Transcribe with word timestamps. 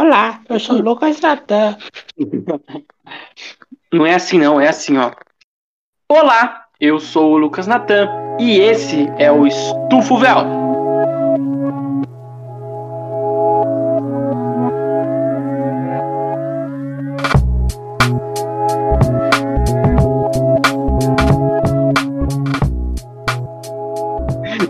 Olá, 0.00 0.40
eu 0.48 0.60
sou 0.60 0.80
Lucas 0.80 1.20
Natan. 1.20 1.76
Não 3.92 4.06
é 4.06 4.14
assim 4.14 4.38
não, 4.38 4.60
é 4.60 4.68
assim, 4.68 4.96
ó. 4.96 5.10
Olá, 6.08 6.66
eu 6.80 7.00
sou 7.00 7.32
o 7.32 7.36
Lucas 7.36 7.66
Natan 7.66 8.08
e 8.38 8.60
esse 8.60 9.08
é 9.18 9.32
o 9.32 9.44
Estufo 9.44 10.16
Véu. 10.18 10.36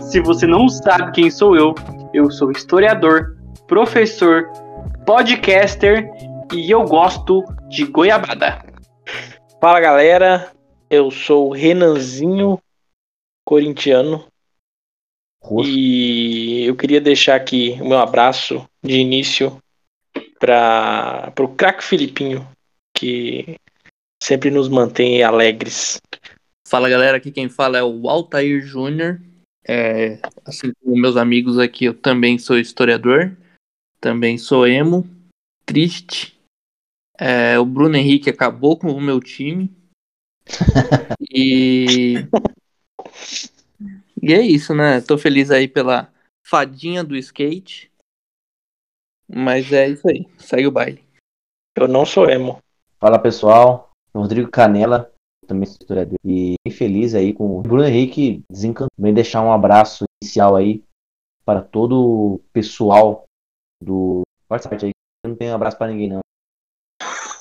Se 0.01 0.19
você 0.21 0.47
não 0.47 0.67
sabe 0.67 1.11
quem 1.11 1.29
sou 1.29 1.55
eu, 1.55 1.75
eu 2.15 2.31
sou 2.31 2.49
historiador, 2.49 3.37
professor, 3.67 4.49
podcaster 5.09 6.07
e 6.53 6.69
eu 6.69 6.83
gosto 6.83 7.43
de 7.67 7.83
goiabada. 7.83 8.63
Fala 9.59 9.79
galera, 9.79 10.51
eu 10.87 11.09
sou 11.09 11.49
o 11.49 11.51
Renanzinho, 11.51 12.61
corintiano. 13.43 14.27
Rosto. 15.43 15.67
E 15.67 16.63
eu 16.63 16.75
queria 16.75 17.01
deixar 17.01 17.37
aqui 17.37 17.75
o 17.81 17.89
meu 17.89 17.97
abraço 17.97 18.69
de 18.83 18.99
início 18.99 19.57
para 20.39 21.33
o 21.39 21.47
craque 21.55 21.83
Filipinho, 21.83 22.47
que 22.95 23.55
sempre 24.21 24.51
nos 24.51 24.69
mantém 24.69 25.23
alegres. 25.23 25.99
Fala 26.67 26.87
galera, 26.87 27.17
aqui 27.17 27.31
quem 27.31 27.49
fala 27.49 27.79
é 27.79 27.83
o 27.83 28.07
Altair 28.07 28.61
Júnior. 28.61 29.19
É, 29.67 30.19
assim 30.45 30.71
como 30.79 31.01
meus 31.01 31.17
amigos 31.17 31.57
aqui, 31.57 31.85
eu 31.85 31.95
também 31.95 32.37
sou 32.37 32.59
historiador, 32.59 33.35
também 33.99 34.37
sou 34.37 34.67
emo, 34.67 35.07
triste. 35.65 36.39
É, 37.17 37.59
o 37.59 37.65
Bruno 37.65 37.95
Henrique 37.95 38.29
acabou 38.29 38.77
com 38.77 38.91
o 38.91 39.01
meu 39.01 39.19
time. 39.19 39.71
e. 41.31 42.15
E 44.21 44.33
é 44.33 44.41
isso, 44.41 44.73
né? 44.73 45.01
Tô 45.01 45.17
feliz 45.17 45.51
aí 45.51 45.67
pela 45.67 46.11
fadinha 46.45 47.03
do 47.03 47.15
skate. 47.15 47.91
Mas 49.27 49.71
é 49.71 49.89
isso 49.89 50.09
aí, 50.09 50.25
segue 50.37 50.67
o 50.67 50.71
baile. 50.71 51.03
Eu 51.77 51.87
não 51.87 52.05
sou 52.05 52.29
emo. 52.29 52.59
Fala 52.99 53.19
pessoal, 53.19 53.91
Rodrigo 54.13 54.49
Canela, 54.49 55.13
também 55.47 55.65
sou 55.65 55.77
historiador. 55.79 56.17
E 56.25 56.55
bem 56.65 56.73
feliz 56.73 57.13
aí 57.13 57.33
com 57.33 57.59
o 57.59 57.61
Bruno 57.61 57.85
Henrique 57.85 58.43
desencantou. 58.49 58.89
Também 58.97 59.13
deixar 59.13 59.41
um 59.41 59.53
abraço 59.53 60.05
inicial 60.21 60.55
aí 60.55 60.83
para 61.45 61.61
todo 61.61 62.35
o 62.35 62.41
pessoal 62.51 63.28
do 63.81 64.21
WhatsApp 64.49 64.85
aí. 64.85 64.91
Eu 65.23 65.29
não 65.29 65.35
tenho 65.37 65.53
abraço 65.53 65.77
para 65.77 65.87
ninguém 65.91 66.09
não. 66.09 66.19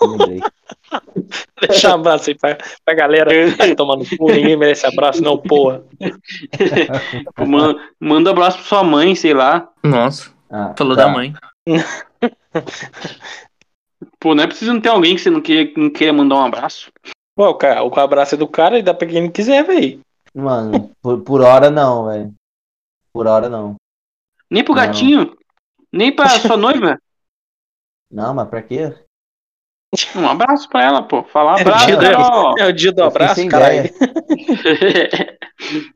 Lembrei. 0.02 0.40
Deixa 1.60 1.90
um 1.90 1.94
abraço 1.94 2.30
aí 2.30 2.36
pra, 2.38 2.56
pra 2.84 2.94
galera 2.94 3.30
que 3.50 3.56
tá 3.56 3.74
tomando 3.74 4.04
cu, 4.16 4.30
ninguém 4.30 4.56
merece 4.56 4.86
abraço, 4.86 5.20
não, 5.22 5.36
porra. 5.36 5.82
Man- 7.46 7.76
Manda 8.00 8.30
um 8.30 8.32
abraço 8.32 8.58
pra 8.58 8.66
sua 8.66 8.84
mãe, 8.84 9.14
sei 9.16 9.34
lá. 9.34 9.68
Nossa, 9.82 10.30
Ah, 10.50 10.72
falou 10.78 10.96
tá. 10.96 11.04
da 11.04 11.08
mãe. 11.10 11.34
Pô, 14.20 14.34
não 14.34 14.44
é 14.44 14.46
preciso 14.46 14.72
não 14.72 14.80
ter 14.80 14.88
alguém 14.88 15.14
que 15.14 15.20
você 15.20 15.30
não 15.30 15.40
queira, 15.40 15.72
não 15.76 15.90
queira 15.90 16.12
mandar 16.12 16.36
um 16.36 16.44
abraço. 16.44 16.90
Pô, 17.36 17.48
o, 17.48 17.54
cara, 17.54 17.82
o 17.84 18.00
abraço 18.00 18.34
é 18.34 18.38
do 18.38 18.48
cara 18.48 18.78
e 18.78 18.82
dá 18.82 18.92
pra 18.94 19.06
quem 19.06 19.30
quiser, 19.30 19.64
velho. 19.64 20.00
Mano, 20.34 20.90
por, 21.02 21.20
por 21.22 21.40
hora 21.40 21.70
não, 21.70 22.06
velho. 22.06 22.34
Por 23.12 23.26
hora 23.26 23.48
não. 23.48 23.76
Nem 24.50 24.64
pro 24.64 24.74
Não. 24.74 24.82
gatinho, 24.82 25.36
nem 25.92 26.14
pra 26.14 26.28
sua 26.40 26.56
noiva. 26.56 26.98
Não, 28.10 28.34
mas 28.34 28.48
pra 28.48 28.62
quê? 28.62 28.94
Um 30.14 30.28
abraço 30.28 30.68
pra 30.68 30.84
ela, 30.84 31.02
pô. 31.02 31.24
Falar 31.24 31.52
É 31.52 31.58
o 31.58 31.62
abraço, 31.62 31.86
dia, 31.86 31.96
Carol. 31.96 32.54
do, 32.54 32.60
é 32.60 32.66
o 32.66 32.72
dia 32.72 32.92
do 32.92 33.02
abraço, 33.02 33.48
caralho. 33.48 33.90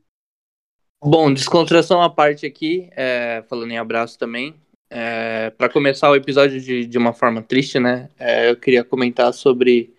Bom, 1.03 1.33
descontração 1.33 2.01
à 2.01 2.09
parte 2.09 2.45
aqui, 2.45 2.89
é, 2.95 3.43
falando 3.49 3.71
em 3.71 3.77
abraço 3.77 4.17
também. 4.17 4.55
É, 4.89 5.49
para 5.51 5.69
começar 5.69 6.09
o 6.09 6.15
episódio 6.15 6.59
de, 6.61 6.85
de 6.85 6.97
uma 6.97 7.13
forma 7.13 7.41
triste, 7.41 7.79
né? 7.79 8.09
é, 8.17 8.49
eu 8.49 8.55
queria 8.55 8.83
comentar 8.83 9.33
sobre. 9.33 9.93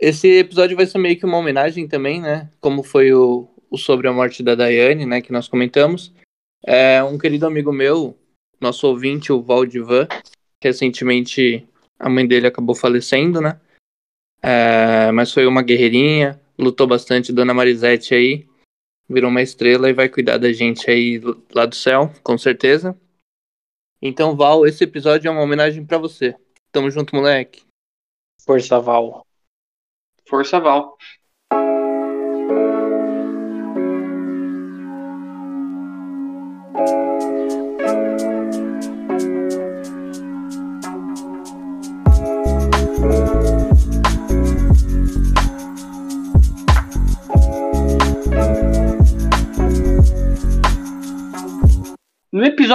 Esse 0.00 0.28
episódio 0.38 0.76
vai 0.76 0.86
ser 0.86 0.98
meio 0.98 1.18
que 1.18 1.26
uma 1.26 1.38
homenagem 1.38 1.88
também, 1.88 2.20
né? 2.20 2.48
Como 2.60 2.82
foi 2.82 3.12
o, 3.12 3.48
o 3.70 3.76
sobre 3.76 4.06
a 4.06 4.12
morte 4.12 4.42
da 4.42 4.54
Daiane, 4.54 5.04
né? 5.04 5.20
Que 5.20 5.32
nós 5.32 5.48
comentamos. 5.48 6.12
É, 6.64 7.02
um 7.02 7.18
querido 7.18 7.46
amigo 7.46 7.72
meu, 7.72 8.16
nosso 8.60 8.86
ouvinte, 8.86 9.32
o 9.32 9.42
Valdivan, 9.42 10.06
recentemente 10.62 11.68
a 11.98 12.08
mãe 12.08 12.26
dele 12.26 12.46
acabou 12.46 12.74
falecendo, 12.74 13.40
né? 13.40 13.60
É, 14.42 15.10
mas 15.12 15.32
foi 15.32 15.46
uma 15.46 15.62
guerreirinha, 15.62 16.40
lutou 16.58 16.86
bastante, 16.86 17.32
Dona 17.32 17.52
Marisete 17.52 18.14
aí 18.14 18.48
virou 19.08 19.30
uma 19.30 19.42
estrela 19.42 19.88
e 19.88 19.94
vai 19.94 20.08
cuidar 20.08 20.36
da 20.36 20.52
gente 20.52 20.90
aí 20.90 21.20
lá 21.54 21.64
do 21.64 21.74
céu, 21.74 22.12
com 22.22 22.36
certeza. 22.36 22.98
Então, 24.02 24.36
Val, 24.36 24.66
esse 24.66 24.84
episódio 24.84 25.28
é 25.28 25.30
uma 25.30 25.42
homenagem 25.42 25.84
pra 25.84 25.98
você. 25.98 26.36
Tamo 26.70 26.90
junto, 26.90 27.16
moleque. 27.16 27.62
Força, 28.44 28.78
Val. 28.78 29.26
Força 30.28 30.60
Val. 30.60 30.96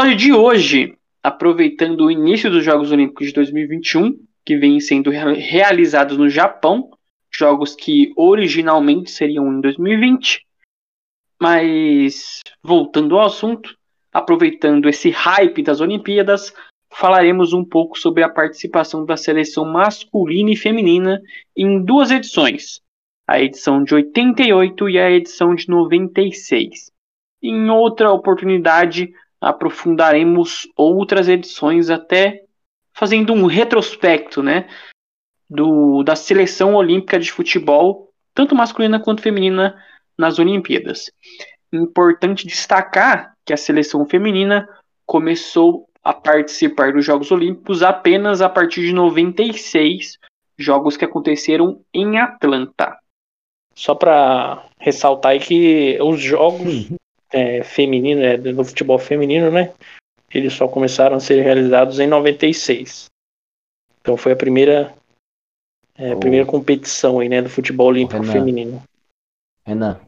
Episódio 0.03 0.15
de 0.17 0.33
hoje, 0.33 0.97
aproveitando 1.23 2.01
o 2.01 2.11
início 2.11 2.51
dos 2.51 2.63
Jogos 2.63 2.91
Olímpicos 2.91 3.27
de 3.27 3.33
2021, 3.33 4.19
que 4.45 4.57
vêm 4.57 4.79
sendo 4.79 5.09
rea- 5.09 5.33
realizados 5.33 6.17
no 6.17 6.29
Japão, 6.29 6.91
jogos 7.33 7.73
que 7.73 8.11
originalmente 8.17 9.09
seriam 9.09 9.51
em 9.51 9.61
2020. 9.61 10.45
Mas 11.41 12.41
voltando 12.61 13.17
ao 13.17 13.27
assunto, 13.27 13.75
aproveitando 14.11 14.89
esse 14.89 15.09
hype 15.09 15.63
das 15.63 15.79
Olimpíadas, 15.79 16.53
falaremos 16.91 17.53
um 17.53 17.63
pouco 17.63 17.97
sobre 17.97 18.23
a 18.23 18.29
participação 18.29 19.05
da 19.05 19.15
seleção 19.15 19.65
masculina 19.65 20.51
e 20.51 20.57
feminina 20.57 21.21
em 21.55 21.81
duas 21.81 22.11
edições, 22.11 22.81
a 23.25 23.39
edição 23.39 23.81
de 23.83 23.95
88 23.95 24.89
e 24.89 24.99
a 24.99 25.09
edição 25.09 25.55
de 25.55 25.69
96. 25.69 26.91
Em 27.41 27.69
outra 27.69 28.11
oportunidade, 28.11 29.13
aprofundaremos 29.43 30.67
outras 30.75 31.27
edições 31.27 31.89
até 31.89 32.43
fazendo 32.93 33.33
um 33.33 33.45
retrospecto, 33.45 34.41
né, 34.41 34.67
do, 35.49 36.03
da 36.03 36.15
seleção 36.15 36.75
olímpica 36.75 37.19
de 37.19 37.31
futebol, 37.31 38.11
tanto 38.33 38.55
masculina 38.55 38.99
quanto 38.99 39.21
feminina, 39.21 39.75
nas 40.17 40.39
Olimpíadas. 40.39 41.11
Importante 41.71 42.47
destacar 42.47 43.33
que 43.43 43.51
a 43.51 43.57
seleção 43.57 44.05
feminina 44.05 44.67
começou 45.05 45.87
a 46.03 46.13
participar 46.13 46.93
dos 46.93 47.05
Jogos 47.05 47.31
Olímpicos 47.31 47.81
apenas 47.81 48.41
a 48.41 48.49
partir 48.49 48.81
de 48.81 48.93
96, 48.93 50.17
jogos 50.57 50.95
que 50.95 51.05
aconteceram 51.05 51.81
em 51.93 52.19
Atlanta. 52.19 52.97
Só 53.75 53.95
pra 53.95 54.65
ressaltar 54.79 55.31
aí 55.31 55.39
que 55.39 55.97
os 56.01 56.21
jogos 56.21 56.89
é, 57.33 57.63
femininos, 57.63 58.23
é, 58.23 58.37
do 58.37 58.63
futebol 58.63 58.97
feminino, 58.99 59.51
né? 59.51 59.73
Eles 60.31 60.53
só 60.53 60.67
começaram 60.67 61.15
a 61.17 61.19
ser 61.19 61.41
realizados 61.41 61.99
em 61.99 62.07
96. 62.07 63.05
Então 64.01 64.15
foi 64.17 64.31
a 64.31 64.35
primeira, 64.35 64.93
é, 65.95 66.13
Oh. 66.15 66.19
primeira 66.19 66.45
competição 66.45 67.19
aí, 67.19 67.29
né, 67.29 67.41
do 67.41 67.49
futebol 67.49 67.87
olímpico 67.87 68.21
Renan. 68.21 68.33
feminino. 68.33 68.83
Renan, 69.65 69.99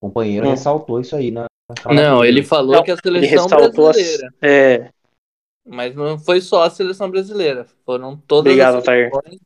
o 0.00 0.08
companheiro 0.08 0.46
Hum. 0.46 0.50
ressaltou 0.50 1.00
isso 1.00 1.14
aí 1.16 1.30
na. 1.30 1.46
na 1.68 1.76
fala 1.80 1.94
Não, 1.94 2.24
ele 2.24 2.42
falou 2.42 2.76
Não, 2.76 2.82
que 2.84 2.90
a 2.90 2.94
Ele 2.94 3.02
seleção 3.02 3.44
ressaltou 3.48 3.88
as... 3.88 3.96
brasileira. 3.96 4.34
É, 4.42 4.90
Mas 5.64 5.94
não 5.94 6.18
foi 6.18 6.40
só 6.40 6.64
a 6.64 6.70
seleção 6.70 7.08
brasileira. 7.10 7.66
Foram 7.86 8.16
todas 8.16 8.50
Obrigado, 8.52 8.78
as 8.78 8.84
seleções. 8.84 9.40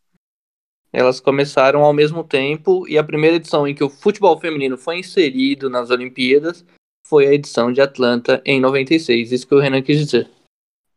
Elas 0.92 1.20
começaram 1.20 1.84
ao 1.84 1.92
mesmo 1.92 2.24
tempo. 2.24 2.88
E 2.88 2.96
a 2.96 3.04
primeira 3.04 3.36
edição 3.36 3.68
em 3.68 3.74
que 3.74 3.84
o 3.84 3.90
futebol 3.90 4.38
feminino 4.40 4.78
foi 4.78 4.98
inserido 4.98 5.68
nas 5.68 5.90
Olimpíadas 5.90 6.64
foi 7.08 7.26
a 7.26 7.32
edição 7.32 7.72
de 7.72 7.80
Atlanta 7.80 8.40
em 8.44 8.60
96. 8.60 9.32
Isso 9.32 9.46
que 9.46 9.54
o 9.54 9.60
Renan 9.60 9.82
quis 9.82 9.98
dizer. 9.98 10.28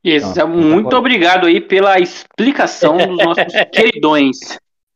Isso, 0.03 0.39
Ah, 0.41 0.45
muito 0.47 0.75
concordo. 0.85 0.97
obrigado 0.97 1.47
aí 1.47 1.59
pela 1.59 1.99
explicação 1.99 2.97
dos 2.97 3.17
nossos 3.17 3.43
queridões. 3.73 4.37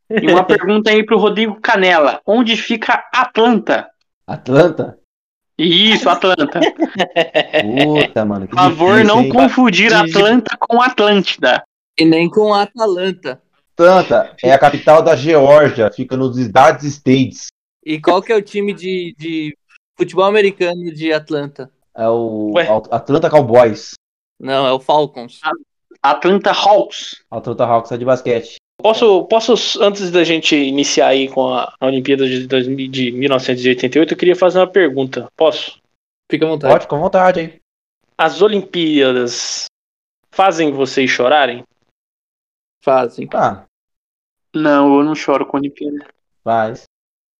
E 0.09 0.31
uma 0.31 0.43
pergunta 0.43 0.91
aí 0.91 1.03
pro 1.05 1.17
Rodrigo 1.17 1.59
Canela. 1.61 2.21
Onde 2.25 2.55
fica 2.55 3.03
Atlanta? 3.13 3.87
Atlanta? 4.27 4.97
Isso, 5.57 6.09
Atlanta. 6.09 6.59
Puta, 6.59 8.25
mano. 8.25 8.47
Por 8.47 8.55
favor, 8.55 8.93
difícil, 8.95 9.15
não 9.15 9.23
hein? 9.23 9.29
confundir. 9.29 9.93
Atlanta 9.93 10.57
com 10.59 10.81
Atlântida. 10.81 11.63
E 11.99 12.05
nem 12.05 12.29
com 12.29 12.53
Atalanta. 12.53 13.41
Atlanta 13.75 14.35
é 14.43 14.51
a 14.51 14.57
capital 14.59 15.01
da 15.01 15.15
Geórgia, 15.15 15.91
fica 15.91 16.15
nos 16.15 16.37
United 16.37 16.85
States. 16.87 17.47
E 17.85 17.99
qual 17.99 18.21
que 18.21 18.31
é 18.31 18.35
o 18.35 18.41
time 18.41 18.73
de, 18.73 19.13
de 19.17 19.57
futebol 19.97 20.25
americano 20.25 20.91
de 20.93 21.11
Atlanta? 21.13 21.71
É 21.95 22.07
o 22.07 22.51
Ué. 22.55 22.67
Atlanta 22.91 23.29
Cowboys. 23.29 23.93
Não, 24.39 24.65
é 24.65 24.71
o 24.71 24.79
Falcons. 24.79 25.39
Atlanta 26.01 26.51
Hawks. 26.51 27.23
Atlanta 27.31 27.65
Hawks 27.65 27.91
é 27.91 27.97
de 27.97 28.05
basquete. 28.05 28.55
Posso, 28.81 29.23
posso, 29.25 29.53
antes 29.81 30.11
da 30.11 30.23
gente 30.23 30.55
iniciar 30.55 31.07
aí 31.07 31.29
com 31.29 31.53
a, 31.53 31.73
a 31.79 31.85
Olimpíada 31.85 32.27
de, 32.27 32.47
2000 32.47 32.87
de 32.89 33.11
1988, 33.11 34.13
eu 34.13 34.17
queria 34.17 34.35
fazer 34.35 34.59
uma 34.59 34.67
pergunta. 34.67 35.31
Posso? 35.37 35.79
Fica 36.29 36.45
à 36.45 36.49
vontade. 36.49 36.73
Pode, 36.73 36.87
com 36.87 36.99
vontade 36.99 37.39
aí. 37.39 37.61
As 38.17 38.41
Olimpíadas 38.41 39.65
fazem 40.31 40.71
vocês 40.71 41.09
chorarem? 41.09 41.63
Fazem. 42.83 43.29
Ah, 43.33 43.63
Não, 44.53 44.97
eu 44.97 45.03
não 45.03 45.15
choro 45.15 45.45
com 45.45 45.57
Olimpíada. 45.57 46.05
faz. 46.43 46.83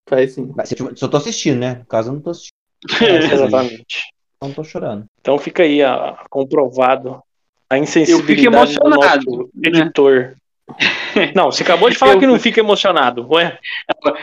Faz 0.07 0.33
sim. 0.33 0.51
Mas 0.55 0.69
se 0.69 0.79
eu 0.79 0.95
só 0.95 1.07
tô 1.07 1.17
assistindo, 1.17 1.59
né? 1.59 1.75
No 1.75 1.85
caso, 1.85 2.09
eu 2.09 2.13
não 2.13 2.21
tô 2.21 2.29
assistindo. 2.31 2.53
Exatamente. 3.33 4.03
Então 4.37 4.49
não 4.49 4.53
tô 4.53 4.63
chorando. 4.63 5.05
Então 5.21 5.37
fica 5.37 5.63
aí 5.63 5.81
a, 5.81 6.17
comprovado 6.29 7.21
a 7.69 7.77
insensibilidade 7.77 8.31
Eu 8.31 8.35
fico 8.35 8.55
emocionado, 8.55 9.25
do 9.25 9.31
nosso 9.31 9.49
né? 9.55 9.69
editor. 9.69 10.35
Não, 11.35 11.51
você 11.51 11.63
acabou 11.63 11.89
de 11.89 11.97
falar 11.97 12.13
Eu 12.13 12.19
que 12.19 12.25
não 12.25 12.39
fica 12.39 12.59
emocionado. 12.59 13.27
Ué? 13.31 13.59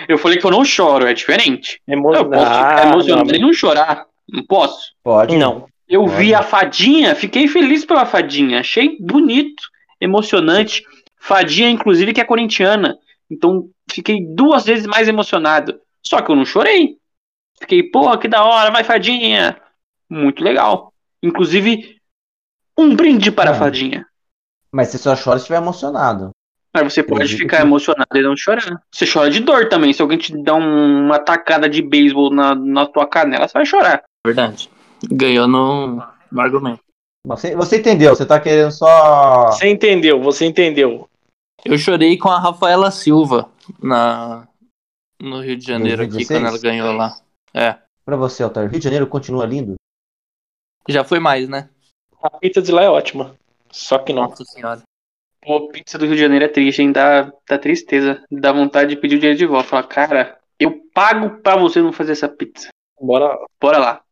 Eu 0.08 0.18
falei 0.18 0.38
que 0.38 0.44
eu 0.44 0.50
não 0.50 0.64
choro, 0.64 1.06
é 1.06 1.12
diferente. 1.12 1.80
Emo... 1.86 2.14
Eu 2.14 2.28
posso 2.28 2.44
ficar 2.44 2.86
emocionado 2.86 3.36
e 3.36 3.38
não 3.38 3.52
chorar. 3.52 4.06
Não 4.28 4.42
posso. 4.44 4.92
Pode. 5.02 5.36
não. 5.36 5.66
Eu 5.88 6.02
Olha. 6.04 6.16
vi 6.16 6.34
a 6.34 6.42
fadinha, 6.42 7.14
fiquei 7.14 7.46
feliz 7.46 7.84
pela 7.84 8.06
fadinha. 8.06 8.60
Achei 8.60 8.96
bonito, 9.00 9.62
emocionante. 10.00 10.82
Fadinha, 11.18 11.68
inclusive, 11.68 12.12
que 12.12 12.20
é 12.20 12.24
corintiana. 12.24 12.96
Então, 13.30 13.68
fiquei 13.90 14.24
duas 14.26 14.64
vezes 14.64 14.86
mais 14.86 15.08
emocionado. 15.08 15.80
Só 16.04 16.20
que 16.20 16.30
eu 16.30 16.36
não 16.36 16.44
chorei. 16.44 16.96
Fiquei, 17.60 17.82
pô, 17.82 18.16
que 18.18 18.26
da 18.28 18.44
hora, 18.44 18.70
vai 18.70 18.82
fadinha. 18.84 19.56
Muito 20.08 20.42
legal. 20.42 20.92
Inclusive, 21.22 21.96
um 22.76 22.94
brinde 22.96 23.30
para 23.30 23.50
a 23.50 23.52
Ah. 23.52 23.58
fadinha. 23.58 24.06
Mas 24.72 24.88
você 24.88 24.98
só 24.98 25.14
chora 25.16 25.38
se 25.38 25.42
estiver 25.44 25.58
emocionado. 25.58 26.30
Mas 26.72 26.92
você 26.92 27.02
pode 27.02 27.22
Acredito 27.22 27.38
ficar 27.40 27.56
que- 27.58 27.62
emocionado 27.64 28.16
e 28.16 28.22
não 28.22 28.36
chorar. 28.36 28.80
Você 28.92 29.04
chora 29.04 29.28
de 29.30 29.40
dor 29.40 29.68
também. 29.68 29.92
Se 29.92 30.00
alguém 30.00 30.16
te 30.18 30.32
dá 30.42 30.54
um- 30.54 31.06
uma 31.06 31.18
tacada 31.18 31.68
de 31.68 31.82
beisebol 31.82 32.30
na, 32.32 32.54
na 32.54 32.86
tua 32.86 33.06
canela, 33.08 33.46
você 33.48 33.52
vai 33.54 33.66
chorar. 33.66 34.02
Verdade. 34.24 34.70
Ganhou 35.10 35.48
no, 35.48 36.00
no 36.30 36.40
argumento. 36.40 36.80
Você, 37.26 37.54
você 37.56 37.78
entendeu? 37.78 38.14
Você 38.14 38.24
tá 38.24 38.38
querendo 38.38 38.70
só. 38.70 39.48
Você 39.50 39.68
entendeu, 39.68 40.22
você 40.22 40.46
entendeu. 40.46 41.09
Eu 41.64 41.76
chorei 41.76 42.16
com 42.16 42.28
a 42.28 42.38
Rafaela 42.38 42.90
Silva 42.90 43.50
na, 43.82 44.48
no 45.20 45.40
Rio 45.40 45.56
de 45.56 45.66
Janeiro 45.66 46.02
aqui, 46.02 46.12
2016? 46.12 46.28
quando 46.28 46.46
ela 46.46 46.58
ganhou 46.58 46.92
lá. 46.96 47.16
É. 47.52 47.76
Pra 48.04 48.16
você, 48.16 48.42
Altair, 48.42 48.70
Rio 48.70 48.78
de 48.78 48.84
Janeiro 48.84 49.06
continua 49.06 49.44
lindo? 49.44 49.74
Já 50.88 51.04
foi 51.04 51.20
mais, 51.20 51.48
né? 51.48 51.68
A 52.22 52.30
pizza 52.30 52.62
de 52.62 52.72
lá 52.72 52.82
é 52.82 52.88
ótima. 52.88 53.36
Só 53.70 53.98
que 53.98 54.12
não. 54.12 54.22
Nossa 54.22 54.44
senhora. 54.44 54.82
Pô, 55.42 55.68
pizza 55.68 55.98
do 55.98 56.06
Rio 56.06 56.14
de 56.14 56.20
Janeiro 56.22 56.44
é 56.44 56.48
triste, 56.48 56.82
hein? 56.82 56.92
Dá, 56.92 57.32
dá 57.48 57.58
tristeza. 57.58 58.24
Dá 58.30 58.52
vontade 58.52 58.90
de 58.90 59.00
pedir 59.00 59.16
o 59.16 59.18
dinheiro 59.18 59.38
de 59.38 59.46
volta. 59.46 59.68
Falar, 59.68 59.84
cara, 59.84 60.38
eu 60.58 60.82
pago 60.92 61.40
pra 61.42 61.56
você 61.56 61.80
não 61.80 61.92
fazer 61.92 62.12
essa 62.12 62.28
pizza. 62.28 62.68
Bora. 63.00 63.38
Bora 63.60 63.78
lá. 63.78 64.02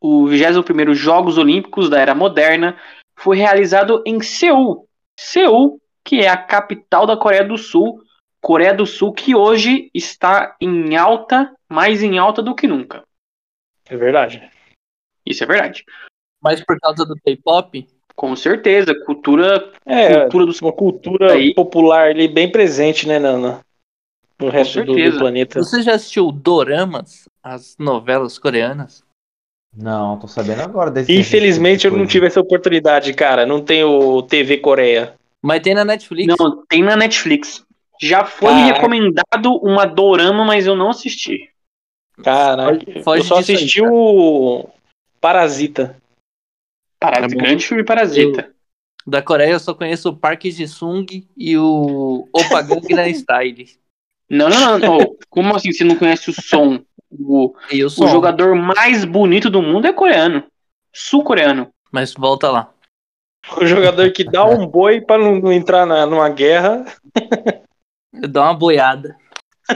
O 0.00 0.24
21º 0.24 0.94
Jogos 0.94 1.38
Olímpicos 1.38 1.88
da 1.88 2.00
Era 2.00 2.14
Moderna 2.14 2.76
foi 3.16 3.36
realizado 3.36 4.02
em 4.04 4.20
Seul. 4.20 4.88
Seul, 5.18 5.80
que 6.04 6.20
é 6.20 6.28
a 6.28 6.36
capital 6.36 7.06
da 7.06 7.16
Coreia 7.16 7.44
do 7.44 7.56
Sul. 7.56 8.02
Coreia 8.40 8.74
do 8.74 8.84
Sul 8.86 9.12
que 9.12 9.34
hoje 9.34 9.90
está 9.94 10.56
em 10.60 10.96
alta, 10.96 11.54
mais 11.68 12.02
em 12.02 12.18
alta 12.18 12.42
do 12.42 12.54
que 12.54 12.66
nunca. 12.66 13.04
É 13.88 13.96
verdade. 13.96 14.50
Isso 15.24 15.44
é 15.44 15.46
verdade. 15.46 15.84
Mas 16.42 16.64
por 16.64 16.78
causa 16.80 17.04
do 17.04 17.14
K-pop, 17.24 17.86
Com 18.14 18.36
certeza, 18.36 18.94
cultura, 19.06 19.72
É, 19.86 20.20
cultura 20.22 20.46
dos 20.46 20.60
uma 20.60 20.72
cultura 20.72 21.32
Aí. 21.32 21.54
popular 21.54 22.08
ali 22.10 22.28
bem 22.28 22.50
presente, 22.50 23.06
né, 23.08 23.18
Nana? 23.18 23.60
No 24.38 24.48
resto 24.48 24.84
do, 24.84 24.94
do 24.94 25.18
planeta. 25.18 25.60
você 25.62 25.80
já 25.82 25.94
assistiu 25.94 26.30
Doramas, 26.32 27.28
as 27.42 27.76
novelas 27.78 28.38
coreanas? 28.38 29.04
Não, 29.74 30.18
tô 30.18 30.26
sabendo 30.28 30.62
agora 30.62 30.90
desse. 30.90 31.16
Infelizmente 31.16 31.86
eu 31.86 31.96
não 31.96 32.06
tive 32.06 32.26
essa 32.26 32.40
oportunidade, 32.40 33.14
cara. 33.14 33.46
Não 33.46 33.64
tenho 33.64 34.20
TV 34.24 34.58
Coreia. 34.58 35.14
Mas 35.42 35.60
tem 35.60 35.74
na 35.74 35.84
Netflix. 35.84 36.34
Não, 36.38 36.64
tem 36.66 36.82
na 36.82 36.96
Netflix. 36.96 37.64
Já 38.00 38.24
foi 38.24 38.48
Caraca. 38.52 38.74
recomendado 38.74 39.56
uma 39.62 39.84
dorama, 39.84 40.44
mas 40.44 40.66
eu 40.66 40.74
não 40.76 40.90
assisti. 40.90 41.50
Caraca, 42.22 42.78
Foge- 42.84 43.02
foge 43.02 43.20
eu 43.22 43.24
só 43.24 43.34
aí, 43.36 43.40
assisti 43.40 43.80
cara. 43.80 43.92
o 43.92 44.68
Parasita. 45.20 45.96
Parasita, 47.00 47.34
bom. 47.34 47.40
grande 47.44 47.66
filme 47.66 47.84
Parasita. 47.84 48.52
Da 49.06 49.20
Coreia 49.20 49.52
eu 49.52 49.60
só 49.60 49.74
conheço 49.74 50.10
o 50.10 50.16
Park 50.16 50.44
Ji-sung 50.44 51.26
e 51.36 51.56
o 51.58 52.28
Opa 52.32 52.62
Gangnam 52.62 53.08
Style. 53.12 53.68
Não, 54.30 54.48
não, 54.48 54.78
não. 54.78 54.96
Ô, 54.98 55.18
como 55.28 55.54
assim 55.56 55.72
você 55.72 55.82
não 55.82 55.96
conhece 55.96 56.30
o 56.30 56.32
som? 56.32 56.80
O, 57.10 57.54
E 57.70 57.82
o 57.82 57.88
o 57.88 57.90
som. 57.90 58.06
jogador 58.06 58.54
mais 58.54 59.04
bonito 59.04 59.50
do 59.50 59.60
mundo 59.60 59.86
é 59.86 59.92
coreano. 59.92 60.44
Sul-coreano. 60.92 61.70
Mas 61.90 62.14
volta 62.14 62.50
lá. 62.50 62.71
O 63.60 63.66
jogador 63.66 64.10
que 64.12 64.24
dá 64.24 64.44
um 64.44 64.66
boi 64.66 65.00
pra 65.00 65.18
não 65.18 65.52
entrar 65.52 65.84
na, 65.84 66.06
numa 66.06 66.28
guerra. 66.28 66.84
Dá 68.12 68.42
uma 68.42 68.54
boiada. 68.54 69.16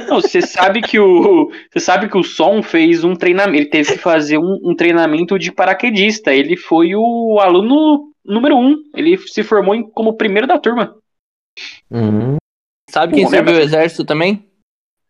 Não, 0.09 0.21
você 0.21 0.43
sabe 0.43 0.83
que 0.83 0.99
o. 0.99 1.51
Você 1.73 1.81
sabe 1.81 2.09
que 2.09 2.17
o 2.17 2.23
Som 2.23 2.63
fez 2.63 3.03
um 3.05 3.15
treinamento. 3.15 3.57
Ele 3.57 3.71
teve 3.71 3.93
que 3.93 3.99
fazer 3.99 4.39
um, 4.39 4.59
um 4.63 4.75
treinamento 4.75 5.39
de 5.39 5.51
paraquedista. 5.51 6.35
Ele 6.35 6.57
foi 6.57 6.95
o 6.95 7.39
aluno 7.41 8.13
número 8.25 8.57
um. 8.57 8.77
Ele 8.95 9.17
se 9.19 9.43
formou 9.43 9.75
em- 9.75 9.89
como 9.91 10.17
primeiro 10.17 10.47
da 10.47 10.59
turma. 10.59 10.97
Hum, 11.91 12.37
Sabe 12.91 13.15
quem 13.15 13.25
Pô, 13.25 13.31
serviu 13.31 13.55
o 13.55 13.59
né? 13.59 13.62
exército 13.62 14.05
também? 14.05 14.47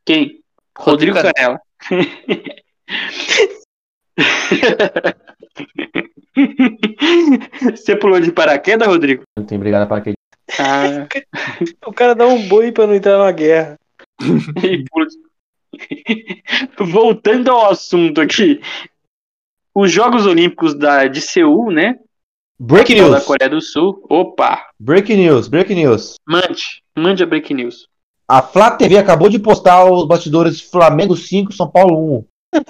Quem? 0.05 0.41
Rodrigo 0.79 1.17
Rodrigo 1.19 1.35
Canela. 1.35 1.61
Você 7.75 7.97
pulou 7.97 8.21
de 8.21 8.31
paraquedas, 8.33 8.87
Rodrigo? 8.87 9.23
não 9.37 9.45
tem 9.45 9.59
brigada 9.59 9.87
para 9.87 9.99
aquele. 9.99 10.17
Ah, 10.59 11.07
O 11.87 11.93
cara 11.93 12.15
dá 12.15 12.27
um 12.27 12.47
boi 12.49 12.71
pra 12.73 12.87
não 12.87 12.95
entrar 12.95 13.19
numa 13.19 13.33
guerra. 13.33 13.79
Voltando 16.79 17.51
ao 17.51 17.71
assunto 17.71 18.21
aqui. 18.21 18.61
Os 19.75 19.91
Jogos 19.91 20.25
Olímpicos 20.27 20.75
da, 20.75 21.07
de 21.07 21.21
Seul, 21.21 21.71
né? 21.71 21.99
Break 22.59 22.95
Da 22.95 23.03
news! 23.03 23.25
Coreia 23.25 23.51
do 23.51 23.61
Sul. 23.61 24.03
Opa! 24.09 24.71
Break 24.81 25.15
news, 25.15 25.49
break 25.49 25.75
news. 25.75 26.15
Mande. 26.27 26.83
Mande 26.97 27.23
a 27.23 27.27
break 27.27 27.53
news. 27.53 27.87
A 28.27 28.41
Flá 28.43 28.71
TV 28.71 28.97
acabou 28.97 29.29
de 29.29 29.39
postar 29.39 29.85
os 29.85 30.07
bastidores 30.07 30.61
Flamengo 30.61 31.15
5, 31.15 31.53
São 31.53 31.71
Paulo 31.71 32.25
1. 32.55 32.61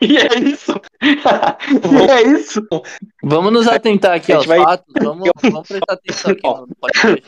E 0.00 0.16
é 0.16 0.38
isso. 0.38 0.72
e 1.02 2.10
é 2.10 2.22
isso. 2.22 2.66
Vamos 3.22 3.52
nos 3.52 3.68
atentar 3.68 4.12
aqui 4.14 4.32
aos 4.32 4.46
vai- 4.46 4.58
fatos. 4.58 4.92
Vamos, 5.02 5.30
vamos 5.42 5.68
prestar 5.68 5.92
atenção 5.94 6.32
aqui 6.32 6.42
no 6.42 6.68
podcast. 6.80 7.22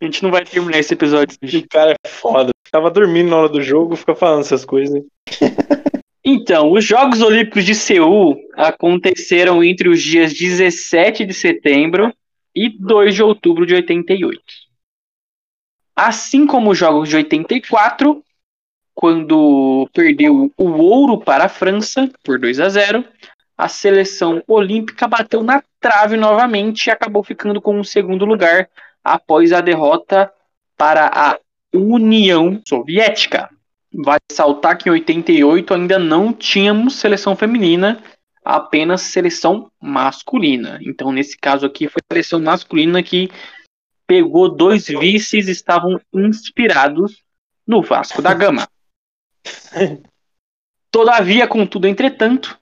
A 0.00 0.04
gente 0.04 0.22
não 0.22 0.30
vai 0.30 0.44
terminar 0.44 0.78
esse 0.78 0.94
episódio. 0.94 1.36
Esse 1.42 1.62
cara 1.62 1.92
é 1.92 2.08
foda. 2.08 2.50
Tava 2.70 2.90
dormindo 2.90 3.28
na 3.30 3.36
hora 3.36 3.48
do 3.48 3.62
jogo, 3.62 3.96
fica 3.96 4.14
falando 4.14 4.40
essas 4.40 4.64
coisas. 4.64 5.02
Então, 6.26 6.72
os 6.72 6.82
Jogos 6.82 7.20
Olímpicos 7.20 7.66
de 7.66 7.74
Seul 7.74 8.34
aconteceram 8.54 9.62
entre 9.62 9.90
os 9.90 10.00
dias 10.02 10.32
17 10.32 11.26
de 11.26 11.34
setembro 11.34 12.10
e 12.56 12.70
2 12.70 13.14
de 13.14 13.22
outubro 13.22 13.66
de 13.66 13.74
88. 13.74 14.40
Assim 15.94 16.46
como 16.46 16.70
os 16.70 16.78
Jogos 16.78 17.10
de 17.10 17.16
84, 17.16 18.24
quando 18.94 19.88
perdeu 19.92 20.52
o 20.56 20.70
ouro 20.70 21.18
para 21.18 21.44
a 21.44 21.48
França 21.48 22.08
por 22.22 22.38
2 22.38 22.60
a 22.60 22.68
0, 22.68 23.04
a 23.56 23.68
seleção 23.68 24.42
olímpica 24.46 25.06
bateu 25.06 25.42
na 25.42 25.62
trave 25.80 26.16
novamente 26.16 26.86
e 26.86 26.90
acabou 26.90 27.22
ficando 27.22 27.60
com 27.60 27.78
o 27.78 27.84
segundo 27.84 28.24
lugar 28.24 28.68
após 29.02 29.52
a 29.52 29.60
derrota 29.60 30.32
para 30.76 31.10
a 31.12 31.38
União 31.72 32.60
Soviética. 32.66 33.50
Vale 33.92 34.20
saltar 34.30 34.76
que 34.76 34.88
em 34.88 34.92
88 34.92 35.74
ainda 35.74 35.98
não 35.98 36.32
tínhamos 36.32 36.96
seleção 36.96 37.36
feminina, 37.36 38.02
apenas 38.44 39.02
seleção 39.02 39.70
masculina. 39.80 40.78
Então, 40.82 41.12
nesse 41.12 41.36
caso 41.36 41.64
aqui, 41.64 41.88
foi 41.88 42.00
a 42.00 42.12
seleção 42.12 42.40
masculina 42.40 43.02
que 43.02 43.30
pegou 44.06 44.48
dois 44.48 44.88
vices, 44.88 45.48
estavam 45.48 46.00
inspirados 46.12 47.22
no 47.66 47.82
Vasco 47.82 48.20
da 48.20 48.34
Gama. 48.34 48.66
Todavia, 50.90 51.46
contudo, 51.46 51.86
entretanto, 51.86 52.58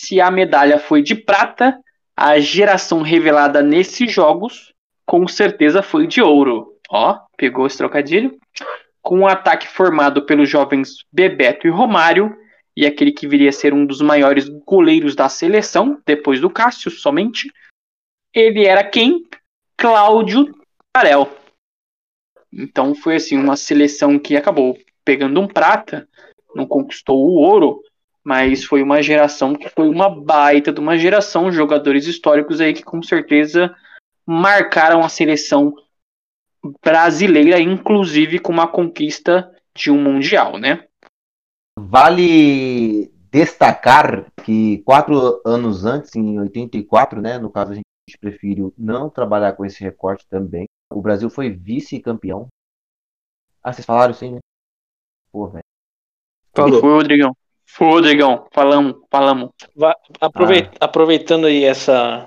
se 0.00 0.20
a 0.20 0.30
medalha 0.30 0.78
foi 0.78 1.02
de 1.02 1.14
prata, 1.14 1.78
a 2.16 2.38
geração 2.40 3.02
revelada 3.02 3.62
nesses 3.62 4.12
jogos 4.12 4.72
com 5.06 5.26
certeza 5.26 5.82
foi 5.82 6.06
de 6.06 6.20
ouro. 6.20 6.76
Ó, 6.90 7.18
pegou 7.36 7.66
esse 7.66 7.78
trocadilho. 7.78 8.38
Com 9.00 9.20
um 9.20 9.26
ataque 9.26 9.66
formado 9.66 10.26
pelos 10.26 10.50
jovens 10.50 11.04
Bebeto 11.10 11.66
e 11.66 11.70
Romário, 11.70 12.36
e 12.76 12.84
aquele 12.84 13.10
que 13.10 13.26
viria 13.26 13.48
a 13.48 13.52
ser 13.52 13.72
um 13.72 13.86
dos 13.86 14.00
maiores 14.00 14.48
goleiros 14.66 15.16
da 15.16 15.28
seleção, 15.28 16.00
depois 16.04 16.40
do 16.40 16.50
Cássio 16.50 16.90
somente. 16.90 17.50
Ele 18.34 18.66
era 18.66 18.84
quem? 18.84 19.26
Cláudio 19.76 20.54
Tarel. 20.92 21.32
Então 22.52 22.94
foi 22.94 23.16
assim 23.16 23.38
uma 23.38 23.56
seleção 23.56 24.18
que 24.18 24.36
acabou 24.36 24.76
pegando 25.08 25.40
um 25.40 25.48
prata, 25.48 26.06
não 26.54 26.66
conquistou 26.66 27.16
o 27.16 27.36
ouro, 27.36 27.80
mas 28.22 28.62
foi 28.62 28.82
uma 28.82 29.02
geração 29.02 29.54
que 29.54 29.70
foi 29.70 29.88
uma 29.88 30.10
baita 30.10 30.70
de 30.70 30.78
uma 30.80 30.98
geração, 30.98 31.50
jogadores 31.50 32.06
históricos 32.06 32.60
aí 32.60 32.74
que 32.74 32.82
com 32.82 33.02
certeza 33.02 33.74
marcaram 34.26 35.02
a 35.02 35.08
seleção 35.08 35.74
brasileira, 36.84 37.58
inclusive 37.58 38.38
com 38.38 38.52
uma 38.52 38.68
conquista 38.68 39.50
de 39.74 39.90
um 39.90 39.98
mundial, 39.98 40.58
né? 40.58 40.84
Vale 41.78 43.10
destacar 43.32 44.30
que 44.44 44.82
quatro 44.84 45.40
anos 45.42 45.86
antes, 45.86 46.14
em 46.14 46.38
84, 46.38 47.22
né, 47.22 47.38
no 47.38 47.50
caso 47.50 47.72
a 47.72 47.74
gente 47.74 48.18
preferiu 48.20 48.74
não 48.76 49.08
trabalhar 49.08 49.54
com 49.54 49.64
esse 49.64 49.82
recorte 49.82 50.26
também, 50.28 50.66
o 50.92 51.00
Brasil 51.00 51.30
foi 51.30 51.48
vice-campeão. 51.48 52.48
Ah, 53.62 53.72
vocês 53.72 53.86
falaram 53.86 54.12
sim, 54.12 54.32
né? 54.32 54.40
Pô, 55.32 55.46
velho. 55.48 55.64
Falou. 56.54 56.80
Foi, 56.80 56.90
Rodrigão. 56.90 57.36
Foi, 57.66 57.88
Rodrigão. 57.88 58.46
Falamos, 58.52 58.96
falamos. 59.10 59.50
Aproveit, 60.20 60.70
ah. 60.74 60.84
Aproveitando 60.86 61.46
aí 61.46 61.64
essa, 61.64 62.26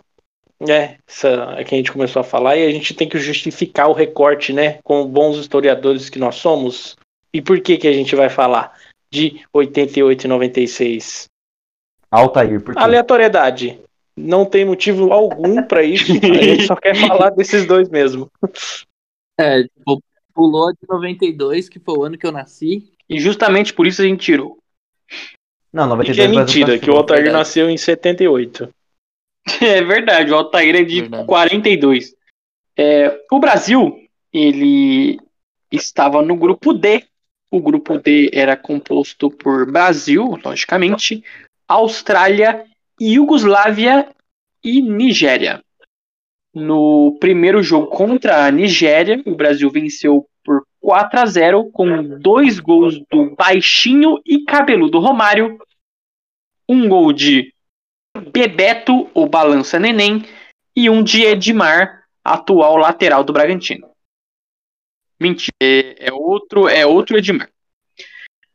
é, 0.69 0.97
essa 1.07 1.63
que 1.65 1.75
a 1.75 1.77
gente 1.77 1.91
começou 1.91 2.21
a 2.21 2.23
falar, 2.23 2.57
e 2.57 2.65
a 2.65 2.71
gente 2.71 2.93
tem 2.93 3.09
que 3.09 3.17
justificar 3.17 3.89
o 3.89 3.93
recorte, 3.93 4.53
né? 4.53 4.79
Com 4.83 5.05
bons 5.05 5.37
historiadores 5.37 6.09
que 6.09 6.19
nós 6.19 6.35
somos. 6.35 6.95
E 7.33 7.41
por 7.41 7.59
que 7.61 7.77
que 7.77 7.87
a 7.87 7.93
gente 7.93 8.15
vai 8.15 8.29
falar 8.29 8.73
de 9.09 9.41
88 9.53 10.25
e 10.25 10.27
96? 10.27 11.25
Altair, 12.09 12.61
por 12.61 12.75
quê? 12.75 12.81
Aleatoriedade. 12.81 13.79
Não 14.15 14.45
tem 14.45 14.65
motivo 14.65 15.11
algum 15.11 15.63
para 15.63 15.83
isso. 15.83 16.11
A 16.11 16.43
gente 16.43 16.67
só 16.67 16.75
quer 16.75 16.95
falar 16.95 17.29
desses 17.31 17.65
dois 17.65 17.89
mesmo. 17.89 18.29
É, 19.39 19.63
tipo, 19.63 20.03
pulou 20.33 20.71
de 20.73 20.79
92, 20.87 21.69
que 21.69 21.79
foi 21.79 21.97
o 21.97 22.03
ano 22.03 22.17
que 22.17 22.27
eu 22.27 22.31
nasci. 22.31 22.90
E 23.11 23.19
justamente 23.19 23.73
por 23.73 23.85
isso 23.85 24.01
a 24.01 24.05
gente 24.05 24.23
tirou. 24.23 24.57
Não, 25.73 25.85
92 25.85 26.15
que 26.15 26.21
é 26.21 26.27
mentira, 26.39 26.79
que 26.79 26.89
o 26.89 26.95
Altair 26.95 27.23
verdade. 27.23 27.37
nasceu 27.37 27.69
em 27.69 27.77
78. 27.77 28.73
É 29.59 29.81
verdade, 29.83 30.31
o 30.31 30.35
Altair 30.35 30.75
é 30.75 30.83
de 30.83 31.01
verdade. 31.01 31.25
42. 31.25 32.15
É, 32.77 33.19
o 33.31 33.39
Brasil, 33.39 33.97
ele 34.31 35.19
estava 35.71 36.21
no 36.21 36.35
grupo 36.35 36.73
D. 36.73 37.03
O 37.49 37.59
grupo 37.59 37.97
D 37.97 38.29
era 38.31 38.55
composto 38.55 39.31
por 39.31 39.69
Brasil, 39.69 40.39
logicamente, 40.45 41.23
Austrália, 41.67 42.65
Iugoslávia 43.01 44.09
e 44.63 44.79
Nigéria. 44.79 45.63
No 46.53 47.17
primeiro 47.19 47.63
jogo 47.63 47.87
contra 47.87 48.45
a 48.45 48.51
Nigéria, 48.51 49.23
o 49.25 49.35
Brasil 49.35 49.71
venceu 49.71 50.27
por 50.43 50.65
4 50.79 51.19
a 51.19 51.25
0 51.25 51.71
com 51.71 52.19
dois 52.19 52.59
gols 52.59 52.99
do 53.11 53.35
baixinho 53.35 54.19
e 54.25 54.43
cabeludo 54.43 54.99
Romário, 54.99 55.57
um 56.67 56.87
gol 56.87 57.13
de 57.13 57.53
Bebeto, 58.31 59.09
o 59.13 59.27
balança 59.27 59.79
neném, 59.79 60.25
e 60.75 60.89
um 60.89 61.03
de 61.03 61.23
Edmar, 61.23 62.03
atual 62.23 62.77
lateral 62.77 63.23
do 63.23 63.33
Bragantino. 63.33 63.89
Mentira, 65.19 65.51
é, 65.61 66.07
é 66.07 66.13
outro, 66.13 66.67
é 66.67 66.85
outro 66.85 67.17
Edmar. 67.17 67.49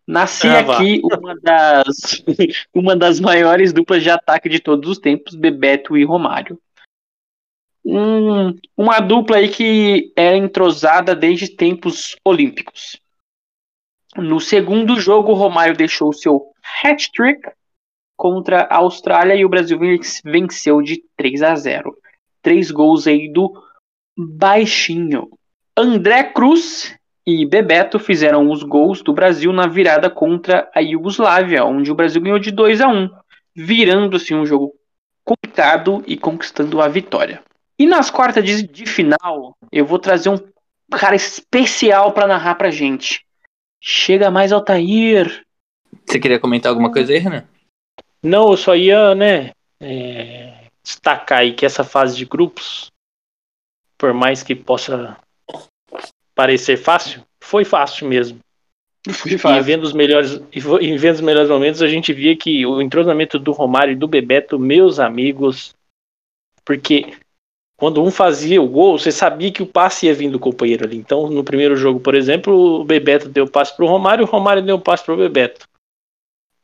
Nasci 0.07 0.47
ah, 0.47 0.61
aqui 0.61 1.01
uma 1.03 1.35
das, 1.41 2.25
uma 2.73 2.97
das 2.97 3.19
maiores 3.19 3.73
duplas 3.73 4.03
de 4.03 4.11
ataque 4.11 4.49
de 4.49 4.61
todos 4.61 4.89
os 4.89 4.99
tempos, 4.99 5.35
Bebeto 5.35 5.97
e 5.97 6.05
Romário. 6.05 6.61
Um, 7.89 8.53
uma 8.77 8.99
dupla 8.99 9.37
aí 9.37 9.49
que 9.49 10.13
era 10.17 10.37
entrosada 10.37 11.15
desde 11.15 11.55
tempos 11.55 12.17
olímpicos. 12.25 13.01
No 14.17 14.41
segundo 14.41 14.99
jogo, 14.99 15.35
Romário 15.35 15.77
deixou 15.77 16.13
seu 16.13 16.49
hat-trick 16.83 17.49
contra 18.17 18.63
a 18.63 18.79
Austrália 18.79 19.35
e 19.35 19.45
o 19.45 19.49
Brasil 19.49 19.79
venceu 20.25 20.83
de 20.83 21.01
3 21.17 21.43
a 21.43 21.55
0. 21.55 21.97
Três 22.43 22.73
gols 22.73 23.07
aí 23.07 23.31
do 23.33 23.63
baixinho. 24.17 25.29
André 25.77 26.25
Cruz 26.25 26.97
e 27.27 27.45
Bebeto 27.45 27.99
fizeram 27.99 28.51
os 28.51 28.63
gols 28.63 29.03
do 29.03 29.13
Brasil 29.13 29.53
na 29.53 29.67
virada 29.67 30.09
contra 30.09 30.69
a 30.75 30.81
Iugoslávia, 30.81 31.65
onde 31.65 31.93
o 31.93 31.95
Brasil 31.95 32.23
ganhou 32.23 32.39
de 32.39 32.51
2 32.51 32.81
a 32.81 32.89
1, 32.89 33.11
virando 33.55 34.17
assim 34.17 34.35
um 34.35 34.47
jogo 34.47 34.73
complicado 35.25 36.03
e 36.07 36.17
conquistando 36.17 36.81
a 36.81 36.89
vitória. 36.89 37.43
E 37.79 37.87
nas 37.87 38.11
quartas 38.11 38.45
de, 38.45 38.67
de 38.67 38.87
final, 38.87 39.57
eu 39.71 39.85
vou 39.85 39.99
trazer 39.99 40.31
um 40.31 40.39
cara 40.91 41.15
especial 41.15 42.13
para 42.13 42.27
narrar 42.27 42.55
pra 42.55 42.71
gente. 42.71 43.25
Chega 43.81 44.31
mais 44.31 44.53
Altair. 44.53 45.45
Você 46.07 46.19
queria 46.19 46.41
comentar 46.41 46.71
alguma 46.71 46.91
coisa 46.91 47.13
aí, 47.13 47.19
Renan? 47.19 47.45
Não, 48.23 48.51
eu 48.51 48.57
só 48.57 48.75
ia, 48.75 49.15
né, 49.15 49.53
é, 49.81 50.69
destacar 50.83 51.41
aí 51.41 51.53
que 51.53 51.67
essa 51.67 51.85
fase 51.85 52.17
de 52.17 52.25
grupos, 52.25 52.91
por 53.99 54.13
mais 54.13 54.43
que 54.43 54.55
possa 54.55 55.17
parecer 56.35 56.77
fácil, 56.77 57.23
foi 57.41 57.65
fácil 57.65 58.09
mesmo. 58.09 58.39
Foi 59.13 59.39
fácil. 59.39 59.61
E 59.61 59.63
vendo 59.63 59.85
os 59.85 59.93
melhores, 59.93 60.41
e 60.53 60.61
vendo 60.99 61.15
os 61.15 61.21
melhores 61.21 61.49
momentos, 61.49 61.83
a 61.83 61.87
gente 61.87 62.13
via 62.13 62.37
que 62.37 62.67
o 62.67 62.83
entrosamento 62.83 63.39
do 63.39 63.53
Romário 63.53 63.93
e 63.93 63.97
do 63.97 64.09
Bebeto, 64.09 64.59
meus 64.59 64.99
amigos, 64.99 65.75
porque 66.65 67.15
quando 67.77 68.03
um 68.03 68.11
fazia 68.11 68.61
o 68.63 68.69
gol, 68.69 68.99
você 68.99 69.13
sabia 69.13 69.53
que 69.53 69.63
o 69.63 69.67
passe 69.67 70.07
ia 70.07 70.15
vir 70.15 70.31
do 70.31 70.41
companheiro 70.41 70.85
ali. 70.85 70.97
Então, 70.97 71.29
no 71.29 71.45
primeiro 71.45 71.77
jogo, 71.77 72.01
por 72.01 72.15
exemplo, 72.15 72.81
o 72.81 72.85
Bebeto 72.85 73.29
deu 73.29 73.47
passe 73.47 73.77
pro 73.77 73.87
Romário, 73.87 74.25
o 74.25 74.29
Romário 74.29 74.63
deu 74.63 74.81
passe 74.81 75.05
pro 75.05 75.17
Bebeto. 75.17 75.69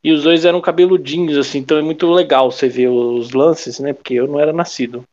E 0.03 0.11
os 0.11 0.23
dois 0.23 0.43
eram 0.43 0.59
cabeludinhos, 0.59 1.37
assim, 1.37 1.59
então 1.59 1.77
é 1.77 1.81
muito 1.81 2.11
legal 2.11 2.51
você 2.51 2.67
ver 2.67 2.89
os 2.89 3.31
lances, 3.31 3.79
né? 3.79 3.93
Porque 3.93 4.15
eu 4.15 4.27
não 4.27 4.39
era 4.39 4.51
nascido. 4.51 5.03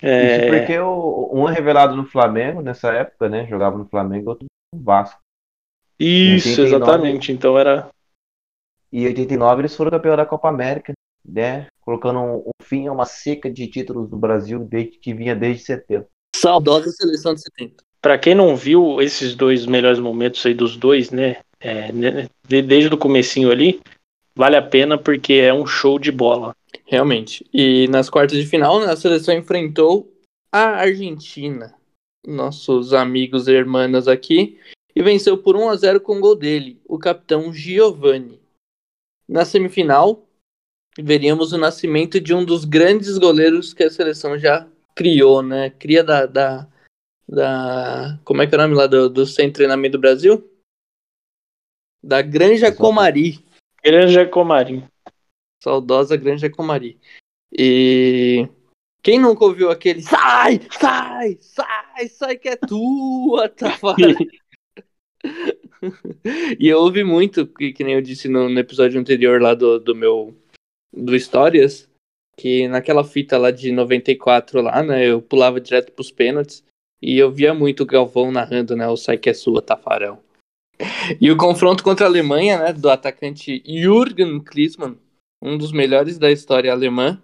É... 0.00 0.46
Isso 0.46 0.58
porque 0.58 0.78
o, 0.78 1.30
um 1.32 1.48
é 1.48 1.52
revelado 1.52 1.94
no 1.94 2.06
Flamengo 2.06 2.62
nessa 2.62 2.92
época, 2.92 3.28
né? 3.28 3.46
Jogava 3.46 3.76
no 3.76 3.84
Flamengo, 3.84 4.30
outro 4.30 4.46
no 4.72 4.82
Vasco. 4.82 5.20
Isso, 5.98 6.62
89, 6.62 6.66
exatamente. 6.66 7.32
Então 7.32 7.58
era. 7.58 7.90
E 8.90 9.02
em 9.02 9.06
89 9.08 9.60
eles 9.60 9.76
foram 9.76 9.90
campeão 9.90 10.16
da 10.16 10.24
Copa 10.24 10.48
América, 10.48 10.94
né? 11.24 11.66
Colocando 11.80 12.18
um, 12.18 12.36
um, 12.38 12.50
fim 12.62 12.86
a 12.86 12.92
uma 12.92 13.06
seca 13.06 13.50
de 13.50 13.66
títulos 13.66 14.08
do 14.08 14.16
Brasil 14.16 14.58
desde 14.60 14.98
que 14.98 15.14
vinha 15.14 15.34
desde 15.34 15.64
70. 15.64 16.06
Saudosa 16.34 16.90
seleção 16.90 17.34
de 17.34 17.42
70. 17.42 17.84
Para 18.00 18.18
quem 18.18 18.34
não 18.34 18.56
viu 18.56 19.00
esses 19.00 19.34
dois 19.34 19.66
melhores 19.66 19.98
momentos 19.98 20.44
aí 20.46 20.54
dos 20.54 20.76
dois, 20.76 21.10
né? 21.10 21.38
É, 21.60 21.92
né, 21.92 22.26
desde 22.48 22.88
o 22.88 22.96
comecinho 22.96 23.50
ali, 23.50 23.82
vale 24.34 24.56
a 24.56 24.62
pena 24.62 24.96
porque 24.96 25.34
é 25.34 25.52
um 25.52 25.66
show 25.66 25.98
de 25.98 26.10
bola. 26.10 26.54
Realmente. 26.86 27.46
E 27.52 27.86
nas 27.88 28.08
quartas 28.08 28.38
de 28.38 28.46
final, 28.46 28.80
né, 28.80 28.86
a 28.86 28.96
seleção 28.96 29.34
enfrentou 29.34 30.12
a 30.50 30.80
Argentina, 30.80 31.74
nossos 32.26 32.92
amigos 32.92 33.46
e 33.46 33.52
irmãs 33.52 34.08
aqui, 34.08 34.58
e 34.94 35.02
venceu 35.02 35.38
por 35.38 35.56
1 35.56 35.68
a 35.68 35.76
0 35.76 36.00
com 36.00 36.16
o 36.16 36.20
gol 36.20 36.34
dele, 36.34 36.80
o 36.86 36.98
capitão 36.98 37.52
Giovanni. 37.52 38.40
Na 39.28 39.44
semifinal, 39.44 40.26
veríamos 40.98 41.52
o 41.52 41.58
nascimento 41.58 42.20
de 42.20 42.34
um 42.34 42.44
dos 42.44 42.64
grandes 42.64 43.18
goleiros 43.18 43.72
que 43.72 43.84
a 43.84 43.90
seleção 43.90 44.38
já 44.38 44.68
criou, 44.94 45.42
né? 45.42 45.70
Cria 45.70 46.02
da. 46.02 46.26
da, 46.26 46.68
da 47.28 48.18
como 48.24 48.42
é 48.42 48.46
que 48.46 48.54
é 48.54 48.58
o 48.58 48.60
nome 48.60 48.74
lá 48.74 48.86
do, 48.86 49.08
do 49.08 49.26
Sem 49.26 49.52
Treinamento 49.52 49.98
do 49.98 50.00
Brasil? 50.00 50.48
Da 52.02 52.22
Granja 52.22 52.72
Comari. 52.72 53.44
Granja 53.84 54.26
Comari. 54.26 54.84
Saudosa 55.62 56.16
Granja 56.16 56.50
Comari. 56.50 56.98
E 57.52 58.48
quem 59.02 59.18
nunca 59.18 59.44
ouviu 59.44 59.70
aquele 59.70 60.02
sai, 60.02 60.60
sai, 60.70 61.38
sai, 61.40 62.08
sai 62.08 62.36
que 62.36 62.48
é 62.50 62.56
tua, 62.56 63.48
Tafarel. 63.50 64.16
e 66.58 66.68
eu 66.68 66.78
ouvi 66.78 67.02
muito, 67.04 67.46
que, 67.46 67.72
que 67.72 67.84
nem 67.84 67.94
eu 67.94 68.02
disse 68.02 68.28
no, 68.28 68.48
no, 68.48 68.58
episódio 68.58 69.00
anterior 69.00 69.40
lá 69.40 69.54
do, 69.54 69.78
do 69.78 69.94
meu 69.94 70.36
do 70.92 71.14
Histórias, 71.14 71.88
que 72.36 72.66
naquela 72.68 73.04
fita 73.04 73.36
lá 73.36 73.50
de 73.50 73.70
94 73.70 74.62
lá, 74.62 74.82
né, 74.82 75.06
eu 75.06 75.20
pulava 75.20 75.60
direto 75.60 75.92
pros 75.92 76.10
pênaltis 76.10 76.64
e 77.02 77.18
eu 77.18 77.30
via 77.30 77.54
muito 77.54 77.82
o 77.82 77.86
Galvão 77.86 78.30
narrando, 78.30 78.76
né, 78.76 78.88
o 78.88 78.96
sai 78.96 79.18
que 79.18 79.30
é 79.30 79.34
sua, 79.34 79.62
Tafarel. 79.62 80.22
E 81.20 81.30
o 81.30 81.36
confronto 81.36 81.84
contra 81.84 82.06
a 82.06 82.08
Alemanha, 82.08 82.58
né, 82.58 82.72
do 82.72 82.88
atacante 82.88 83.62
Jürgen 83.66 84.40
Klinsmann, 84.40 84.96
um 85.42 85.56
dos 85.56 85.72
melhores 85.72 86.18
da 86.18 86.30
história 86.30 86.72
alemã 86.72 87.20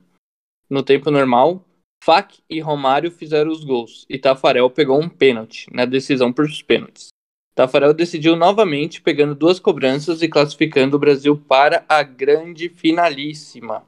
no 0.68 0.82
tempo 0.82 1.10
normal, 1.10 1.64
Fak 2.02 2.38
e 2.48 2.60
Romário 2.60 3.10
fizeram 3.10 3.50
os 3.50 3.64
gols 3.64 4.04
e 4.08 4.18
Tafarel 4.18 4.70
pegou 4.70 5.00
um 5.00 5.08
pênalti 5.08 5.66
na 5.72 5.84
decisão 5.84 6.32
por 6.32 6.46
pênaltis. 6.66 7.08
Tafarel 7.56 7.94
decidiu 7.94 8.36
novamente, 8.36 9.00
pegando 9.00 9.34
duas 9.34 9.58
cobranças 9.58 10.20
e 10.20 10.28
classificando 10.28 10.94
o 10.94 11.00
Brasil 11.00 11.34
para 11.48 11.86
a 11.88 12.02
grande 12.02 12.68
finalíssima. 12.68 13.82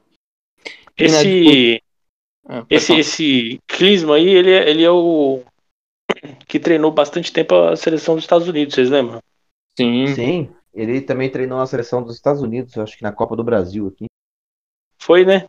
Esse, 0.97 1.83
ah, 2.49 2.65
esse, 2.71 2.95
esse 2.95 3.61
Clisma 3.69 4.17
aí, 4.17 4.27
ele, 4.27 4.51
é, 4.51 4.71
ele 4.71 4.83
é 4.83 4.91
o 4.91 5.43
que 6.47 6.59
treinou 6.59 6.91
bastante 6.91 7.31
tempo 7.31 7.55
a 7.55 7.77
seleção 7.77 8.15
dos 8.15 8.25
Estados 8.25 8.49
Unidos, 8.49 8.75
vocês 8.75 8.89
lembram? 8.89 9.21
Sim. 9.77 10.07
Sim, 10.15 10.51
ele 10.73 11.03
também 11.03 11.29
treinou 11.29 11.61
a 11.61 11.67
seleção 11.67 12.03
dos 12.03 12.15
Estados 12.15 12.41
Unidos, 12.41 12.77
acho 12.79 12.97
que 12.97 13.03
na 13.03 13.13
Copa 13.13 13.37
do 13.37 13.45
Brasil 13.45 13.89
aqui. 13.89 14.07
Foi, 14.97 15.27
né? 15.27 15.47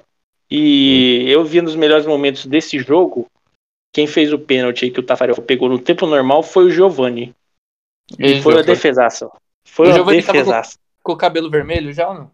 E 0.52 1.24
eu 1.30 1.46
vi 1.46 1.62
nos 1.62 1.76
melhores 1.76 2.06
momentos 2.06 2.46
desse 2.46 2.80
jogo, 2.80 3.28
quem 3.94 4.06
fez 4.06 4.34
o 4.34 4.38
pênalti 4.38 4.84
aí 4.84 4.92
que 4.92 5.00
o 5.00 5.04
Tafarel 5.04 5.42
pegou 5.42 5.70
no 5.70 5.80
tempo 5.80 6.06
normal 6.06 6.44
foi 6.44 6.66
o 6.66 6.72
Giovani. 6.72 7.34
E 8.18 8.42
foi 8.42 8.60
a 8.60 8.62
defesaça. 8.62 9.30
Foi 9.66 9.92
o 9.92 10.04
uma 10.04 10.12
defesaça. 10.12 10.78
Com, 10.78 11.04
com, 11.04 11.12
o 11.13 11.18
cabelo 11.18 11.50
vermelho 11.50 11.94
já 11.94 12.08
ou 12.10 12.13
não? 12.16 12.32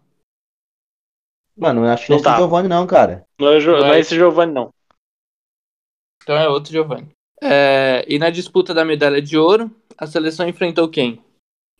Mano, 1.56 1.84
eu 1.84 1.90
acho 1.90 2.06
que 2.06 2.12
não, 2.12 2.20
não 2.20 2.28
é 2.28 2.30
esse 2.30 2.36
Giovani 2.38 2.68
não, 2.68 2.86
cara. 2.86 3.26
Não 3.38 3.48
é, 3.48 3.60
não 3.60 3.94
é 3.94 4.00
esse 4.00 4.14
Giovani 4.14 4.52
não. 4.52 4.74
Então 6.22 6.36
é 6.36 6.48
outro 6.48 6.72
Giovani. 6.72 7.08
É, 7.40 8.04
e 8.08 8.18
na 8.18 8.30
disputa 8.30 8.74
da 8.74 8.84
medalha 8.84 9.20
de 9.20 9.38
ouro, 9.38 9.70
a 9.96 10.06
seleção 10.06 10.48
enfrentou 10.48 10.88
quem? 10.88 11.22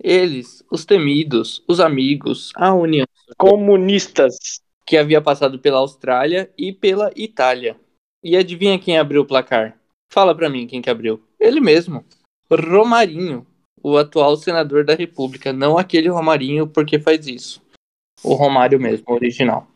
Eles, 0.03 0.65
os 0.71 0.85
temidos, 0.85 1.65
os 1.67 1.81
amigos, 1.81 2.53
a 2.55 2.73
União. 2.75 3.07
Comunistas. 3.37 4.61
Que 4.87 4.97
havia 4.97 5.21
passado 5.21 5.59
pela 5.59 5.79
Austrália 5.79 6.49
e 6.57 6.73
pela 6.73 7.11
Itália. 7.17 7.77
E 8.23 8.37
adivinha 8.37 8.79
quem 8.79 8.99
abriu 8.99 9.23
o 9.23 9.27
placar? 9.27 9.77
Fala 10.13 10.33
pra 10.33 10.49
mim 10.49 10.67
quem 10.67 10.81
que 10.81 10.89
abriu. 10.89 11.21
Ele 11.41 11.61
mesmo. 11.61 12.05
Romarinho, 12.49 13.45
o 13.87 13.97
atual 13.97 14.37
senador 14.37 14.85
da 14.85 14.97
República. 14.97 15.53
Não 15.53 15.79
aquele 15.79 16.09
Romarinho 16.09 16.67
porque 16.67 16.99
faz 16.99 17.29
isso. 17.29 17.63
O 18.25 18.35
Romário 18.35 18.81
mesmo, 18.81 19.13
original. 19.13 19.69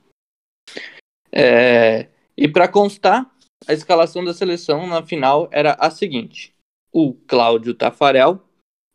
É... 1.30 2.08
E 2.36 2.48
para 2.48 2.66
constar, 2.66 3.30
a 3.68 3.72
escalação 3.72 4.24
da 4.24 4.34
seleção 4.34 4.84
na 4.88 5.00
final 5.00 5.48
era 5.52 5.74
a 5.74 5.90
seguinte: 5.90 6.52
o 6.92 7.14
Cláudio 7.14 7.72
Tafarel, 7.72 8.42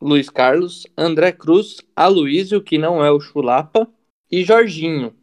Luiz 0.01 0.29
Carlos, 0.29 0.85
André 0.97 1.31
Cruz, 1.31 1.77
Aloísio, 1.95 2.61
que 2.61 2.77
não 2.77 3.01
é 3.01 3.09
o 3.09 3.21
Chulapa, 3.21 3.89
e 4.29 4.43
Jorginho, 4.43 5.15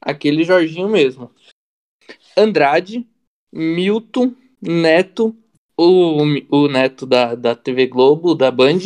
aquele 0.00 0.44
Jorginho 0.44 0.88
mesmo. 0.88 1.28
Andrade, 2.36 3.04
Milton, 3.52 4.32
Neto, 4.62 5.36
o, 5.76 6.22
o 6.50 6.68
Neto 6.68 7.04
da, 7.04 7.34
da 7.34 7.56
TV 7.56 7.88
Globo, 7.88 8.36
da 8.36 8.50
Band, 8.52 8.78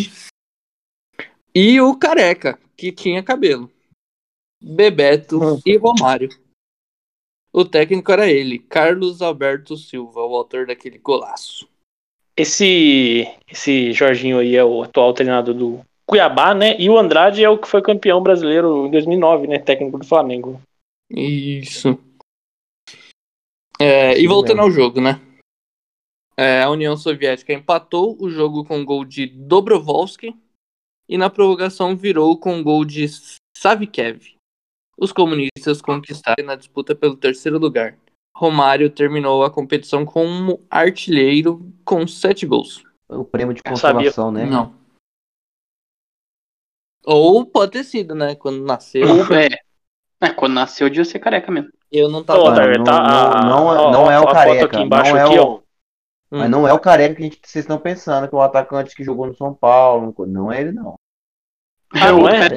e 1.55 1.81
o 1.81 1.97
Careca, 1.97 2.59
que 2.77 2.91
tinha 2.91 3.23
cabelo. 3.23 3.71
Bebeto 4.61 5.39
hum. 5.39 5.61
e 5.65 5.77
Romário. 5.77 6.29
O 7.53 7.65
técnico 7.65 8.11
era 8.11 8.29
ele, 8.29 8.59
Carlos 8.59 9.23
Alberto 9.23 9.77
Silva, 9.77 10.21
o 10.21 10.35
autor 10.35 10.67
daquele 10.67 10.99
golaço. 10.99 11.69
Esse, 12.37 13.29
esse 13.49 13.93
Jorginho 13.93 14.41
aí 14.41 14.57
é 14.57 14.65
o 14.65 14.83
atual 14.83 15.13
treinador 15.13 15.55
do 15.55 15.81
Cuiabá, 16.05 16.53
né? 16.53 16.77
E 16.81 16.91
o 16.91 16.99
Andrade 16.99 17.45
é 17.45 17.49
o 17.49 17.57
que 17.57 17.69
foi 17.69 17.81
campeão 17.81 18.21
brasileiro 18.21 18.87
em 18.87 18.91
2009, 18.91 19.47
né? 19.47 19.61
Técnico 19.61 19.99
do 19.99 20.05
Flamengo. 20.05 20.61
Isso. 21.09 21.97
É, 23.81 24.19
e 24.19 24.27
voltando 24.27 24.63
ao 24.63 24.71
jogo, 24.71 25.01
né? 25.01 25.21
É, 26.37 26.63
a 26.63 26.71
União 26.71 26.97
Soviética 26.97 27.53
empatou 27.53 28.17
o 28.21 28.29
jogo 28.29 28.65
com 28.65 28.85
gol 28.85 29.05
de 29.05 29.27
Dobrovolsky 29.27 30.35
e 31.09 31.19
na 31.19 31.31
prorrogação 31.31 31.97
virou 31.97 32.39
com 32.39 32.63
gol 32.63 32.85
de 32.85 33.07
Savikev. 33.57 34.35
Os 34.97 35.13
comunistas 35.13 35.83
conquistaram 35.83 36.45
na 36.45 36.55
disputa 36.55 36.95
pelo 36.95 37.17
terceiro 37.17 37.59
lugar. 37.59 37.99
Romário 38.37 38.91
terminou 38.91 39.45
a 39.45 39.51
competição 39.51 40.05
como 40.05 40.65
artilheiro 40.71 41.73
com 41.85 42.07
sete 42.07 42.47
gols. 42.47 42.83
O 43.09 43.25
prêmio 43.25 43.55
de 43.55 43.63
consolação, 43.63 44.31
né? 44.31 44.45
Não. 44.45 44.75
Ou 47.05 47.45
pode 47.45 47.73
ter 47.73 47.85
sido, 47.85 48.15
né? 48.15 48.35
Quando 48.35 48.65
nasceu. 48.65 49.07
É. 49.35 49.49
é 50.21 50.31
quando 50.31 50.55
nasceu 50.55 50.89
devia 50.89 51.05
ser 51.05 51.19
careca 51.19 51.53
mesmo. 51.53 51.71
Eu 51.93 52.09
não 52.09 52.25
tava. 52.25 52.39
Não, 52.39 52.75
não, 52.79 52.85
tá, 52.85 53.45
não, 53.93 54.11
é 54.11 54.19
o 54.19 54.27
careca. 54.27 54.67
Aqui 54.67 54.83
embaixo, 54.83 55.13
não 55.13 55.19
é 55.19 55.41
o... 55.41 55.64
Mas 56.39 56.51
não 56.51 56.67
é 56.67 56.73
o 56.73 56.81
careca 56.81 57.15
que 57.15 57.23
a 57.23 57.25
gente, 57.25 57.41
vocês 57.43 57.65
estão 57.65 57.79
pensando, 57.79 58.29
que 58.29 58.35
é 58.35 58.39
o 58.39 58.43
atacante 58.43 58.95
que 58.95 59.05
jogou 59.05 59.27
no 59.27 59.37
São 59.37 59.55
Paulo. 59.55 60.15
Não 60.27 60.51
é 60.51 60.61
ele, 60.61 60.73
não. 60.73 60.97
Ah, 61.93 62.11
não 62.11 62.29
é? 62.29 62.49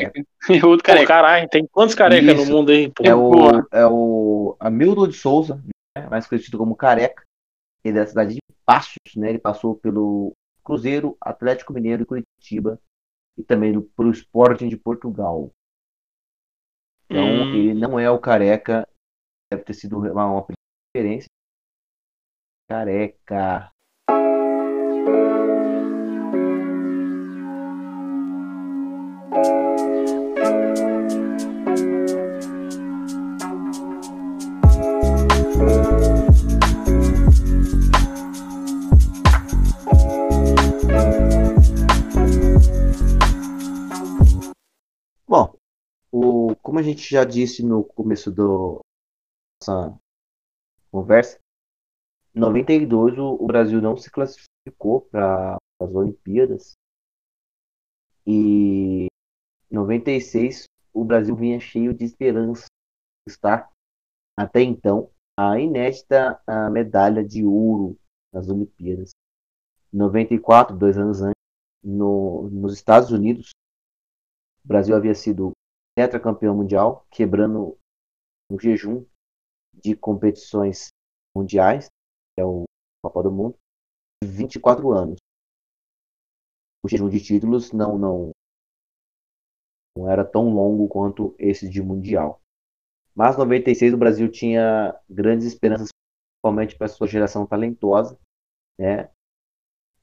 É 0.49 0.65
outro 0.65 0.83
careca. 0.83 1.05
Pô, 1.05 1.07
caralho, 1.07 1.49
tem 1.49 1.67
quantos 1.67 1.93
carecas 1.93 2.35
no 2.37 2.45
mundo 2.45 2.71
aí? 2.71 2.91
Pô? 2.91 3.03
É 3.03 3.13
o, 3.13 3.67
é 3.71 3.85
o 3.85 4.55
Hamilton 4.59 5.07
de 5.09 5.13
Souza, 5.13 5.61
né, 5.95 6.07
mais 6.09 6.25
conhecido 6.25 6.57
como 6.57 6.75
Careca. 6.75 7.23
Ele 7.83 7.97
é 7.99 8.01
da 8.01 8.07
cidade 8.07 8.33
de 8.33 8.41
Passos, 8.65 8.97
né? 9.15 9.29
Ele 9.29 9.39
passou 9.39 9.75
pelo 9.75 10.33
Cruzeiro, 10.63 11.15
Atlético 11.21 11.73
Mineiro 11.73 12.03
e 12.03 12.05
Curitiba. 12.05 12.79
E 13.37 13.43
também 13.43 13.79
pelo 13.79 14.11
Sporting 14.11 14.67
de 14.67 14.77
Portugal. 14.77 15.51
Então, 17.05 17.23
hum. 17.23 17.53
ele 17.53 17.73
não 17.75 17.99
é 17.99 18.09
o 18.09 18.19
Careca. 18.19 18.87
Deve 19.51 19.63
ter 19.63 19.73
sido 19.73 19.99
uma, 19.99 20.25
uma 20.25 20.47
referência. 20.95 21.27
Careca. 22.67 23.71
Bom, 45.25 45.53
o, 46.11 46.53
como 46.61 46.79
a 46.79 46.83
gente 46.83 47.09
já 47.09 47.23
disse 47.23 47.63
no 47.63 47.83
começo 47.83 48.29
do 48.29 48.81
nossa 49.61 49.97
conversa, 50.91 51.39
92 52.37 53.17
o, 53.17 53.35
o 53.39 53.47
Brasil 53.47 53.81
não 53.81 53.97
se 53.97 54.09
classificou 54.11 55.01
para 55.01 55.57
as 55.81 55.93
Olimpíadas. 55.93 56.73
E 58.25 59.07
em 59.71 59.75
96 59.75 60.65
o 60.93 61.03
Brasil 61.03 61.35
vinha 61.35 61.59
cheio 61.59 61.93
de 61.93 62.03
esperança 62.03 62.65
está 63.27 63.69
até 64.35 64.61
então 64.61 65.11
a 65.37 65.59
inédita 65.59 66.41
a 66.47 66.69
medalha 66.69 67.23
de 67.23 67.45
ouro 67.45 67.97
nas 68.33 68.49
Olimpíadas. 68.49 69.11
Em 69.93 69.97
94, 69.97 70.75
dois 70.75 70.97
anos 70.97 71.21
antes, 71.21 71.35
no, 71.83 72.49
nos 72.49 72.73
Estados 72.73 73.11
Unidos, 73.11 73.51
o 74.63 74.67
Brasil 74.67 74.95
havia 74.95 75.13
sido 75.13 75.51
tetracampeão 75.95 76.55
mundial, 76.55 77.05
quebrando 77.11 77.77
um 78.49 78.59
jejum 78.59 79.05
de 79.73 79.95
competições 79.95 80.87
mundiais, 81.35 81.87
é 82.37 82.45
o 82.45 82.65
Copa 83.03 83.23
do 83.23 83.31
Mundo, 83.31 83.55
de 84.23 84.29
24 84.29 84.91
anos. 84.91 85.17
O 86.83 86.89
jejum 86.89 87.09
de 87.09 87.19
títulos 87.19 87.71
não, 87.71 87.97
não, 87.97 88.31
não 89.97 90.09
era 90.09 90.23
tão 90.23 90.49
longo 90.53 90.87
quanto 90.87 91.35
esse 91.37 91.69
de 91.69 91.81
mundial. 91.81 92.39
Mas 93.15 93.35
96 93.35 93.93
o 93.93 93.97
Brasil 93.97 94.29
tinha 94.29 94.95
grandes 95.09 95.47
esperanças, 95.47 95.89
principalmente 96.35 96.77
para 96.77 96.85
a 96.85 96.89
sua 96.89 97.07
geração 97.07 97.47
talentosa, 97.47 98.17
né? 98.77 99.09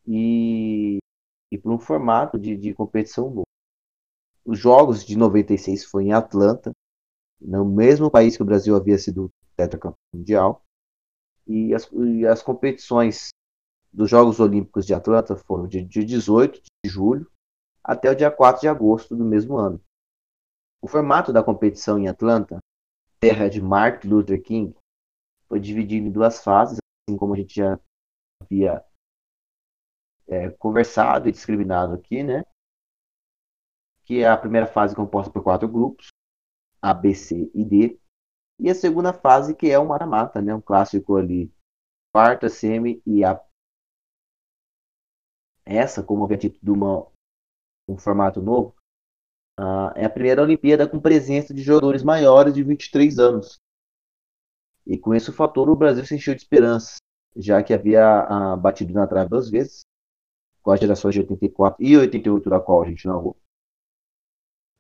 E, 0.07 0.99
e 1.53 1.57
para 1.57 1.71
um 1.71 1.79
formato 1.79 2.39
de, 2.39 2.57
de 2.57 2.75
competição 2.75 3.31
novo. 3.31 3.45
Os 4.45 4.59
jogos 4.59 5.05
de 5.05 5.17
96 5.17 5.85
foi 5.85 6.05
em 6.05 6.13
Atlanta, 6.13 6.73
no 7.41 7.65
mesmo 7.65 8.11
país 8.11 8.37
que 8.37 8.43
o 8.43 8.47
Brasil 8.47 8.77
havia 8.77 8.99
sido 8.99 9.31
tetracampeão 9.57 9.97
mundial. 10.13 10.63
E 11.47 11.75
as, 11.75 11.91
e 11.93 12.27
as 12.27 12.43
competições 12.43 13.29
dos 13.93 14.11
Jogos 14.11 14.41
Olímpicos 14.41 14.87
de 14.87 14.95
Atlanta 14.95 15.37
foram 15.37 15.67
de, 15.67 15.83
de 15.83 16.05
18 16.05 16.61
de 16.85 16.91
julho 16.91 17.31
até 17.83 18.11
o 18.11 18.17
dia 18.17 18.31
4 18.31 18.63
de 18.63 18.69
agosto 18.69 19.15
do 19.15 19.25
mesmo 19.25 19.57
ano. 19.57 19.81
O 20.83 20.89
formato 20.89 21.33
da 21.33 21.43
competição 21.43 21.99
em 21.99 22.09
Atlanta, 22.09 22.59
terra 23.21 23.49
de 23.49 23.61
Martin 23.61 24.09
Luther 24.09 24.43
King, 24.43 24.75
foi 25.49 25.61
dividido 25.61 26.07
em 26.07 26.11
duas 26.11 26.43
fases, 26.43 26.79
assim 27.09 27.17
como 27.17 27.35
a 27.35 27.37
gente 27.37 27.55
já 27.55 27.79
havia 28.43 28.85
é, 30.27 30.51
conversado 30.51 31.29
e 31.29 31.33
discriminado 31.33 31.95
aqui, 31.95 32.23
né? 32.23 32.45
que 34.05 34.23
é 34.23 34.29
a 34.29 34.37
primeira 34.37 34.67
fase 34.67 34.95
composta 34.95 35.33
por 35.33 35.43
quatro 35.43 35.67
grupos, 35.67 36.09
A, 36.81 36.93
B, 36.93 37.15
C 37.15 37.51
e 37.55 37.65
D, 37.65 37.99
e 38.59 38.71
a 38.71 38.75
segunda 38.75 39.13
fase 39.13 39.55
que 39.55 39.71
é 39.71 39.79
o 39.79 39.87
mata-mata, 39.87 40.41
né, 40.41 40.55
um 40.55 40.61
clássico 40.61 41.17
ali 41.17 41.53
quarta 42.13 42.49
semi 42.49 43.03
e 43.05 43.25
a 43.25 43.41
essa, 45.67 46.03
como 46.03 46.25
havia 46.25 46.37
dito, 46.37 46.59
de 46.63 46.71
uma, 46.71 47.07
um 47.89 47.97
formato 47.97 48.41
novo, 48.41 48.75
uh, 49.59 49.91
é 49.97 50.05
a 50.05 50.11
primeira 50.11 50.43
Olimpíada 50.43 50.89
com 50.89 51.01
presença 51.01 51.55
de 51.55 51.63
jogadores 51.63 52.03
maiores 52.03 52.55
de 52.55 52.63
23 52.63 53.19
anos. 53.19 53.59
E 54.87 54.99
com 54.99 55.15
esse 55.15 55.33
fator, 55.33 55.69
o 55.71 55.77
Brasil 55.77 56.05
se 56.05 56.15
encheu 56.15 56.35
de 56.35 56.43
esperança, 56.43 56.97
já 57.35 57.63
que 57.63 57.73
havia 57.73 58.29
uh, 58.29 58.57
batido 58.57 58.93
na 58.93 59.07
trave 59.07 59.31
duas 59.31 59.51
vezes, 59.51 59.81
com 60.63 60.71
as 60.71 60.81
gerações 60.81 61.15
de 61.15 61.21
84 61.21 61.83
e 61.83 61.97
88, 61.97 62.51
da 62.51 62.61
qual 62.61 62.83
a 62.83 62.87
gente 62.87 63.07
narrou. 63.07 63.37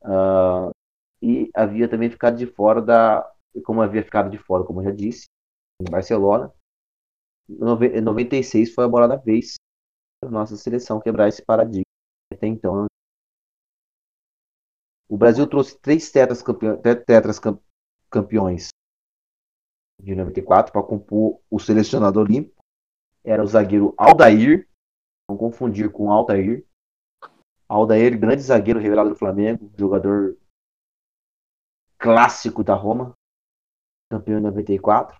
Uh, 0.02 0.70
e 1.22 1.50
havia 1.54 1.88
também 1.88 2.10
ficado 2.10 2.36
de 2.36 2.46
fora 2.46 2.82
da. 2.82 3.33
Como 3.62 3.82
havia 3.82 4.02
ficado 4.02 4.30
de 4.30 4.38
fora, 4.38 4.64
como 4.64 4.80
eu 4.80 4.84
já 4.84 4.90
disse, 4.90 5.26
em 5.80 5.90
Barcelona. 5.90 6.52
Em 7.48 8.00
96 8.00 8.74
foi 8.74 8.84
a 8.84 8.88
bola 8.88 9.06
da 9.06 9.16
vez 9.16 9.54
para 10.20 10.30
nossa 10.30 10.56
seleção 10.56 11.00
quebrar 11.00 11.28
esse 11.28 11.44
paradigma. 11.44 11.84
Até 12.32 12.46
então. 12.46 12.86
O 15.08 15.16
Brasil 15.16 15.46
trouxe 15.46 15.78
três 15.78 16.10
tetras, 16.10 16.42
campeões, 16.42 16.80
tetras 17.06 17.40
campeões 18.10 18.68
de 20.02 20.14
94 20.14 20.72
para 20.72 20.82
compor 20.82 21.40
o 21.50 21.58
selecionado 21.58 22.18
olímpico. 22.18 22.62
Era 23.22 23.42
o 23.42 23.46
zagueiro 23.46 23.94
Aldair, 23.96 24.68
não 25.28 25.36
confundir 25.36 25.90
com 25.92 26.10
Altair. 26.10 26.66
Aldair, 27.68 28.18
grande 28.18 28.42
zagueiro 28.42 28.80
revelado 28.80 29.10
do 29.10 29.16
Flamengo, 29.16 29.70
jogador 29.76 30.36
clássico 31.98 32.62
da 32.62 32.74
Roma, 32.74 33.14
campeão 34.10 34.38
em 34.38 34.42
94. 34.42 35.18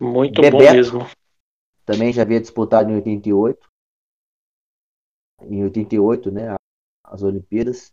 Muito 0.00 0.40
Bebeto, 0.40 0.64
bom 0.64 0.72
mesmo. 0.72 0.98
Também 1.84 2.12
já 2.12 2.22
havia 2.22 2.40
disputado 2.40 2.90
em 2.90 2.94
88. 2.94 3.68
Em 5.42 5.62
88, 5.64 6.30
né, 6.30 6.56
as 7.04 7.22
Olimpíadas. 7.22 7.92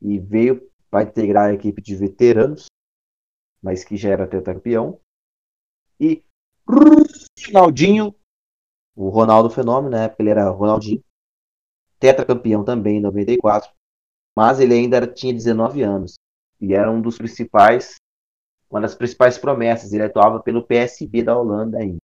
E 0.00 0.18
veio 0.18 0.70
para 0.90 1.08
integrar 1.08 1.50
a 1.50 1.52
equipe 1.52 1.82
de 1.82 1.96
veteranos, 1.96 2.66
mas 3.62 3.84
que 3.84 3.96
já 3.96 4.10
era 4.10 4.28
tetracampeão. 4.28 5.00
E 6.00 6.24
Ronaldinho, 7.46 8.14
o 8.94 9.08
Ronaldo 9.08 9.50
Fenômeno, 9.50 9.90
na 9.90 10.04
época 10.04 10.22
ele 10.22 10.30
era 10.30 10.48
Ronaldinho, 10.48 11.02
tetracampeão 11.98 12.64
também 12.64 12.98
em 12.98 13.00
94, 13.00 13.72
mas 14.36 14.60
ele 14.60 14.74
ainda 14.74 15.04
tinha 15.06 15.32
19 15.32 15.82
anos 15.82 16.14
e 16.60 16.74
era 16.74 16.90
um 16.90 17.00
dos 17.00 17.16
principais, 17.16 17.96
uma 18.70 18.80
das 18.80 18.94
principais 18.94 19.38
promessas. 19.38 19.92
Ele 19.92 20.04
atuava 20.04 20.40
pelo 20.40 20.66
PSV 20.66 21.22
da 21.22 21.36
Holanda 21.36 21.78
ainda. 21.78 21.98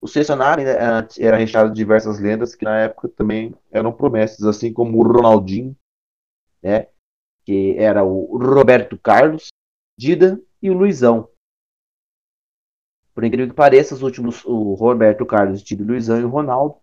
O 0.00 0.08
selecionário 0.08 0.66
era 0.66 1.36
recheado 1.36 1.70
de 1.70 1.76
diversas 1.76 2.18
lendas 2.18 2.54
que 2.54 2.64
na 2.64 2.80
época 2.80 3.08
também 3.08 3.54
eram 3.70 3.92
promessas, 3.92 4.44
assim 4.44 4.72
como 4.72 4.98
o 4.98 5.02
Ronaldinho, 5.02 5.76
né, 6.60 6.88
que 7.44 7.76
era 7.78 8.02
o 8.04 8.36
Roberto 8.36 8.98
Carlos, 8.98 9.48
Dida 9.96 10.40
e 10.60 10.70
o 10.70 10.74
Luizão. 10.74 11.28
Por 13.14 13.22
incrível 13.22 13.48
que 13.48 13.54
pareça, 13.54 13.94
os 13.94 14.02
últimos, 14.02 14.44
o 14.44 14.74
Roberto 14.74 15.24
Carlos, 15.24 15.62
Dida, 15.62 15.84
o 15.84 15.86
Luizão 15.86 16.20
e 16.20 16.24
o 16.24 16.30
Ronaldo 16.30 16.80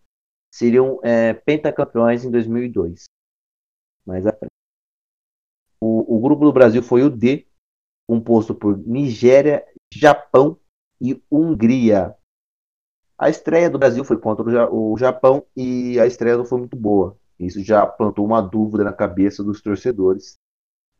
seriam 0.53 0.99
é, 1.03 1.33
pentacampeões 1.33 2.23
em 2.23 2.31
2002 2.31 3.05
mais 4.09 4.25
à 4.25 4.33
frente. 4.33 4.58
O, 5.81 6.17
o 6.17 6.19
grupo 6.19 6.45
do 6.45 6.53
Brasil 6.53 6.83
foi 6.83 7.03
o 7.03 7.09
D, 7.09 7.47
composto 8.07 8.53
por 8.53 8.77
Nigéria, 8.77 9.65
Japão 9.93 10.59
e 11.01 11.21
Hungria. 11.31 12.15
A 13.17 13.29
estreia 13.29 13.69
do 13.69 13.79
Brasil 13.79 14.03
foi 14.03 14.17
contra 14.17 14.43
o 14.71 14.97
Japão 14.97 15.45
e 15.55 15.99
a 15.99 16.05
estreia 16.05 16.37
não 16.37 16.45
foi 16.45 16.59
muito 16.59 16.75
boa. 16.75 17.17
Isso 17.39 17.63
já 17.63 17.85
plantou 17.85 18.25
uma 18.25 18.41
dúvida 18.41 18.83
na 18.83 18.93
cabeça 18.93 19.43
dos 19.43 19.61
torcedores 19.61 20.37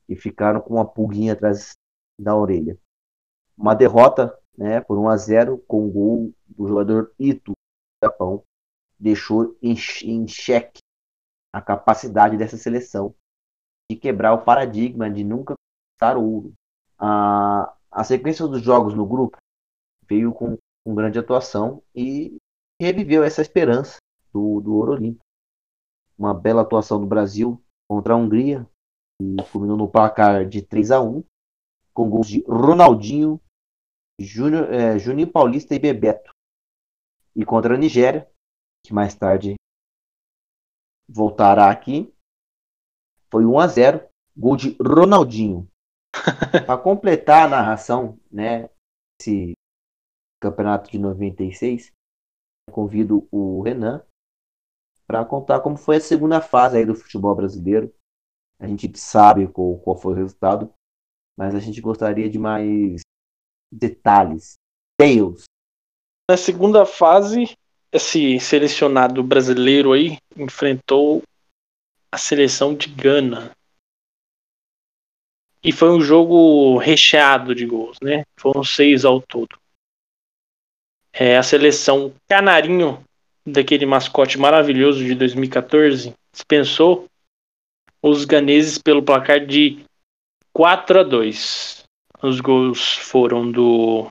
e 0.07 0.15
ficaram 0.15 0.61
com 0.61 0.75
uma 0.75 0.85
pulguinha 0.85 1.33
atrás 1.33 1.73
da 2.19 2.35
orelha. 2.35 2.77
Uma 3.57 3.73
derrota 3.73 4.37
né, 4.57 4.81
por 4.81 4.97
1 4.97 5.09
a 5.09 5.17
0 5.17 5.57
com 5.59 5.87
o 5.87 5.91
gol 5.91 6.33
do 6.47 6.67
jogador 6.67 7.13
Ito 7.19 7.51
do 7.51 8.05
Japão 8.05 8.43
deixou 8.97 9.57
em, 9.61 9.75
em 10.03 10.27
xeque 10.27 10.79
a 11.53 11.61
capacidade 11.61 12.37
dessa 12.37 12.57
seleção 12.57 13.15
de 13.89 13.97
quebrar 13.97 14.33
o 14.33 14.43
paradigma 14.43 15.09
de 15.09 15.23
nunca 15.23 15.55
conquistar 15.55 16.17
ouro. 16.17 16.53
A, 16.97 17.75
a 17.91 18.03
sequência 18.03 18.47
dos 18.47 18.61
jogos 18.61 18.93
no 18.93 19.05
grupo 19.05 19.37
veio 20.05 20.31
com, 20.33 20.57
com 20.85 20.95
grande 20.95 21.17
atuação 21.17 21.81
e 21.95 22.37
reviveu 22.79 23.23
essa 23.23 23.41
esperança 23.41 23.97
do, 24.33 24.61
do 24.61 24.75
ouro 24.75 24.93
olímpico. 24.93 25.25
Uma 26.17 26.33
bela 26.33 26.61
atuação 26.61 26.99
do 26.99 27.07
Brasil 27.07 27.61
contra 27.87 28.13
a 28.13 28.17
Hungria, 28.17 28.67
e 29.21 29.35
culminou 29.51 29.77
no 29.77 29.89
placar 29.89 30.47
de 30.47 30.61
3 30.61 30.91
a 30.91 31.01
1 31.01 31.23
com 31.93 32.09
gols 32.09 32.27
de 32.27 32.41
Ronaldinho, 32.43 33.41
é, 34.17 34.97
Juninho 34.97 35.31
Paulista 35.31 35.75
e 35.75 35.79
Bebeto. 35.79 36.31
E 37.35 37.45
contra 37.45 37.75
a 37.75 37.77
Nigéria, 37.77 38.29
que 38.85 38.93
mais 38.93 39.13
tarde 39.15 39.55
voltará 41.07 41.69
aqui. 41.69 42.13
Foi 43.31 43.45
1 43.45 43.59
a 43.59 43.67
0 43.67 44.09
gol 44.35 44.55
de 44.55 44.75
Ronaldinho. 44.81 45.67
Para 46.65 46.77
completar 46.77 47.45
a 47.45 47.49
narração, 47.49 48.19
né, 48.31 48.69
esse 49.19 49.53
campeonato 50.41 50.89
de 50.89 50.97
96, 50.97 51.91
convido 52.71 53.27
o 53.31 53.61
Renan 53.61 54.03
para 55.09 55.25
contar 55.25 55.59
como 55.61 55.75
foi 55.75 55.97
a 55.97 56.01
segunda 56.01 56.39
fase 56.39 56.77
aí 56.77 56.85
do 56.85 56.93
futebol 56.93 57.33
brasileiro. 57.35 57.91
A 58.59 58.67
gente 58.67 58.95
sabe 58.99 59.47
qual, 59.47 59.79
qual 59.79 59.97
foi 59.97 60.13
o 60.13 60.15
resultado, 60.15 60.71
mas 61.37 61.55
a 61.55 61.59
gente 61.59 61.81
gostaria 61.81 62.29
de 62.29 62.37
mais 62.37 63.01
detalhes. 63.71 64.53
Tails. 64.99 65.45
Na 66.29 66.37
segunda 66.37 66.85
fase, 66.85 67.57
esse 67.91 68.39
selecionado 68.39 69.23
brasileiro 69.23 69.93
aí 69.93 70.19
enfrentou 70.37 71.23
a 72.11 72.17
seleção 72.17 72.75
de 72.75 72.87
Gana. 72.87 73.51
E 75.63 75.71
foi 75.71 75.89
um 75.89 76.01
jogo 76.01 76.77
recheado 76.77 77.53
de 77.53 77.65
gols, 77.65 77.97
né? 78.01 78.23
Foram 78.37 78.63
seis 78.63 79.03
ao 79.03 79.21
todo. 79.21 79.59
É, 81.11 81.37
a 81.37 81.43
seleção 81.43 82.13
Canarinho, 82.27 83.03
daquele 83.45 83.85
mascote 83.85 84.37
maravilhoso 84.37 85.03
de 85.03 85.13
2014, 85.15 86.13
dispensou 86.31 87.07
os 88.01 88.23
ganeses 88.23 88.77
pelo 88.77 89.03
placar 89.03 89.45
de 89.45 89.83
4 90.53 91.01
a 91.01 91.03
2. 91.03 91.83
Os 92.21 92.39
gols 92.39 92.95
foram 92.95 93.51
do. 93.51 94.09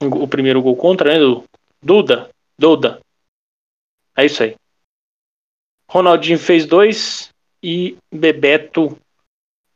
O 0.00 0.28
primeiro 0.28 0.62
gol 0.62 0.76
contra, 0.76 1.12
né? 1.12 1.18
Do 1.18 1.44
Duda, 1.82 2.30
Duda. 2.58 3.00
É 4.16 4.24
isso 4.24 4.42
aí. 4.42 4.54
Ronaldinho 5.94 6.40
fez 6.40 6.66
dois 6.66 7.32
e 7.62 7.96
Bebeto 8.12 8.98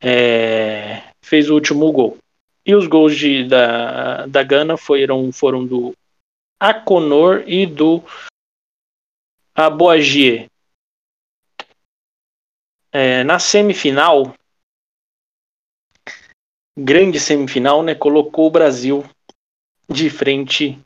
é, 0.00 1.14
fez 1.22 1.48
o 1.48 1.54
último 1.54 1.92
gol. 1.92 2.18
E 2.66 2.74
os 2.74 2.88
gols 2.88 3.16
de, 3.16 3.46
da, 3.46 4.26
da 4.26 4.42
Gana 4.42 4.76
foram, 4.76 5.30
foram 5.30 5.64
do 5.64 5.94
Aconor 6.58 7.44
e 7.46 7.66
do 7.66 8.02
Aboagie. 9.54 10.48
É, 12.90 13.22
na 13.22 13.38
semifinal, 13.38 14.34
grande 16.76 17.20
semifinal, 17.20 17.80
né, 17.80 17.94
colocou 17.94 18.48
o 18.48 18.50
Brasil 18.50 19.04
de 19.88 20.10
frente 20.10 20.76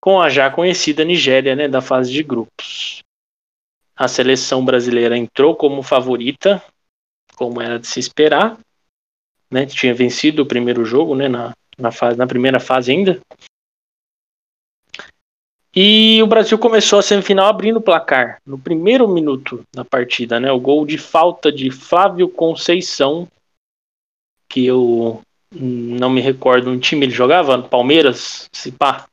com 0.00 0.20
a 0.20 0.28
já 0.28 0.50
conhecida 0.50 1.04
Nigéria, 1.04 1.54
né, 1.54 1.68
da 1.68 1.80
fase 1.80 2.12
de 2.12 2.24
grupos. 2.24 3.03
A 3.96 4.08
seleção 4.08 4.64
brasileira 4.64 5.16
entrou 5.16 5.54
como 5.54 5.82
favorita, 5.82 6.62
como 7.36 7.60
era 7.60 7.78
de 7.78 7.86
se 7.86 8.00
esperar, 8.00 8.58
né, 9.50 9.66
tinha 9.66 9.94
vencido 9.94 10.42
o 10.42 10.46
primeiro 10.46 10.84
jogo, 10.84 11.14
né, 11.14 11.28
na, 11.28 11.54
na, 11.78 11.92
fase, 11.92 12.18
na 12.18 12.26
primeira 12.26 12.58
fase 12.58 12.90
ainda. 12.90 13.20
E 15.76 16.22
o 16.22 16.26
Brasil 16.26 16.56
começou 16.56 17.00
a 17.00 17.02
semifinal 17.02 17.46
abrindo 17.46 17.78
o 17.78 17.82
placar 17.82 18.40
no 18.46 18.56
primeiro 18.56 19.08
minuto 19.08 19.64
da 19.72 19.84
partida, 19.84 20.38
né? 20.38 20.52
O 20.52 20.60
gol 20.60 20.86
de 20.86 20.96
falta 20.96 21.50
de 21.50 21.68
Flávio 21.68 22.28
Conceição, 22.28 23.26
que 24.48 24.64
eu 24.64 25.20
não 25.52 26.08
me 26.10 26.20
recordo 26.20 26.70
um 26.70 26.78
time 26.78 27.06
ele 27.06 27.12
jogava, 27.12 27.60
Palmeiras, 27.60 28.48
se 28.52 28.70
pá. 28.70 29.08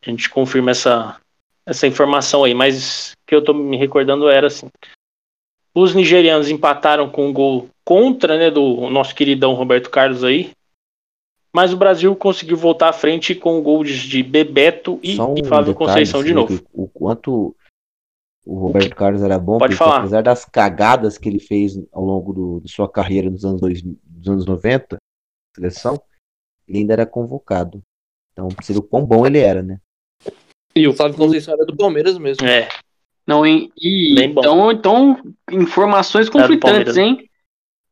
A 0.00 0.10
gente 0.10 0.30
confirma 0.30 0.70
essa, 0.70 1.20
essa 1.66 1.86
informação 1.86 2.44
aí, 2.44 2.54
mas 2.54 3.12
que 3.32 3.36
eu 3.36 3.42
tô 3.42 3.54
me 3.54 3.78
recordando 3.78 4.28
era 4.28 4.48
assim. 4.48 4.68
Os 5.74 5.94
nigerianos 5.94 6.50
empataram 6.50 7.10
com 7.10 7.28
um 7.28 7.32
gol 7.32 7.66
contra, 7.82 8.36
né, 8.36 8.50
do 8.50 8.90
nosso 8.90 9.14
queridão 9.14 9.54
Roberto 9.54 9.88
Carlos 9.88 10.22
aí. 10.22 10.50
mas 11.54 11.72
o 11.72 11.76
Brasil 11.78 12.14
conseguiu 12.14 12.56
voltar 12.58 12.90
à 12.90 12.92
frente 12.92 13.34
com 13.34 13.62
gols 13.62 13.88
de 13.90 14.22
Bebeto 14.22 15.00
e, 15.02 15.18
um 15.20 15.34
e 15.36 15.44
Flávio 15.44 15.72
detalhe, 15.72 15.74
Conceição 15.74 16.22
de 16.22 16.34
novo. 16.34 16.62
O 16.74 16.86
quanto 16.88 17.56
o 18.44 18.58
Roberto 18.58 18.94
Carlos 18.94 19.22
era 19.22 19.38
bom, 19.38 19.58
Pode 19.58 19.74
porque 19.74 19.78
falar. 19.84 20.00
apesar 20.00 20.22
das 20.22 20.44
cagadas 20.44 21.16
que 21.16 21.28
ele 21.28 21.38
fez 21.38 21.78
ao 21.92 22.04
longo 22.04 22.32
do- 22.34 22.60
de 22.60 22.70
sua 22.70 22.88
carreira 22.88 23.30
nos 23.30 23.44
anos, 23.44 23.60
2000, 23.62 23.98
dos 24.04 24.28
anos 24.28 24.44
90, 24.46 24.96
seleção, 25.56 26.00
ele 26.68 26.78
ainda 26.78 26.92
era 26.94 27.06
convocado. 27.06 27.82
Então, 28.32 28.48
você 28.60 28.72
o 28.76 28.82
quão 28.82 29.04
bom 29.06 29.26
ele 29.26 29.38
era, 29.38 29.62
né? 29.62 29.78
E 30.74 30.88
o 30.88 30.94
Flávio 30.94 31.16
Conceição 31.18 31.52
era 31.54 31.66
do 31.66 31.76
Palmeiras 31.76 32.16
mesmo. 32.18 32.46
É, 32.46 32.66
Não? 33.32 33.46
E, 33.46 33.70
então, 34.22 34.70
então, 34.72 35.18
informações 35.50 36.26
Tá 36.28 36.32
conflitantes, 36.32 36.94
Palmeiras. 36.94 36.96
hein? 36.96 37.28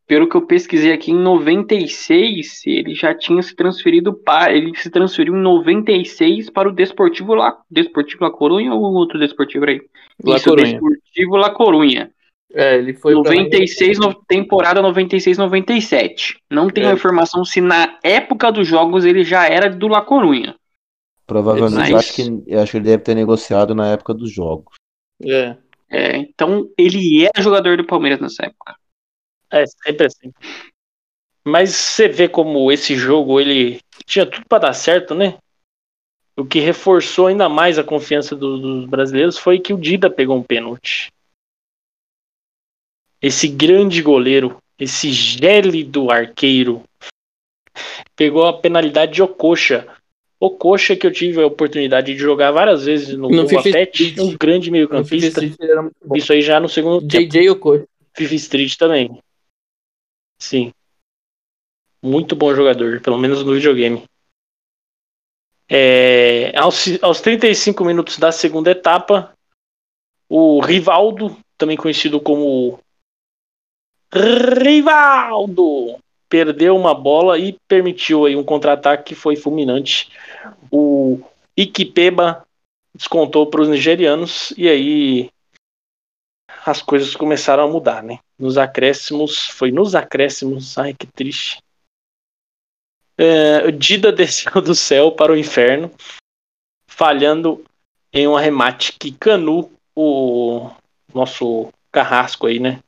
Pelo 0.07 0.29
que 0.29 0.35
eu 0.37 0.43
pesquisei 0.43 0.93
aqui, 0.93 1.13
em 1.13 1.19
96, 1.19 2.63
ele 2.67 2.95
já 2.97 3.15
tinha 3.15 3.41
se 3.43 3.55
transferido 3.55 4.13
para. 4.13 4.53
Ele 4.53 4.77
se 4.77 4.91
transferiu 4.91 5.37
em 5.37 5.41
96 5.41 6.51
para 6.51 6.69
o 6.69 6.73
Desportivo 6.73 7.35
La, 7.35 7.57
Desportivo 7.71 8.25
La 8.25 8.31
Corunha 8.31 8.75
ou 8.75 8.93
outro 8.95 9.19
Desportivo 9.19 9.67
aí? 9.67 9.81
La 10.25 10.37
Isso, 10.37 10.49
Corunha. 10.49 10.73
Desportivo 10.73 11.37
La 11.37 11.51
Corunha. 11.51 12.11
É, 12.53 12.79
ele 12.79 12.95
foi 12.95 13.13
pra- 13.13 13.33
96, 13.33 13.99
no, 14.01 14.13
temporada 14.27 14.83
96-97. 14.83 16.37
Não 16.51 16.69
tenho 16.69 16.89
É. 16.89 16.93
informação 16.93 17.45
se 17.45 17.61
na 17.61 17.97
época 18.03 18.51
dos 18.51 18.67
jogos 18.67 19.05
ele 19.05 19.23
já 19.23 19.47
era 19.47 19.71
do 19.71 19.87
La 19.87 20.01
Corunha. 20.03 20.57
Provavelmente, 21.27 21.91
eu 21.91 21.97
Mas- 21.97 22.07
acho, 22.11 22.15
que, 22.17 22.43
eu 22.49 22.61
acho 22.61 22.73
que 22.73 22.79
ele 22.79 22.85
deve 22.87 23.05
ter 23.05 23.15
negociado 23.15 23.73
na 23.77 23.87
época 23.93 24.13
dos 24.13 24.33
jogos. 24.33 24.75
É. 25.23 25.57
É, 25.93 26.17
então, 26.19 26.69
ele 26.79 27.25
era 27.25 27.43
jogador 27.43 27.77
do 27.77 27.85
Palmeiras 27.87 28.21
nessa 28.21 28.47
época. 28.47 28.77
é 29.53 29.65
sempre 29.67 30.07
assim. 30.07 30.33
Mas 31.45 31.75
você 31.75 32.09
vê 32.09 32.29
como 32.29 32.71
esse 32.71 32.95
jogo 32.97 33.41
ele 33.41 33.81
tinha 34.07 34.27
tudo 34.27 34.45
para 34.49 34.67
dar 34.69 34.73
certo, 34.73 35.15
né? 35.15 35.39
O 36.37 36.45
que 36.45 36.61
reforçou 36.61 37.27
ainda 37.27 37.49
mais 37.49 37.79
a 37.79 37.85
confiança 37.85 38.37
do- 38.37 38.59
dos 38.59 38.89
brasileiros 38.89 39.37
foi 39.39 39.59
que 39.59 39.73
o 39.73 39.79
Dida 39.79 40.09
pegou 40.09 40.37
um 40.37 40.43
pênalti. 40.43 41.11
Esse 43.21 43.49
grande 43.49 44.03
goleiro, 44.03 44.57
esse 44.79 45.13
gélido 45.13 46.11
arqueiro, 46.11 46.83
pegou 48.17 48.47
a 48.47 48.59
penalidade 48.59 49.13
de 49.15 49.23
Ococha. 49.23 49.87
Ococha 50.41 50.97
que 50.97 51.07
eu 51.07 51.13
tive 51.13 51.43
a 51.43 51.47
oportunidade 51.47 52.15
de 52.15 52.19
jogar 52.19 52.51
várias 52.51 52.87
vezes 52.87 53.15
no 53.15 53.29
No 53.29 53.47
Pet, 53.47 54.19
um 54.19 54.35
grande 54.39 54.71
meio-campista. 54.71 55.43
Isso 56.15 56.33
aí 56.33 56.41
já 56.41 56.59
no 56.59 56.69
segundo 56.69 57.07
tempo. 57.07 57.31
JJ 57.31 57.51
Okocha. 57.51 57.87
FIFA 58.17 58.35
Street 58.35 58.77
também. 58.77 59.23
Sim. 60.39 60.73
Muito 62.03 62.35
bom 62.35 62.55
jogador, 62.55 63.01
pelo 63.03 63.19
menos 63.19 63.45
no 63.45 63.53
videogame. 63.53 64.03
É, 65.69 66.57
aos, 66.59 66.87
aos 67.03 67.21
35 67.21 67.85
minutos 67.85 68.19
da 68.19 68.33
segunda 68.33 68.71
etapa, 68.71 69.33
o 70.29 70.61
Rivaldo, 70.61 71.37
também 71.59 71.77
conhecido 71.77 72.19
como 72.19 72.81
Rivaldo, 74.13 75.99
perdeu 76.31 76.77
uma 76.77 76.95
bola 76.95 77.37
e 77.39 77.59
permitiu 77.67 78.25
aí 78.25 78.37
um 78.37 78.45
contra-ataque 78.45 79.03
que 79.03 79.15
foi 79.15 79.35
fulminante. 79.35 80.11
O 80.71 81.21
Ikipeba 81.59 82.47
descontou 82.95 83.49
para 83.49 83.61
os 83.61 83.69
nigerianos 83.69 84.55
e 84.57 84.69
aí 84.69 85.31
as 86.65 86.81
coisas 86.81 87.17
começaram 87.17 87.65
a 87.65 87.69
mudar, 87.69 88.03
né? 88.03 88.21
Nos 88.39 88.57
acréscimos, 88.57 89.49
foi 89.49 89.73
nos 89.73 89.95
acréscimos, 89.95 90.79
ai 90.79 90.95
que 90.95 91.07
triste. 91.07 91.59
É, 93.19 93.71
Dida 93.73 94.11
desceu 94.13 94.63
do 94.63 94.75
céu 94.75 95.13
para 95.13 95.33
o 95.33 95.37
inferno, 95.37 95.91
falhando 96.87 97.65
em 98.13 98.29
um 98.29 98.37
arremate 98.37 98.93
que 98.93 99.11
Canu, 99.13 99.71
o 99.97 100.71
nosso 101.13 101.73
carrasco 101.91 102.47
aí, 102.47 102.61
né? 102.61 102.81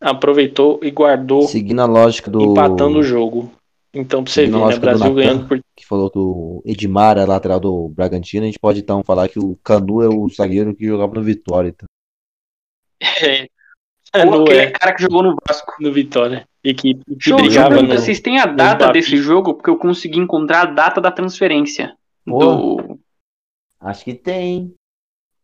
Aproveitou 0.00 0.80
e 0.82 0.90
guardou, 0.90 1.42
Seguindo 1.42 1.80
a 1.80 1.86
lógica 1.86 2.30
do. 2.30 2.52
empatando 2.52 2.98
o 2.98 3.02
jogo. 3.02 3.52
Então, 3.92 4.22
pra 4.24 4.32
você 4.32 4.46
ver, 4.46 4.52
Seguindo 4.52 4.64
a 4.64 4.68
né? 4.68 4.74
do 4.74 4.80
Brasil 4.80 5.04
Natan. 5.04 5.14
ganhando 5.14 5.48
por. 5.48 5.60
que 5.76 5.86
falou 5.86 6.10
que 6.10 6.18
o 6.18 6.62
Edmar 6.64 7.18
é 7.18 7.26
lateral 7.26 7.60
do 7.60 7.88
Bragantino, 7.88 8.44
a 8.44 8.46
gente 8.46 8.58
pode 8.58 8.80
então 8.80 9.02
falar 9.04 9.28
que 9.28 9.38
o 9.38 9.56
Canu 9.62 10.00
é 10.00 10.08
o 10.08 10.28
zagueiro 10.28 10.74
que 10.74 10.86
jogava 10.86 11.14
no 11.14 11.22
Vitória. 11.22 11.68
Então. 11.68 11.86
Canu 14.12 14.42
aquele 14.42 14.58
é 14.58 14.70
cara 14.70 14.94
que 14.94 15.02
jogou 15.02 15.22
no 15.22 15.36
Vasco. 15.46 15.74
no 15.80 15.92
Vitória. 15.92 16.48
E 16.64 16.74
que, 16.74 16.94
que 16.94 17.32
eu 17.32 17.36
brigava 17.36 17.70
perguntar, 17.70 17.94
no. 17.94 18.00
vocês 18.00 18.20
têm 18.20 18.38
a 18.38 18.46
data 18.46 18.90
desse 18.92 19.16
jogo? 19.16 19.54
Porque 19.54 19.70
eu 19.70 19.78
consegui 19.78 20.18
encontrar 20.18 20.62
a 20.62 20.66
data 20.66 21.00
da 21.00 21.10
transferência. 21.10 21.94
Do... 22.26 22.98
Acho 23.80 24.04
que 24.04 24.14
tem. 24.14 24.74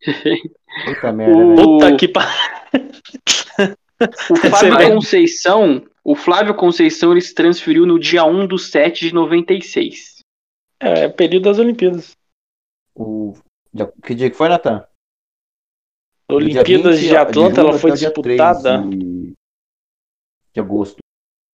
Puta 0.85 1.11
merda, 1.11 1.37
O-. 1.37 1.55
Puta 1.55 1.95
que 1.95 2.07
pariu. 2.07 2.31
O 3.99 4.35
Flávio 4.49 4.73
vai- 4.73 4.91
Conceição, 4.91 5.87
o 6.03 6.15
Flávio 6.15 6.55
Conceição 6.55 7.11
ele 7.11 7.21
se 7.21 7.33
transferiu 7.33 7.85
no 7.85 7.99
dia 7.99 8.23
1 8.23 8.47
do 8.47 8.57
7 8.57 9.07
de 9.07 9.13
96. 9.13 10.19
É, 10.79 11.09
período 11.09 11.43
das 11.45 11.59
Olimpíadas. 11.59 12.15
O... 12.95 13.33
Que 14.03 14.15
dia 14.15 14.29
que 14.29 14.35
foi, 14.37 14.49
Natan? 14.49 14.87
Olimpíadas 16.29 16.99
Dia 16.99 17.09
de 17.09 17.15
20 17.15 17.15
Atlanta, 17.17 17.55
julho 17.55 17.69
ela 17.69 17.79
foi 17.79 17.91
disputada. 17.91 18.81
3 18.81 18.89
de... 18.89 19.33
de 20.53 20.59
agosto. 20.59 20.97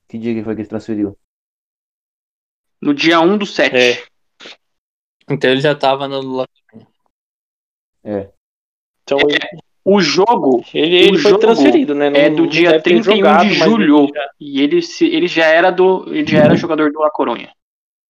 Que 0.07 0.17
dia 0.17 0.33
que 0.33 0.43
foi 0.43 0.55
que 0.55 0.61
ele 0.61 0.69
transferiu? 0.69 1.17
No 2.81 2.93
dia 2.93 3.19
1 3.19 3.37
do 3.37 3.45
7. 3.45 3.75
É. 3.75 4.03
Então 5.29 5.49
ele 5.49 5.61
já 5.61 5.73
tava 5.75 6.07
no. 6.07 6.45
Então 8.03 9.17
O 9.85 9.99
jogo 9.99 10.63
ele, 10.73 10.95
ele 10.95 11.17
o 11.17 11.19
foi 11.19 11.31
jogo 11.31 11.41
transferido, 11.41 11.93
né? 11.93 12.09
Não- 12.09 12.17
é 12.19 12.29
do 12.29 12.47
dia 12.47 12.71
deve 12.71 12.83
ter 12.83 12.89
31 13.01 13.15
jogado, 13.17 13.41
de 13.49 13.59
mas 13.59 13.69
julho. 13.69 14.03
ele 14.05 14.13
já- 14.13 14.29
E 14.39 14.61
ele, 14.61 14.81
se, 14.81 15.05
ele 15.05 15.27
já 15.27 15.45
era 15.45 15.71
do. 15.71 16.05
Ele 16.07 16.25
já 16.25 16.39
era 16.39 16.55
jogador 16.55 16.91
do 16.91 16.99
La 16.99 17.11
Coronha. 17.11 17.51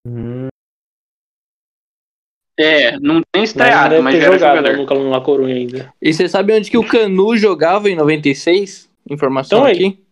Hum, 0.07 0.47
É, 2.59 2.99
não 2.99 3.15
tem 3.31 3.41
Mas 3.41 3.49
estreado, 3.49 4.03
mas 4.03 4.13
ter 4.13 4.21
já 4.21 4.27
era 4.27 4.37
jogado 4.37 4.57
jogador. 4.57 4.77
no 4.77 4.85
Calum 4.85 5.09
La 5.09 5.21
Corunha 5.21 5.55
ainda. 5.55 5.91
E 5.99 6.13
você 6.13 6.29
sabe 6.29 6.53
onde 6.53 6.69
que 6.69 6.77
o 6.77 6.87
Canu 6.87 7.35
jogava 7.35 7.89
em 7.89 7.95
96? 7.95 8.87
Informação 9.09 9.67
Então 9.67 9.67
aí. 9.67 9.73
aqui. 9.87 10.03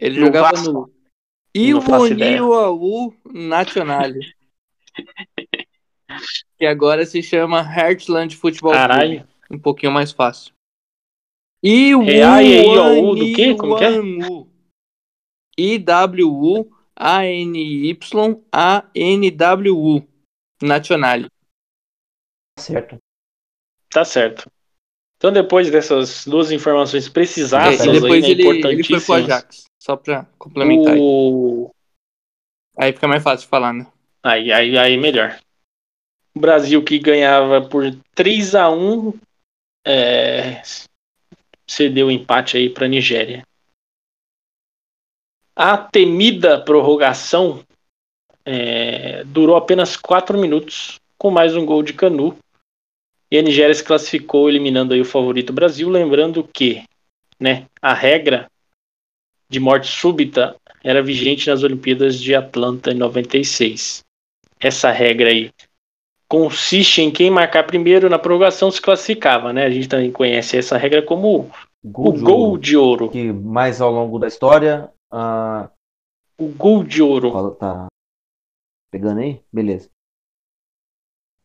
Ele 0.00 0.18
No 0.20 0.26
jogava 0.26 0.50
Vasco. 0.56 0.72
no 0.72 0.90
ideia. 2.06 2.36
Ivoniuaú 2.38 3.14
Nacional. 3.26 4.04
que 6.58 6.66
agora 6.66 7.06
se 7.06 7.22
chama 7.22 7.60
Heartland 7.60 8.36
Futebol 8.36 8.72
Caralho. 8.72 9.20
Clube. 9.20 9.32
Um 9.50 9.58
pouquinho 9.58 9.92
mais 9.92 10.12
fácil. 10.12 10.52
E 11.62 11.94
o 11.94 12.02
É 12.02 12.22
A, 12.22 12.42
E, 12.42 12.62
I, 12.62 12.66
O, 12.66 13.10
U 13.10 13.14
do 13.14 13.32
quê? 13.34 13.54
Como 13.54 13.76
que 13.76 13.84
é? 13.84 13.90
I-W-U 15.56 16.70
A-N-Y-A-N-W-U 17.00 17.94
Nacional. 20.60 21.20
certo. 22.58 22.98
Tá 23.88 24.04
certo. 24.04 24.50
Então, 25.16 25.32
depois 25.32 25.70
dessas 25.70 26.26
duas 26.26 26.50
informações 26.50 27.08
precisadas, 27.08 27.84
e 27.84 27.92
depois 27.92 28.24
aí, 28.24 28.34
né, 28.34 28.42
ele, 28.42 28.66
ele 28.72 28.84
foi 28.84 29.00
pro 29.00 29.14
Ajax. 29.14 29.64
Só 29.80 29.96
pra 29.96 30.26
complementar. 30.38 30.94
aí. 30.94 31.00
o... 31.00 31.70
Aí 32.76 32.92
fica 32.92 33.08
mais 33.08 33.22
fácil 33.22 33.46
de 33.46 33.50
falar, 33.50 33.72
né? 33.72 33.86
Aí, 34.22 34.52
aí, 34.52 34.76
aí 34.76 34.96
melhor. 34.96 35.40
O 36.34 36.40
Brasil 36.40 36.82
que 36.84 36.98
ganhava 36.98 37.60
por 37.60 37.84
3 38.14 38.54
a 38.54 38.70
1 38.70 39.12
é, 39.86 40.62
cedeu 41.66 42.08
o 42.08 42.10
empate 42.10 42.56
aí 42.56 42.70
para 42.70 42.86
a 42.86 42.88
Nigéria. 42.88 43.46
A 45.54 45.76
temida 45.76 46.60
prorrogação 46.60 47.64
é, 48.44 49.24
durou 49.24 49.56
apenas 49.56 49.96
4 49.96 50.38
minutos, 50.38 51.00
com 51.18 51.30
mais 51.30 51.56
um 51.56 51.66
gol 51.66 51.82
de 51.82 51.92
Canu. 51.92 52.38
E 53.30 53.38
a 53.38 53.42
Nigéria 53.42 53.74
se 53.74 53.84
classificou, 53.84 54.48
eliminando 54.48 54.94
aí 54.94 55.00
o 55.00 55.04
favorito 55.04 55.52
Brasil. 55.52 55.88
Lembrando 55.90 56.44
que 56.44 56.84
né, 57.38 57.66
a 57.82 57.92
regra 57.92 58.50
de 59.50 59.60
morte 59.60 59.88
súbita 59.88 60.56
era 60.82 61.02
vigente 61.02 61.48
nas 61.48 61.62
Olimpíadas 61.62 62.20
de 62.20 62.34
Atlanta 62.34 62.92
em 62.92 62.94
96. 62.94 64.04
Essa 64.60 64.90
regra 64.90 65.30
aí 65.30 65.50
consiste 66.28 67.00
em 67.00 67.10
quem 67.10 67.30
marcar 67.30 67.64
primeiro 67.66 68.08
na 68.10 68.18
prorrogação 68.18 68.70
se 68.70 68.80
classificava, 68.80 69.52
né? 69.52 69.64
A 69.64 69.70
gente 69.70 69.88
também 69.88 70.12
conhece 70.12 70.56
essa 70.58 70.76
regra 70.76 71.02
como 71.02 71.50
Gol 71.84 72.08
o 72.08 72.12
de 72.12 72.20
gol 72.22 72.40
ouro, 72.40 72.60
de 72.60 72.76
ouro. 72.76 73.10
Que 73.10 73.32
mais 73.32 73.80
ao 73.80 73.90
longo 73.90 74.18
da 74.18 74.26
história. 74.26 74.92
ah, 75.10 75.70
O 76.38 76.48
gol 76.48 76.84
de 76.84 77.00
ouro. 77.02 77.54
tá 77.54 77.86
pegando 78.90 79.20
aí? 79.20 79.40
Beleza. 79.52 79.88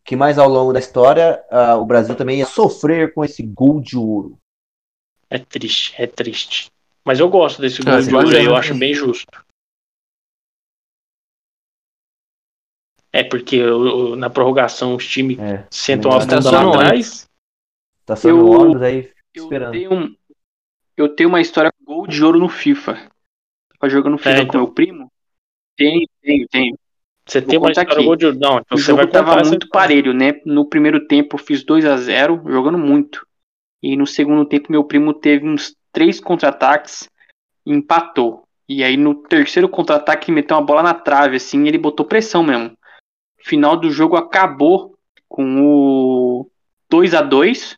Que 0.06 0.16
mais 0.16 0.38
ao 0.38 0.50
longo 0.50 0.74
da 0.74 0.80
história 0.80 1.44
ah, 1.50 1.78
o 1.78 1.86
Brasil 1.86 2.16
também 2.16 2.40
ia 2.40 2.46
sofrer 2.46 3.14
com 3.14 3.24
esse 3.24 3.42
gol 3.44 3.80
de 3.80 3.98
ouro. 3.98 4.38
É 5.30 5.40
triste, 5.40 5.94
é 5.98 6.06
triste. 6.06 6.70
Mas 7.06 7.20
eu 7.20 7.30
gosto 7.30 7.62
desse 7.62 7.82
gol 7.82 7.94
Ah, 7.94 8.02
de 8.02 8.14
ouro 8.14 8.36
aí, 8.36 8.46
eu 8.46 8.56
acho 8.56 8.76
bem 8.76 8.94
justo. 8.94 9.43
É, 13.14 13.24
porque 13.24 13.64
o- 13.64 14.16
na 14.16 14.30
prorrogação 14.30 14.96
os 14.96 15.08
times 15.08 15.38
É. 15.40 15.66
sentam 15.70 16.12
a 16.12 16.20
Também 16.20 16.38
bunda 16.40 16.52
tá 16.52 16.58
lá 16.58 16.64
no 16.64 16.74
atrás. 16.74 17.30
Tá 18.06 18.16
sendo 18.16 18.38
Eu- 18.40 18.50
ônibus 18.50 18.82
aí 18.82 19.10
Eu 19.36 19.44
esperando. 19.44 19.72
tenho, 19.72 20.16
eu 20.98 21.10
tenho 21.10 21.30
uma 21.30 21.40
história 21.40 21.72
com 21.72 21.86
gol 21.86 22.08
de 22.08 22.24
ouro 22.24 22.40
no 22.40 22.50
FIFA. 22.50 22.96
Tava 23.80 23.90
jogando 23.92 24.18
FIFA 24.18 24.30
É, 24.32 24.36
com 24.38 24.44
então. 24.48 24.62
meu 24.62 24.72
primo. 24.74 25.12
Tenho, 25.78 26.08
tenho, 26.22 26.48
tenho. 26.50 26.78
Você 27.26 27.40
Vou 27.40 27.50
tem 27.50 27.60
uma 27.60 27.70
história 27.72 27.94
aqui. 27.94 28.04
gol 28.04 28.16
de. 28.16 28.26
Não, 28.34 28.58
então 28.60 28.76
O 28.76 28.78
você 28.78 28.92
vai 28.92 29.04
jogo 29.04 29.14
tava 29.14 29.28
contar 29.30 29.42
essa 29.42 29.50
muito 29.50 29.70
parelho, 29.70 30.14
né? 30.14 30.42
No 30.46 30.66
primeiro 30.66 31.08
tempo 31.08 31.36
eu 31.36 31.40
fiz 31.40 31.64
2 31.64 31.86
a 31.86 31.96
0 31.96 32.42
jogando 32.48 32.78
muito. 32.78 33.26
E 33.82 33.96
no 33.96 34.06
segundo 34.08 34.44
tempo 34.46 34.72
meu 34.72 34.84
primo 34.84 35.14
teve 35.14 35.48
uns 35.48 35.76
três 35.92 36.20
contra-ataques 36.20 37.08
e 37.66 37.72
empatou. 37.72 38.44
E 38.68 38.84
aí 38.84 38.98
no 38.98 39.16
terceiro 39.16 39.70
contra-ataque 39.70 40.32
meteu 40.32 40.58
uma 40.58 40.64
bola 40.66 40.84
na 40.84 40.94
trave, 40.94 41.38
assim, 41.38 41.64
e 41.64 41.68
ele 41.68 41.78
botou 41.78 42.06
pressão 42.06 42.44
mesmo. 42.44 42.76
Final 43.44 43.76
do 43.76 43.92
jogo 43.92 44.16
acabou 44.16 44.98
com 45.28 45.62
o 45.62 46.50
2 46.90 47.14
a 47.14 47.22
2 47.22 47.78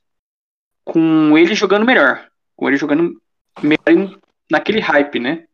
com 0.83 1.37
ele 1.37 1.55
jogando 1.55 1.85
melhor. 1.85 2.27
Com 2.55 2.67
ele 2.67 2.77
jogando 2.77 3.19
melhor 3.61 4.15
naquele 4.49 4.79
hype, 4.79 5.19
né? 5.19 5.45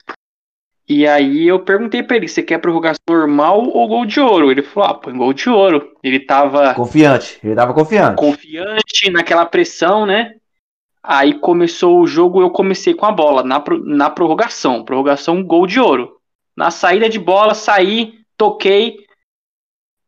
E 0.87 1.07
aí 1.07 1.47
eu 1.47 1.59
perguntei 1.63 2.03
pra 2.03 2.17
ele, 2.17 2.27
você 2.27 2.43
quer 2.43 2.57
prorrogação 2.57 2.99
normal 3.07 3.63
ou 3.63 3.87
gol 3.87 4.05
de 4.05 4.19
ouro? 4.19 4.51
Ele 4.51 4.61
falou, 4.61 4.89
ah, 4.89 4.93
põe 4.95 5.15
gol 5.15 5.31
de 5.31 5.49
ouro. 5.49 5.93
Ele 6.03 6.19
tava 6.19 6.73
Confiante. 6.73 7.39
Ele 7.41 7.55
tava 7.55 7.73
confiante. 7.73 8.17
confiante 8.17 9.09
naquela 9.09 9.45
pressão, 9.45 10.05
né? 10.05 10.35
Aí 11.01 11.39
começou 11.39 12.01
o 12.01 12.05
jogo, 12.05 12.41
eu 12.41 12.49
comecei 12.49 12.93
com 12.93 13.05
a 13.05 13.11
bola 13.11 13.43
na, 13.43 13.63
na 13.85 14.09
prorrogação. 14.09 14.83
Prorrogação, 14.83 15.41
gol 15.41 15.65
de 15.65 15.79
ouro. 15.79 16.17
Na 16.55 16.69
saída 16.69 17.07
de 17.07 17.17
bola, 17.17 17.53
saí, 17.53 18.19
toquei, 18.35 18.97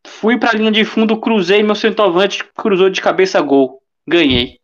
fui 0.06 0.38
pra 0.38 0.54
linha 0.54 0.72
de 0.72 0.86
fundo, 0.86 1.20
cruzei, 1.20 1.64
meu 1.64 1.76
centroavante 1.76 2.44
cruzou 2.54 2.90
de 2.90 3.02
cabeça, 3.02 3.42
gol. 3.42 3.82
Ganhei. 4.08 4.60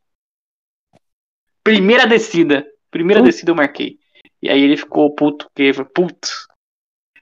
Primeira 1.63 2.05
descida. 2.07 2.65
Primeira 2.91 3.21
descida 3.21 3.51
eu 3.51 3.55
marquei. 3.55 3.99
E 4.41 4.49
aí 4.49 4.61
ele 4.61 4.77
ficou 4.77 5.13
puto, 5.13 5.45
porque 5.45 5.63
ele 5.63 5.73
falou, 5.73 5.91
putz. 5.91 6.47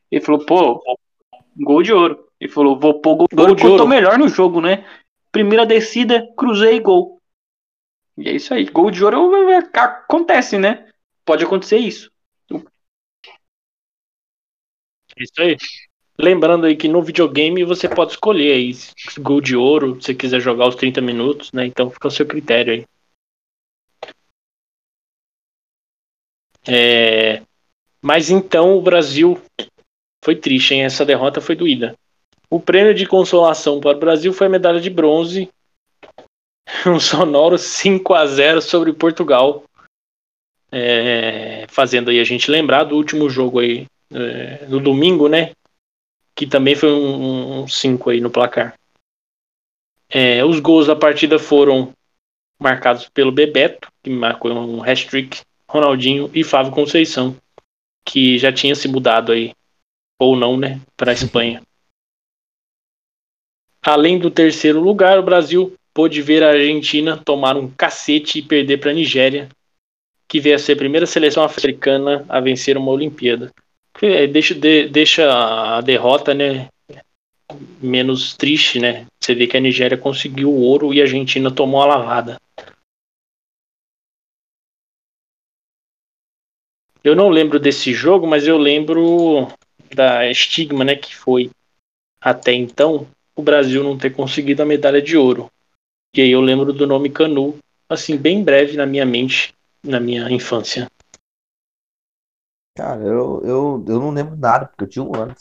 Ele 0.10 0.23
falou, 0.23 0.45
pô, 0.45 0.97
gol 1.58 1.84
de 1.84 1.91
ouro. 1.91 2.27
Ele 2.39 2.51
falou, 2.51 2.80
vou 2.80 3.01
pôr 3.01 3.15
gol 3.15 3.27
de 3.27 3.36
Gol 3.36 3.45
ouro 3.45 3.56
de 3.56 3.62
porque 3.62 3.73
eu 3.73 3.77
tô 3.77 3.84
ouro. 3.84 3.89
melhor 3.89 4.17
no 4.17 4.27
jogo, 4.30 4.62
né? 4.62 4.86
Primeira 5.32 5.65
descida, 5.65 6.27
cruzei, 6.38 6.80
gol. 6.80 7.21
E 8.17 8.30
é 8.30 8.32
isso 8.34 8.53
aí. 8.53 8.65
Gol 8.65 8.89
de 8.89 9.03
ouro 9.03 9.49
é- 9.49 9.58
é- 9.58 9.80
acontece, 9.80 10.58
né? 10.58 10.89
Pode 11.25 11.43
acontecer 11.43 11.77
isso. 11.77 12.12
Isso 15.17 15.41
aí. 15.41 15.58
Lembrando 16.19 16.65
aí 16.65 16.75
que 16.75 16.88
no 16.88 17.01
videogame 17.01 17.63
você 17.63 17.88
pode 17.88 18.12
escolher 18.13 18.53
aí 18.53 18.71
gol 19.19 19.39
de 19.39 19.56
ouro, 19.56 20.01
se 20.01 20.15
quiser 20.15 20.39
jogar 20.39 20.67
os 20.67 20.75
30 20.75 20.99
minutos, 20.99 21.51
né? 21.51 21.67
Então 21.67 21.91
fica 21.91 22.08
ao 22.08 22.12
seu 22.12 22.25
critério 22.25 22.73
aí. 22.73 22.86
É, 26.67 27.41
Mas 28.01 28.30
então 28.30 28.77
o 28.77 28.82
Brasil 28.82 29.39
foi 30.23 30.36
triste, 30.36 30.73
hein? 30.73 30.84
Essa 30.84 31.06
derrota 31.06 31.39
foi 31.39 31.56
doída. 31.56 31.95
O 32.49 32.60
prêmio 32.60 32.93
de 32.93 33.06
consolação 33.06 33.80
para 33.80 33.95
o 33.95 33.99
Brasil 33.99 34.34
foi 34.34 34.47
a 34.47 34.49
medalha 34.49 34.82
de 34.82 34.89
bronze. 34.89 35.49
Um 36.86 36.99
sonoro 36.99 37.58
5 37.58 38.13
a 38.13 38.25
0 38.25 38.62
sobre 38.62 38.91
Portugal. 38.91 39.63
É, 40.71 41.65
Fazendo 41.69 42.10
aí 42.10 42.19
a 42.19 42.23
gente 42.23 42.51
lembrar 42.51 42.84
do 42.84 42.95
último 42.95 43.30
jogo 43.30 43.60
aí 43.60 43.86
é, 44.12 44.65
no 44.67 44.80
domingo, 44.80 45.30
né? 45.30 45.51
Que 46.38 46.47
também 46.47 46.76
foi 46.76 46.93
um 46.93 47.67
5 47.67 48.12
aí 48.12 48.21
no 48.21 48.30
placar. 48.30 48.78
É, 50.08 50.45
os 50.45 50.60
gols 50.60 50.88
da 50.88 50.95
partida 50.95 51.38
foram 51.38 51.91
marcados 52.60 53.10
pelo 53.10 53.32
Bebeto, 53.32 53.89
que 54.02 54.10
marcou 54.10 54.52
um 54.52 54.82
hat-trick, 54.82 55.41
Ronaldinho 55.67 56.32
e 56.34 56.43
Fábio 56.43 56.71
Conceição, 56.71 57.36
que 58.06 58.38
já 58.38 58.54
tinha 58.54 58.73
se 58.73 58.88
mudado 58.88 59.32
aí, 59.32 59.54
ou 60.19 60.36
não, 60.36 60.56
né, 60.56 60.80
para 60.95 61.12
a 61.12 61.13
Espanha. 61.13 61.62
Além 63.82 64.17
do 64.17 64.32
terceiro 64.32 64.80
lugar, 64.80 65.19
o 65.19 65.23
Brasil 65.23 65.76
pôde 65.93 66.21
ver 66.21 66.43
a 66.43 66.50
Argentina 66.50 67.17
tomar 67.17 67.58
um 67.58 67.69
cacete 67.69 68.39
e 68.39 68.43
perder 68.43 68.78
para 68.78 68.91
a 68.91 68.93
Nigéria, 68.93 69.50
que 70.28 70.39
veio 70.39 70.56
a 70.56 70.60
ser 70.60 70.73
a 70.73 70.78
primeira 70.78 71.06
seleção 71.06 71.43
africana 71.43 72.26
a 72.30 72.39
vencer 72.39 72.78
uma 72.78 72.91
Olimpíada. 72.91 73.52
É, 74.01 74.27
Deixa, 74.27 74.53
de- 74.53 74.88
deixa 74.89 75.23
a 75.77 75.81
derrota, 75.81 76.33
né, 76.33 76.67
menos 77.81 78.36
triste, 78.36 78.79
né? 78.79 79.05
Você 79.19 79.33
vê 79.33 79.47
que 79.47 79.57
a 79.57 79.60
Nigéria 79.60 79.97
conseguiu 79.97 80.49
o 80.49 80.62
ouro 80.62 80.93
e 80.93 80.99
a 80.99 81.03
Argentina 81.03 81.51
tomou 81.51 81.81
a 81.81 81.86
lavada. 81.86 82.38
Eu 87.03 87.15
não 87.15 87.29
lembro 87.29 87.60
desse 87.60 87.93
jogo, 87.93 88.27
mas 88.27 88.47
eu 88.47 88.57
lembro 88.57 89.47
da 89.95 90.29
estigma, 90.29 90.83
né, 90.83 90.95
que 90.95 91.15
foi 91.15 91.49
até 92.21 92.53
então 92.53 93.07
o 93.36 93.41
Brasil 93.43 93.83
não 93.83 93.97
ter 93.97 94.12
conseguido 94.12 94.63
a 94.63 94.65
medalha 94.65 95.01
de 95.01 95.17
ouro. 95.17 95.49
E 96.15 96.21
aí 96.21 96.31
eu 96.31 96.41
lembro 96.41 96.73
do 96.73 96.88
nome 96.88 97.10
Canu, 97.10 97.57
assim, 97.89 98.17
bem 98.17 98.43
breve 98.43 98.77
na 98.77 98.86
minha 98.86 99.05
mente, 99.05 99.53
na 99.83 99.99
minha 99.99 100.29
infância. 100.31 100.88
Cara, 102.77 103.01
eu, 103.01 103.41
eu, 103.43 103.85
eu 103.87 103.99
não 103.99 104.11
lembro 104.11 104.37
nada, 104.37 104.67
porque 104.67 104.83
eu 104.83 104.87
tinha 104.87 105.03
um 105.03 105.15
ano. 105.15 105.33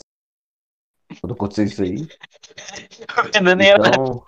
Quando 1.21 1.33
aconteceu 1.33 1.65
isso 1.65 1.83
aí. 1.83 1.97
Então, 3.59 4.23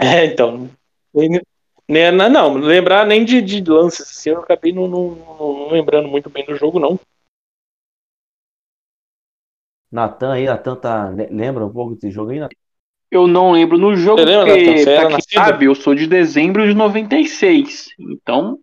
É, 0.00 0.24
então. 0.24 0.68
nem- 1.14 1.40
nem- 1.88 2.12
Não, 2.12 2.28
não, 2.28 2.54
lembrar 2.54 3.06
nem 3.06 3.24
de, 3.24 3.40
de 3.40 3.62
lances 3.70 4.00
assim, 4.00 4.30
eu 4.30 4.40
acabei 4.40 4.72
não, 4.72 4.88
não- 4.88 5.10
não- 5.14 5.38
não 5.38 5.70
lembrando 5.70 6.08
muito 6.08 6.28
bem 6.28 6.44
do 6.44 6.56
jogo, 6.56 6.80
não. 6.80 6.98
Natan 9.92 10.32
aí, 10.32 10.46
Natan 10.46 10.76
tá. 10.76 11.08
le- 11.10 11.28
Lembra 11.30 11.64
um 11.66 11.72
pouco 11.72 11.94
desse 11.94 12.10
jogo 12.10 12.30
aí, 12.32 12.40
Natan? 12.40 12.56
Eu 13.10 13.26
não 13.28 13.52
lembro 13.52 13.76
no 13.78 13.94
jogo, 13.94 14.20
Você 14.20 14.24
lembra, 14.24 14.54
porque, 14.54 14.70
era 14.90 15.00
pra 15.00 15.06
quem 15.06 15.16
nascido? 15.16 15.34
sabe, 15.34 15.66
eu 15.66 15.74
sou 15.74 15.94
de 15.94 16.06
dezembro 16.06 16.66
de 16.66 16.74
96. 16.74 17.88
Então, 17.98 18.58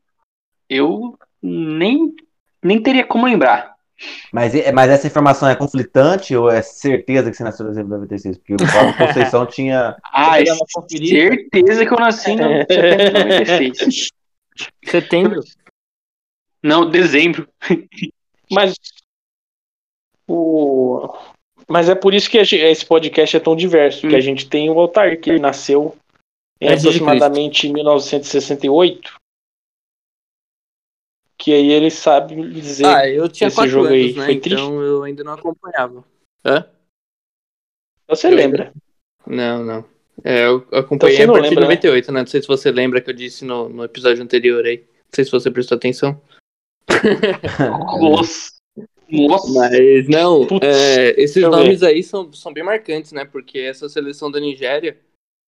eu 0.68 1.18
nem, 1.42 2.14
nem 2.64 2.82
teria 2.82 3.06
como 3.06 3.26
lembrar. 3.26 3.76
Mas, 4.32 4.56
é- 4.56 4.72
mas 4.72 4.90
essa 4.90 5.08
informação 5.08 5.50
é 5.50 5.56
conflitante 5.56 6.36
ou 6.36 6.50
é 6.50 6.62
certeza 6.62 7.30
que 7.30 7.36
você 7.38 7.44
nasceu 7.44 7.66
em 7.66 7.70
dezembro 7.70 7.90
de 7.90 7.96
96? 7.96 8.38
Porque 8.38 8.54
o 8.54 8.58
Paulo 8.58 8.94
Conceição 8.98 9.46
tinha. 9.46 9.98
Ah, 10.04 10.38
conferida. 10.74 11.36
certeza 11.36 11.86
que 11.86 11.94
eu 11.94 11.98
nasci 12.00 12.24
setembro 12.38 13.06
de 13.06 13.12
96. 13.12 14.10
Setembro? 14.86 15.42
Não, 16.64 16.90
dezembro. 16.90 17.48
Mas 18.52 18.74
o 20.28 21.14
mas 21.68 21.88
é 21.88 21.94
por 21.94 22.16
isso 22.16 22.30
que 22.30 22.38
esse 22.40 22.84
podcast 22.86 23.38
é 23.38 23.40
tão 23.40 23.56
diverso, 23.56 24.08
que 24.08 24.16
a 24.16 24.20
gente 24.20 24.50
tem 24.50 24.72
o 24.72 24.80
Altair 24.80 25.22
que 25.22 25.30
ele 25.30 25.40
nasceu 25.40 25.96
em 26.60 26.68
de 26.68 26.74
aproximadamente 26.74 27.70
1968. 27.72 29.19
Que 31.40 31.54
aí 31.54 31.72
ele 31.72 31.90
sabe 31.90 32.36
dizer. 32.50 32.86
Ah, 32.86 33.10
eu 33.10 33.30
tinha 33.30 33.48
esse 33.48 33.68
jogo 33.70 33.88
aí 33.88 34.04
anos, 34.04 34.16
né? 34.18 34.26
foi 34.26 34.34
Então 34.34 34.42
triste? 34.42 34.72
eu 34.72 35.04
ainda 35.04 35.24
não 35.24 35.34
acompanhava. 35.34 36.04
Hã? 36.46 36.66
você 38.10 38.28
eu- 38.28 38.36
lembra? 38.36 38.74
Não, 39.26 39.64
não. 39.64 39.86
É, 40.22 40.46
eu 40.48 40.68
acompanhei 40.74 41.16
Então 41.16 41.24
a 41.24 41.28
não 41.28 41.34
partir 41.36 41.50
de 41.50 41.56
lembra, 41.56 41.62
né? 41.62 41.76
98, 41.76 42.12
né? 42.12 42.20
Não 42.20 42.28
sei 42.28 42.42
se 42.42 42.48
você 42.48 42.70
lembra 42.72 43.00
que 43.00 43.10
eu 43.10 43.14
disse 43.14 43.46
no, 43.46 43.70
no 43.70 43.86
episódio 43.86 44.22
anterior 44.22 44.66
aí. 44.66 44.80
Não 44.80 45.16
sei 45.16 45.24
se 45.24 45.32
você 45.32 45.50
prestou 45.50 45.78
atenção. 45.78 46.22
Nossa. 48.02 48.52
Nossa. 49.10 49.52
Mas 49.54 50.08
não, 50.10 50.46
é, 50.62 51.12
esses 51.20 51.36
deixa 51.36 51.50
nomes 51.50 51.82
aí 51.82 52.04
são, 52.04 52.32
são 52.34 52.52
bem 52.52 52.64
marcantes, 52.64 53.14
né? 53.14 53.24
Porque 53.24 53.60
essa 53.60 53.88
seleção 53.88 54.30
da 54.30 54.42
Nigéria 54.42 54.98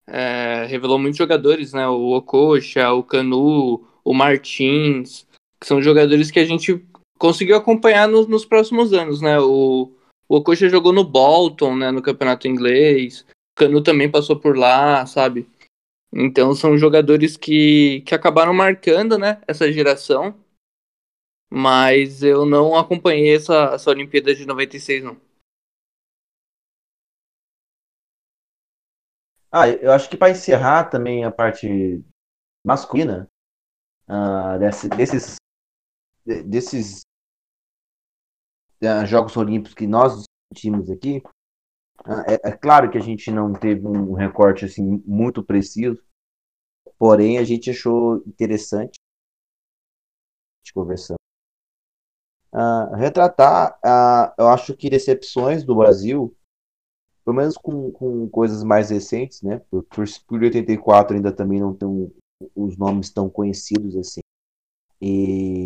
é, 0.08 0.66
revelou 0.68 0.98
muitos 0.98 1.18
jogadores, 1.18 1.74
né? 1.74 1.86
O 1.88 2.12
Okocha, 2.16 2.92
o 2.94 3.04
Canu, 3.04 3.86
o 4.04 4.14
Martins, 4.14 5.28
que 5.62 5.68
são 5.68 5.82
jogadores 5.82 6.32
que 6.32 6.40
a 6.40 6.46
gente 6.46 6.84
conseguiu 7.20 7.56
acompanhar 7.56 8.08
nos, 8.08 8.28
nos 8.28 8.44
próximos 8.44 8.92
anos, 8.94 9.22
né? 9.22 9.40
O, 9.40 9.94
o 10.28 10.36
Okocha 10.38 10.68
jogou 10.68 10.92
no 10.92 11.04
Bolton, 11.04 11.76
né? 11.76 11.92
No 11.92 12.02
campeonato 12.02 12.48
inglês. 12.48 13.22
O 13.22 13.60
Canu 13.60 13.84
também 13.84 14.10
passou 14.10 14.40
por 14.40 14.58
lá, 14.58 15.06
sabe? 15.06 15.48
Então 16.14 16.54
são 16.56 16.78
jogadores 16.78 17.38
que, 17.38 18.02
que 18.02 18.16
acabaram 18.16 18.54
marcando, 18.54 19.18
né? 19.20 19.42
Essa 19.48 19.72
geração. 19.72 20.36
Mas 21.54 22.24
eu 22.24 22.46
não 22.46 22.76
acompanhei 22.76 23.36
essa, 23.36 23.72
essa 23.76 23.90
Olimpíada 23.90 24.34
de 24.34 24.46
96, 24.46 25.04
não. 25.04 25.18
Ah, 29.52 29.68
eu 29.68 29.92
acho 29.92 30.10
que 30.10 30.16
para 30.16 30.32
encerrar 30.32 30.86
também 30.86 31.26
a 31.26 31.32
parte 31.32 32.02
masculina 32.66 33.28
ah, 34.08 34.58
desse- 34.58 34.88
desses 34.90 35.36
de- 35.36 35.42
desses 36.26 37.02
ah, 38.84 39.06
Jogos 39.06 39.36
Olímpicos 39.38 39.74
que 39.76 39.88
nós 39.88 40.24
discutimos 40.52 40.90
aqui, 40.90 41.22
Ah, 42.04 42.24
é, 42.28 42.50
é, 42.50 42.52
claro 42.58 42.90
que 42.90 42.98
a 42.98 43.02
gente 43.02 43.30
não 43.30 43.54
teve 43.54 43.86
um 43.86 44.14
recorte 44.14 44.66
assim 44.66 45.04
muito 45.06 45.44
preciso, 45.44 46.02
porém 46.98 47.38
a 47.38 47.44
gente 47.44 47.70
achou 47.70 48.24
interessante 48.26 49.00
conversando. 50.74 51.18
Uh, 52.54 52.96
retratar, 52.96 53.80
eu 54.38 54.48
acho 54.48 54.76
que 54.76 54.90
decepções 54.90 55.64
do 55.64 55.76
Brasil, 55.76 56.36
pelo 57.24 57.38
menos 57.38 57.56
com, 57.58 57.92
com 57.92 58.30
coisas 58.30 58.64
mais 58.64 58.90
recentes, 58.90 59.42
né? 59.42 59.60
Por, 59.70 59.84
por, 59.84 60.06
por 60.28 60.42
84 60.42 61.16
ainda 61.16 61.32
também 61.34 61.60
não 61.60 61.74
tem 61.74 62.14
os 62.56 62.78
nomes 62.78 63.10
tão 63.10 63.30
conhecidos 63.30 63.96
assim. 63.96 64.22
E, 65.02 65.66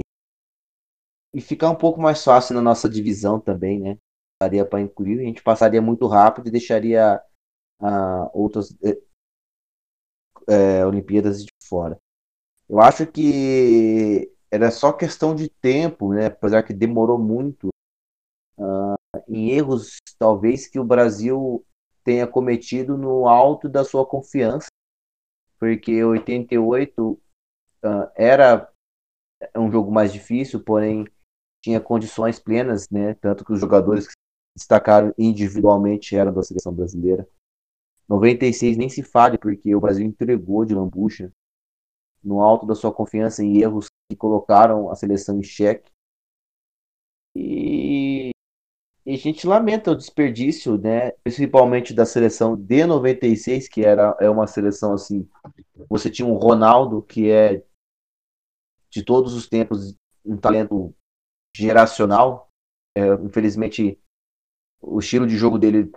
e 1.36 1.42
ficar 1.42 1.70
um 1.70 1.76
pouco 1.76 2.00
mais 2.00 2.24
fácil 2.24 2.56
na 2.56 2.62
nossa 2.62 2.88
divisão 2.88 3.42
também, 3.42 3.78
né? 3.78 3.98
Daria 4.42 4.66
para 4.66 4.80
incluir, 4.80 5.20
a 5.20 5.24
gente 5.24 5.44
passaria 5.44 5.82
muito 5.82 6.08
rápido 6.08 6.48
e 6.48 6.52
deixaria 6.52 7.22
uh, 7.82 8.30
outras 8.34 8.74
é, 8.82 8.98
é, 10.48 10.86
Olimpíadas 10.86 11.44
de 11.44 11.52
fora. 11.68 12.00
Eu 12.70 12.80
acho 12.80 13.06
que 13.06 14.32
era 14.50 14.72
só 14.72 14.94
questão 14.94 15.36
de 15.36 15.50
tempo, 15.50 16.14
né? 16.14 16.28
Apesar 16.28 16.64
que 16.64 16.74
demorou 16.74 17.20
muito, 17.20 17.68
uh, 18.58 18.96
em 19.28 19.50
erros 19.50 19.98
talvez 20.18 20.68
que 20.68 20.80
o 20.80 20.86
Brasil 20.86 21.66
tenha 22.06 22.26
cometido 22.26 22.98
no 22.98 23.28
alto 23.28 23.68
da 23.68 23.84
sua 23.84 24.06
confiança, 24.06 24.68
porque 25.60 26.02
88 26.02 27.12
uh, 27.12 27.20
era 28.16 28.72
um 29.54 29.70
jogo 29.70 29.92
mais 29.92 30.14
difícil, 30.14 30.64
porém 30.64 31.06
tinha 31.66 31.82
condições 31.82 32.38
plenas, 32.38 32.88
né? 32.92 33.16
Tanto 33.16 33.44
que 33.44 33.52
os 33.52 33.60
jogadores 33.60 34.06
que 34.06 34.14
destacaram 34.56 35.12
individualmente 35.18 36.16
eram 36.16 36.32
da 36.32 36.44
seleção 36.44 36.72
brasileira. 36.72 37.28
96 38.08 38.78
nem 38.78 38.88
se 38.88 39.02
fale, 39.02 39.36
porque 39.40 39.74
o 39.74 39.82
Brasil 39.82 40.06
entregou 40.06 40.64
de 40.64 40.76
lambucha 40.76 41.34
no 42.24 42.40
alto 42.40 42.68
da 42.68 42.76
sua 42.76 42.94
confiança 42.94 43.44
em 43.44 43.58
erros 43.58 43.88
que 44.08 44.16
colocaram 44.16 44.92
a 44.92 44.96
seleção 44.96 45.40
em 45.40 45.44
xeque. 45.44 45.92
E, 47.36 48.30
e 49.04 49.14
a 49.16 49.18
gente 49.18 49.48
lamenta 49.48 49.90
o 49.90 49.96
desperdício, 49.96 50.78
né? 50.78 51.14
Principalmente 51.24 51.96
da 51.96 52.06
seleção 52.06 52.56
de 52.56 52.86
96, 52.86 53.68
que 53.68 53.84
era 53.84 54.16
é 54.20 54.30
uma 54.30 54.46
seleção 54.46 54.94
assim. 54.94 55.28
Você 55.90 56.12
tinha 56.12 56.28
um 56.28 56.36
Ronaldo, 56.36 57.02
que 57.02 57.32
é 57.32 57.64
de 58.92 59.04
todos 59.04 59.34
os 59.34 59.50
tempos 59.50 59.96
um 60.24 60.38
talento 60.38 60.94
geracional. 61.56 62.50
É, 62.98 63.14
infelizmente, 63.16 64.00
o 64.82 65.00
estilo 65.00 65.26
de 65.26 65.38
jogo 65.38 65.58
dele 65.58 65.92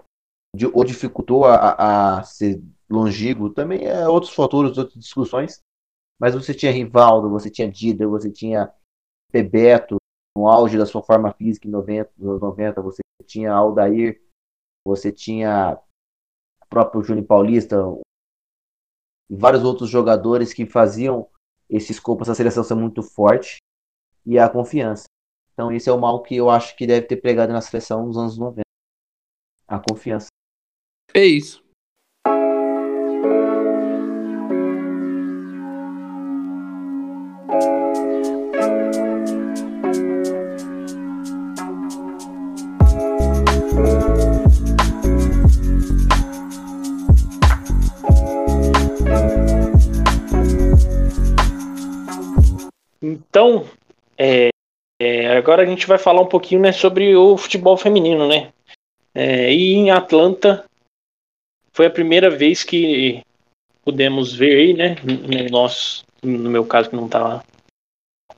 de, 0.55 0.67
ou 0.67 0.85
dificultou 0.85 1.45
a, 1.45 2.19
a, 2.19 2.23
ser 2.23 2.63
longínquo. 2.89 3.51
Também 3.51 3.85
é 3.85 4.09
outros 4.09 4.33
fatores, 4.33 4.77
outras 4.79 4.99
discussões. 4.99 5.61
Mas 6.19 6.35
você 6.35 6.55
tinha 6.55 6.73
Rivaldo, 6.73 7.31
você 7.31 7.51
tinha 7.51 7.71
Dida, 7.71 8.07
você 8.07 8.31
tinha 8.31 8.73
Bebeto, 9.33 9.97
no 10.37 10.49
auge 10.49 10.79
da 10.79 10.87
sua 10.87 11.03
forma 11.03 11.33
física 11.33 11.67
em 11.67 11.71
90, 11.71 12.13
90 12.17 12.81
você 12.81 13.01
tinha 13.25 13.53
Aldair, 13.53 14.21
você 14.85 15.13
tinha 15.13 15.79
o 16.63 16.67
próprio 16.69 17.03
Júnior 17.03 17.27
Paulista 17.27 17.77
e 19.31 19.37
vários 19.37 19.63
outros 19.63 19.91
jogadores 19.91 20.53
que 20.53 20.67
faziam 20.67 21.29
esse 21.69 21.93
escopo, 21.93 22.23
essa 22.23 22.35
seleção 22.35 22.65
ser 22.65 22.75
muito 22.75 23.03
forte 23.03 23.59
e 24.25 24.39
a 24.39 24.49
confiança. 24.49 25.05
Então 25.59 25.73
esse 25.73 25.91
é 25.91 25.93
o 25.93 25.99
mal 25.99 26.23
que 26.23 26.37
eu 26.37 26.49
acho 26.49 26.77
que 26.77 26.87
deve 26.87 27.09
ter 27.09 27.17
pregado 27.17 27.53
na 27.53 27.61
seleção 27.61 28.07
nos 28.07 28.17
anos 28.17 28.39
90. 28.39 28.61
A 29.67 29.81
confiança. 29.81 30.29
É 31.13 31.25
isso. 31.25 31.65
Então, 53.03 53.67
é, 54.17 54.51
é, 55.01 55.37
agora 55.37 55.63
a 55.63 55.67
gente 55.67 55.87
vai 55.87 55.99
falar 55.99 56.21
um 56.21 56.29
pouquinho 56.29 56.61
né, 56.61 56.73
sobre 56.73 57.15
o 57.15 57.37
futebol 57.37 57.77
feminino, 57.77 58.29
né? 58.29 58.53
É, 59.15 59.53
e 59.53 59.73
em 59.75 59.91
Atlanta 59.91 60.65
foi 61.73 61.87
a 61.87 61.91
primeira 61.91 62.29
vez 62.29 62.65
que 62.65 63.23
pudemos 63.85 64.35
ver 64.35 64.57
aí, 64.57 64.75
né? 64.75 64.97
Nós, 65.51 66.05
no 66.23 66.51
meu 66.51 66.65
caso 66.65 66.91
que 66.91 66.97
não 66.97 67.07
estava 67.07 67.45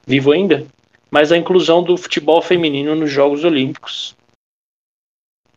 vivo 0.06 0.32
ainda, 0.32 0.66
mas 1.10 1.32
a 1.32 1.36
inclusão 1.36 1.82
do 1.82 1.96
futebol 1.96 2.40
feminino 2.42 2.94
nos 2.94 3.10
Jogos 3.10 3.44
Olímpicos 3.44 4.14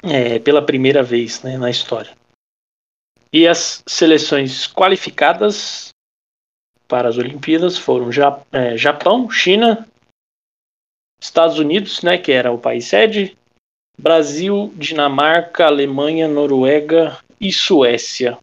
é, 0.02 0.40
pela 0.40 0.62
primeira 0.62 1.04
vez 1.04 1.42
né, 1.44 1.58
na 1.58 1.70
história. 1.70 2.12
E 3.32 3.48
as 3.48 3.84
seleções 3.88 4.68
qualificadas 4.68 5.90
para 6.88 7.10
as 7.10 7.18
Olimpíadas 7.18 7.78
foram 7.78 8.10
é, 8.52 8.78
Japão, 8.78 9.30
China, 9.30 9.88
Estados 11.24 11.58
Unidos, 11.58 12.02
né, 12.02 12.18
que 12.18 12.34
era 12.34 12.52
o 12.52 12.58
país 12.58 12.86
sede, 12.86 13.38
Brasil, 13.98 14.74
Dinamarca, 14.76 15.66
Alemanha, 15.66 16.28
Noruega 16.28 17.18
e 17.40 17.52
Suécia. 17.52 18.38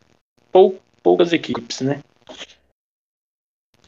Pou, 0.51 0.81
poucas 1.03 1.33
equipes, 1.35 1.83
né? 1.83 2.01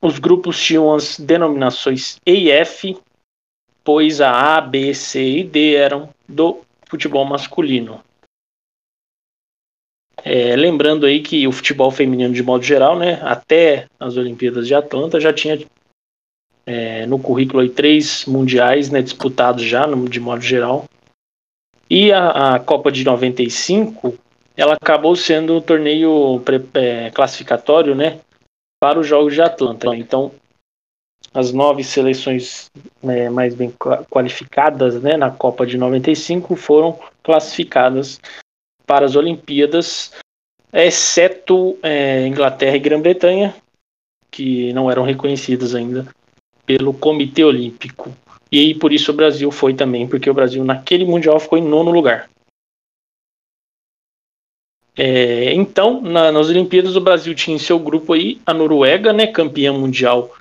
Os 0.01 0.19
grupos 0.19 0.63
tinham 0.63 0.93
as 0.93 1.19
denominações 1.19 2.21
E 2.27 2.33
e 2.33 2.51
F, 2.51 2.99
pois 3.83 4.21
a 4.21 4.57
A, 4.57 4.61
B, 4.61 4.93
C 4.93 5.39
e 5.39 5.45
D 5.45 5.75
eram 5.75 6.11
do 6.29 6.61
futebol 6.87 7.25
masculino. 7.25 8.05
É, 10.23 10.55
lembrando 10.55 11.07
aí 11.07 11.23
que 11.23 11.49
o 11.49 11.53
futebol 11.53 11.91
feminino, 11.91 12.35
de 12.35 12.43
modo 12.43 12.63
geral, 12.63 12.99
né, 12.99 13.15
até 13.23 13.87
as 13.99 14.19
Olimpíadas 14.19 14.67
de 14.67 14.75
Atlanta, 14.75 15.19
já 15.19 15.33
tinha 15.33 15.59
é, 16.67 17.07
no 17.07 17.19
currículo 17.19 17.61
aí, 17.61 17.69
três 17.69 18.25
mundiais 18.27 18.91
né, 18.91 19.03
disputados 19.03 19.63
já, 19.63 19.85
de 19.87 20.21
modo 20.21 20.41
geral. 20.41 20.85
E 21.91 22.13
a, 22.13 22.55
a, 22.55 22.61
Copa 22.61 22.91
de 22.91 23.05
95, 23.05 24.15
ela 24.57 24.75
acabou 24.75 25.15
sendo 25.15 25.57
um 25.57 25.61
torneio 25.61 26.41
pré, 26.45 26.61
é, 26.75 27.11
classificatório 27.11 27.95
né, 27.95 28.21
para 28.81 28.99
os 28.99 29.07
Jogos 29.07 29.35
de 29.35 29.43
Atlanta. 29.43 29.95
Então, 29.95 30.33
as 31.35 31.53
nove 31.53 31.85
seleções 31.85 32.71
né, 33.03 33.29
mais 33.29 33.55
bem 33.55 33.73
qualificadas 34.11 35.01
né, 35.03 35.17
na 35.17 35.31
Copa 35.31 35.67
de 35.67 35.77
95 35.77 36.57
foram 36.57 36.99
classificadas 37.23 38.21
para 38.87 39.07
as 39.07 39.17
Olimpíadas, 39.17 40.13
exceto 40.73 41.79
é, 41.83 42.27
Inglaterra 42.27 42.77
e 42.77 42.81
Grã-Bretanha, 42.81 43.55
que 44.31 44.73
não 44.73 44.91
eram 44.91 45.03
reconhecidas 45.03 45.75
ainda 45.75 46.07
pelo 46.67 46.93
Comitê 46.93 47.45
Olímpico. 47.45 48.13
E 48.51 48.59
aí, 48.59 48.75
por 48.75 48.93
isso 48.93 49.11
o 49.11 49.15
Brasil 49.15 49.51
foi 49.51 49.75
também, 49.75 50.07
porque 50.07 50.29
o 50.29 50.35
Brasil 50.35 50.63
naquele 50.65 51.05
Mundial 51.05 51.41
ficou 51.41 51.59
em 51.59 51.67
nono 51.67 51.91
lugar. 51.91 52.29
É, 54.95 55.55
então, 55.55 56.03
na, 56.03 56.31
nas 56.31 56.49
Olimpíadas, 56.49 56.97
o 56.97 57.01
Brasil 57.01 57.35
tinha 57.35 57.57
em 57.57 57.59
seu 57.59 57.79
grupo 57.79 58.13
aí 58.13 58.41
a 58.45 58.53
Noruega, 58.53 59.13
né, 59.13 59.27
campeã 59.27 59.73
mundial 59.73 60.35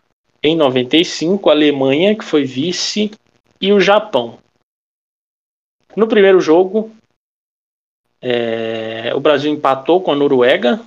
em 0.43 0.55
95, 0.55 1.49
a 1.49 1.53
Alemanha, 1.53 2.15
que 2.15 2.23
foi 2.23 2.43
vice, 2.43 3.11
e 3.61 3.71
o 3.71 3.79
Japão. 3.79 4.39
No 5.95 6.07
primeiro 6.07 6.41
jogo, 6.41 6.91
é, 8.21 9.13
o 9.15 9.19
Brasil 9.19 9.51
empatou 9.51 10.01
com 10.01 10.11
a 10.11 10.15
Noruega, 10.15 10.81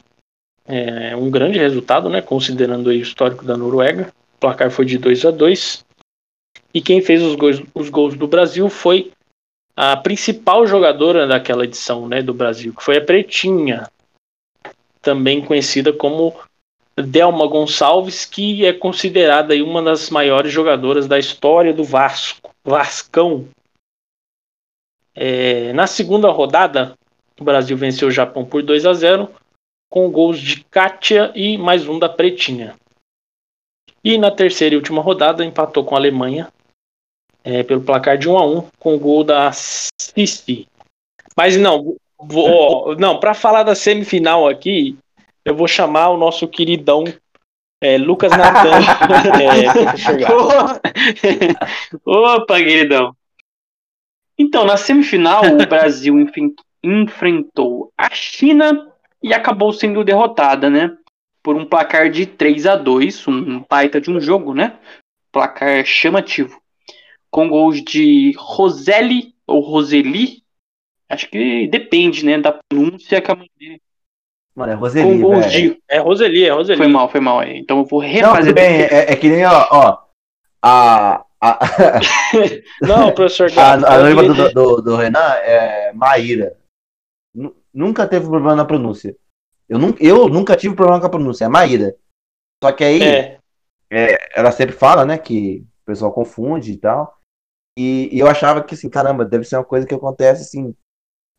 é, 0.66 1.14
um 1.16 1.30
grande 1.30 1.59
resultado, 1.59 2.09
né, 2.11 2.20
considerando 2.20 2.89
o 2.89 2.93
histórico 2.93 3.45
da 3.45 3.57
Noruega. 3.57 4.12
Placar 4.45 4.70
foi 4.70 4.84
de 4.84 4.99
2 4.99 5.24
a 5.24 5.30
2 5.30 5.86
E 6.74 6.82
quem 6.82 7.01
fez 7.01 7.22
os 7.22 7.34
gols, 7.34 7.62
os 7.74 7.88
gols 7.88 8.14
do 8.14 8.28
Brasil 8.28 8.68
foi 8.68 9.11
a 9.74 9.97
principal 9.97 10.66
jogadora 10.66 11.26
daquela 11.26 11.64
edição 11.64 12.07
né, 12.07 12.20
do 12.20 12.34
Brasil, 12.34 12.74
que 12.74 12.84
foi 12.84 12.99
a 12.99 13.01
Pretinha, 13.01 13.90
também 15.01 15.42
conhecida 15.42 15.95
como 15.95 16.38
Delma 16.95 17.47
Gonçalves, 17.47 18.26
que 18.26 18.66
é 18.66 18.74
considerada 18.74 19.55
aí 19.55 19.62
uma 19.62 19.82
das 19.82 20.11
maiores 20.11 20.53
jogadoras 20.53 21.07
da 21.07 21.18
história 21.18 21.72
do 21.72 21.82
Vasco, 21.82 22.55
Vascão. 22.62 23.49
É, 25.14 25.72
na 25.72 25.86
segunda 25.86 26.28
rodada, 26.30 26.92
o 27.40 27.45
Brasil 27.45 27.78
venceu 27.78 28.09
o 28.09 28.12
Japão 28.12 28.45
por 28.45 28.62
2 28.62 28.84
a 28.84 28.92
0 28.92 29.30
com 29.90 30.11
gols 30.11 30.38
de 30.38 30.62
Kátia 30.64 31.32
e 31.34 31.57
mais 31.57 31.88
um 31.88 31.99
da 31.99 32.11
Pretinha. 32.11 32.76
E 34.05 34.18
na 34.18 34.30
terceira 34.30 34.74
e 34.74 34.78
última 34.78 35.00
rodada 35.00 35.44
empatou 35.44 35.84
com 35.84 35.94
a 35.94 35.98
Alemanha 35.98 36.52
é, 37.42 37.62
pelo 37.62 37.80
placar 37.80 38.18
de 38.18 38.28
1 38.28 38.36
a 38.36 38.46
1 38.46 38.68
com 38.78 38.94
o 38.94 38.98
gol 38.98 39.24
da 39.24 39.50
Sissi. 39.52 40.68
Mas 41.36 41.57
não, 41.57 41.96
Vou, 42.26 42.96
não, 42.96 43.18
para 43.18 43.34
falar 43.34 43.62
da 43.64 43.74
semifinal 43.74 44.48
aqui, 44.48 44.96
eu 45.44 45.55
vou 45.55 45.68
chamar 45.68 46.09
o 46.11 46.16
nosso 46.16 46.48
queridão 46.48 47.05
é, 47.82 47.98
Lucas 47.98 48.30
Natan. 48.30 48.80
é, 49.42 49.66
Opa, 52.05 52.57
queridão. 52.57 53.14
Então, 54.38 54.64
na 54.64 54.76
semifinal, 54.76 55.44
o 55.44 55.66
Brasil 55.66 56.14
enfrentou 56.82 57.92
a 57.96 58.09
China 58.11 58.90
e 59.22 59.34
acabou 59.34 59.72
sendo 59.72 60.02
derrotada, 60.02 60.70
né? 60.70 60.96
Por 61.45 61.57
um 61.57 61.66
placar 61.66 62.11
de 62.11 62.24
3 62.24 62.66
a 62.66 62.74
2 62.74 63.28
um 63.28 63.62
baita 63.68 64.01
de 64.01 64.11
um 64.11 64.18
jogo, 64.18 64.55
né? 64.55 64.78
Placar 65.30 65.84
chamativo. 65.84 66.59
Com 67.30 67.49
gols 67.49 67.84
de 67.84 68.34
Roseli 68.38 69.34
ou 69.47 69.61
Roseli. 69.61 70.42
Acho 71.07 71.28
que 71.28 71.68
depende, 71.68 72.24
né? 72.24 72.38
Da 72.38 72.59
pronúncia 72.66 73.20
que 73.20 73.30
a 73.30 73.34
mãe 73.34 73.51
dele. 73.59 73.80
Mano, 74.57 74.72
é 74.72 74.74
Roseli, 74.74 75.07
Com 75.07 75.20
gols 75.20 75.53
de... 75.53 75.78
É 75.86 75.99
Roseli, 75.99 76.45
é 76.45 76.51
Roseli. 76.51 76.78
Foi 76.78 76.88
mal, 76.88 77.09
foi 77.11 77.20
mal. 77.20 77.42
Então 77.42 77.80
eu 77.80 77.84
vou 77.84 78.01
refazer. 78.01 78.47
Não, 78.47 78.55
bem, 78.55 78.82
é, 78.82 79.12
é, 79.12 79.16
que 79.16 79.28
nem, 79.28 79.45
ó, 79.45 79.68
ó 79.70 79.99
a... 80.62 81.24
a... 81.40 81.59
Não, 82.80 83.12
professor. 83.12 83.51
a, 83.59 83.72
a 83.74 83.99
noiva 83.99 84.22
do, 84.22 84.53
do, 84.53 84.80
do, 84.80 84.97
Renan 84.97 85.34
é 85.42 85.92
Maíra. 85.92 86.57
Nunca 87.72 88.07
teve 88.07 88.26
problema 88.26 88.55
na 88.55 88.64
pronúncia. 88.64 89.14
Eu, 89.69 89.79
nu, 89.79 89.95
eu 89.99 90.29
nunca 90.29 90.57
tive 90.57 90.75
problema 90.75 91.01
com 91.01 91.07
a 91.07 91.11
pronúncia, 91.11 91.45
é 91.45 91.49
Maíra. 91.49 91.97
Só 92.62 92.73
que 92.73 92.85
aí, 92.85 93.03
é. 93.03 93.39
É, 93.91 94.39
ela 94.39 94.51
sempre 94.51 94.75
fala, 94.75 95.05
né, 95.05 95.17
que 95.17 95.65
o 95.83 95.87
pessoal 95.87 96.12
confunde 96.12 96.73
e 96.73 96.77
tal. 96.77 97.19
E, 97.79 98.09
e, 98.12 98.19
eu 98.19 98.27
achava 98.27 98.62
que, 98.62 98.75
assim, 98.75 98.89
caramba, 98.89 99.25
deve 99.25 99.45
ser 99.45 99.57
uma 99.57 99.65
coisa 99.65 99.87
que 99.87 99.95
acontece, 99.95 100.43
assim, 100.43 100.75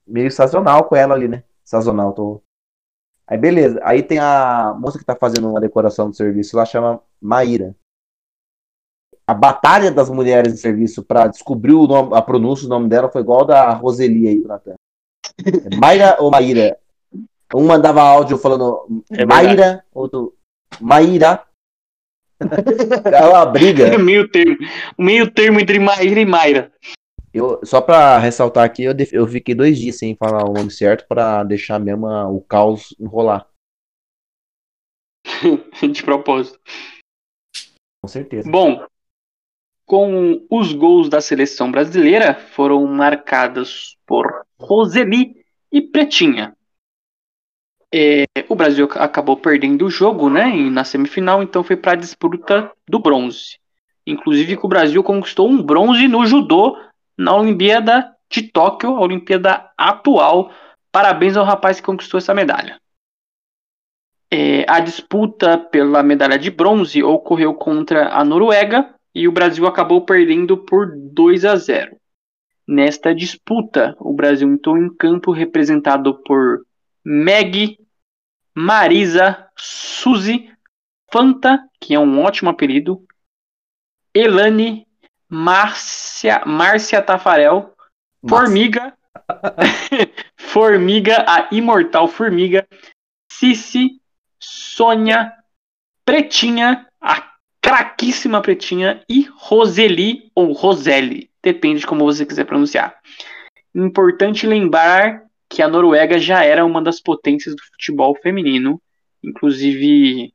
meio 0.07 0.31
sazonal 0.31 0.85
com 0.85 0.95
ela 0.95 1.15
ali, 1.15 1.27
né? 1.27 1.43
Sazonal, 1.63 2.13
tô. 2.13 2.41
Aí, 3.27 3.37
beleza. 3.37 3.79
Aí 3.83 4.03
tem 4.03 4.19
a 4.19 4.73
moça 4.79 4.97
que 4.97 5.05
tá 5.05 5.15
fazendo 5.15 5.49
uma 5.49 5.59
decoração 5.59 6.09
do 6.09 6.15
serviço 6.15 6.55
lá, 6.55 6.65
chama 6.65 7.01
Maíra. 7.21 7.75
A 9.27 9.33
batalha 9.33 9.91
das 9.91 10.09
mulheres 10.09 10.53
de 10.53 10.59
serviço 10.59 11.03
para 11.03 11.27
descobrir 11.27 11.73
o 11.73 11.87
nome, 11.87 12.15
a 12.15 12.21
pronúncia 12.21 12.67
do 12.67 12.69
nome 12.69 12.87
dela 12.87 13.09
foi 13.09 13.21
igual 13.21 13.43
da 13.43 13.71
Roseli 13.71 14.27
aí, 14.27 14.39
Natan. 14.39 14.75
É 15.43 15.75
Mayra 15.75 16.17
ou 16.19 16.29
Maíra? 16.29 16.77
Um 17.55 17.65
mandava 17.65 18.01
áudio 18.01 18.37
falando 18.37 19.03
é 19.11 19.25
Maíra, 19.25 19.83
outro 19.93 20.35
Maíra. 20.79 21.43
É 23.05 23.25
uma 23.25 23.45
briga. 23.45 23.95
meio 23.97 24.29
termo. 24.29 24.57
Meio 24.97 25.31
termo 25.31 25.59
entre 25.59 25.79
Maíra 25.79 26.19
e 26.19 26.25
Mayra. 26.25 26.71
Eu, 27.33 27.59
só 27.65 27.81
pra 27.81 28.17
ressaltar 28.17 28.65
aqui, 28.65 28.83
eu, 28.83 28.93
eu 29.11 29.27
fiquei 29.27 29.55
dois 29.55 29.77
dias 29.77 29.97
sem 29.97 30.15
falar 30.15 30.43
o 30.43 30.53
nome 30.53 30.71
certo 30.71 31.07
para 31.07 31.43
deixar 31.43 31.79
mesmo 31.79 32.07
o 32.07 32.41
caos 32.41 32.93
enrolar. 32.99 33.47
De 35.91 36.03
propósito. 36.03 36.59
Com 38.01 38.07
certeza. 38.07 38.49
Bom, 38.49 38.85
com 39.85 40.45
os 40.49 40.73
gols 40.73 41.09
da 41.09 41.21
seleção 41.21 41.71
brasileira 41.71 42.35
foram 42.35 42.85
marcados 42.85 43.97
por 44.05 44.45
Roseli 44.59 45.45
e 45.71 45.81
Pretinha. 45.81 46.54
É, 47.97 48.25
o 48.49 48.55
Brasil 48.55 48.89
acabou 48.95 49.37
perdendo 49.37 49.85
o 49.85 49.89
jogo, 49.89 50.29
né, 50.29 50.47
na 50.69 50.83
semifinal, 50.83 51.41
então 51.41 51.63
foi 51.63 51.77
para 51.77 51.93
a 51.93 51.95
disputa 51.95 52.69
do 52.85 52.99
bronze. 52.99 53.57
Inclusive 54.05 54.57
que 54.57 54.65
o 54.65 54.67
Brasil 54.67 55.01
conquistou 55.01 55.47
um 55.47 55.63
bronze 55.63 56.05
no 56.09 56.25
judô 56.25 56.77
na 57.17 57.33
Olimpíada 57.33 58.13
de 58.29 58.51
Tóquio, 58.51 58.97
a 58.97 58.99
Olimpíada 58.99 59.71
atual. 59.77 60.51
Parabéns 60.91 61.37
ao 61.37 61.45
rapaz 61.45 61.79
que 61.79 61.85
conquistou 61.85 62.17
essa 62.17 62.33
medalha. 62.33 62.77
É, 64.29 64.65
a 64.67 64.81
disputa 64.81 65.57
pela 65.57 66.03
medalha 66.03 66.37
de 66.37 66.51
bronze 66.51 67.01
ocorreu 67.01 67.53
contra 67.53 68.09
a 68.09 68.25
Noruega 68.25 68.93
e 69.13 69.25
o 69.25 69.31
Brasil 69.31 69.65
acabou 69.65 70.01
perdendo 70.01 70.57
por 70.57 70.91
2 70.93 71.45
a 71.45 71.55
0. 71.55 71.95
Nesta 72.67 73.15
disputa, 73.15 73.95
o 74.01 74.13
Brasil 74.13 74.49
entrou 74.49 74.77
em 74.77 74.93
campo 74.93 75.31
representado 75.31 76.21
por 76.25 76.65
Meg, 77.05 77.77
Marisa, 78.55 79.49
Suzy, 79.57 80.49
Fanta, 81.11 81.59
que 81.79 81.93
é 81.93 81.99
um 81.99 82.21
ótimo 82.21 82.49
apelido, 82.49 83.05
Elane, 84.13 84.87
Márcia, 85.27 86.43
Márcia 86.45 87.01
Tafarel, 87.01 87.73
Formiga, 88.27 88.97
Formiga, 90.37 91.25
a 91.27 91.49
imortal 91.51 92.07
Formiga, 92.07 92.65
Cici, 93.29 93.99
Sônia, 94.39 95.33
Pretinha, 96.05 96.87
a 97.01 97.31
craquíssima 97.61 98.41
Pretinha. 98.41 99.03
E 99.09 99.27
Roseli 99.35 100.31
ou 100.33 100.53
Roseli, 100.53 101.29
depende 101.43 101.81
de 101.81 101.87
como 101.87 102.05
você 102.05 102.25
quiser 102.25 102.45
pronunciar. 102.45 102.97
Importante 103.73 104.47
lembrar 104.47 105.24
que 105.55 105.61
a 105.61 105.67
Noruega 105.69 106.19
já 106.19 106.43
era 106.43 106.65
uma 106.65 106.81
das 106.81 106.99
potências 106.99 107.55
do 107.55 107.63
futebol 107.63 108.13
feminino, 108.21 108.81
inclusive 109.23 110.33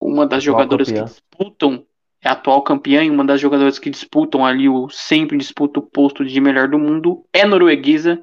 uma 0.00 0.24
das 0.24 0.42
jogadoras 0.42 0.90
que 0.90 1.02
disputam 1.02 1.84
é 2.24 2.28
a 2.28 2.32
atual 2.32 2.62
campeã 2.62 3.02
e 3.02 3.10
uma 3.10 3.24
das 3.24 3.40
jogadoras 3.40 3.80
que 3.80 3.90
disputam 3.90 4.46
ali, 4.46 4.68
o 4.68 4.88
sempre 4.88 5.36
disputa 5.36 5.80
o 5.80 5.82
posto 5.82 6.24
de 6.24 6.40
melhor 6.40 6.68
do 6.68 6.78
mundo, 6.78 7.26
é 7.32 7.44
norueguesa, 7.44 8.22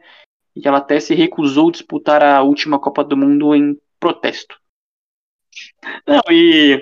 e 0.56 0.66
ela 0.66 0.78
até 0.78 1.02
se 1.02 1.14
recusou 1.14 1.68
a 1.68 1.72
disputar 1.74 2.24
a 2.24 2.42
última 2.42 2.80
Copa 2.80 3.04
do 3.04 3.18
Mundo 3.18 3.54
em 3.54 3.78
protesto. 4.00 4.56
Não, 6.08 6.22
e 6.32 6.80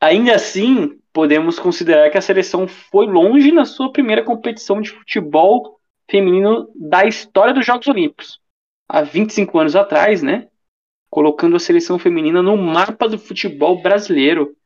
ainda 0.00 0.36
assim, 0.36 0.96
podemos 1.12 1.58
considerar 1.58 2.08
que 2.08 2.18
a 2.18 2.22
seleção 2.22 2.68
foi 2.68 3.06
longe 3.06 3.50
na 3.50 3.64
sua 3.64 3.90
primeira 3.90 4.22
competição 4.22 4.80
de 4.80 4.90
futebol 4.90 5.80
feminino 6.08 6.70
da 6.76 7.04
história 7.04 7.52
dos 7.52 7.66
Jogos 7.66 7.88
Olímpicos. 7.88 8.43
Há 8.88 9.02
25 9.02 9.58
anos 9.58 9.76
atrás, 9.76 10.22
né? 10.22 10.48
Colocando 11.10 11.56
a 11.56 11.60
seleção 11.60 11.98
feminina 11.98 12.42
no 12.42 12.56
mapa 12.56 13.08
do 13.08 13.18
futebol 13.18 13.80
brasileiro 13.80 14.56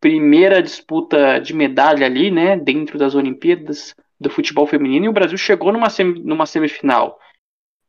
primeira 0.00 0.62
disputa 0.62 1.38
de 1.38 1.54
medalha 1.54 2.06
ali, 2.06 2.30
né, 2.30 2.56
dentro 2.56 2.98
das 2.98 3.14
Olimpíadas 3.14 3.94
do 4.18 4.30
futebol 4.30 4.66
feminino, 4.66 5.04
e 5.04 5.08
o 5.08 5.12
Brasil 5.12 5.36
chegou 5.36 5.72
numa, 5.72 5.90
sem, 5.90 6.06
numa 6.06 6.46
semifinal. 6.46 7.18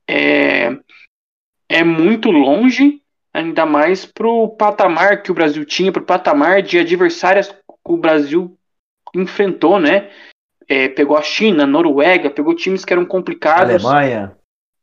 É, 0.08 0.78
é 1.70 1.84
muito 1.84 2.30
longe, 2.30 3.02
ainda 3.34 3.66
mais 3.66 4.06
para 4.06 4.28
o 4.28 4.50
patamar 4.50 5.24
que 5.24 5.32
o 5.32 5.34
Brasil 5.34 5.64
tinha, 5.64 5.92
para 5.92 6.02
o 6.02 6.06
patamar 6.06 6.62
de 6.62 6.78
adversárias 6.78 7.50
que 7.50 7.58
o 7.86 7.98
Brasil 7.98 8.58
enfrentou, 9.16 9.80
né? 9.80 10.10
É, 10.68 10.88
pegou 10.88 11.18
a 11.18 11.22
China, 11.22 11.66
Noruega, 11.66 12.30
pegou 12.30 12.56
times 12.56 12.86
que 12.86 12.94
eram 12.94 13.06
complicados. 13.06 13.86
Alemanha. 13.86 14.38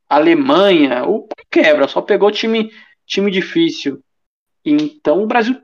Alemanha, 0.09 1.04
o 1.06 1.28
quebra, 1.50 1.86
só 1.86 2.00
pegou 2.00 2.30
time, 2.30 2.72
time 3.06 3.30
difícil. 3.30 4.02
Então 4.64 5.22
o 5.22 5.26
Brasil 5.26 5.61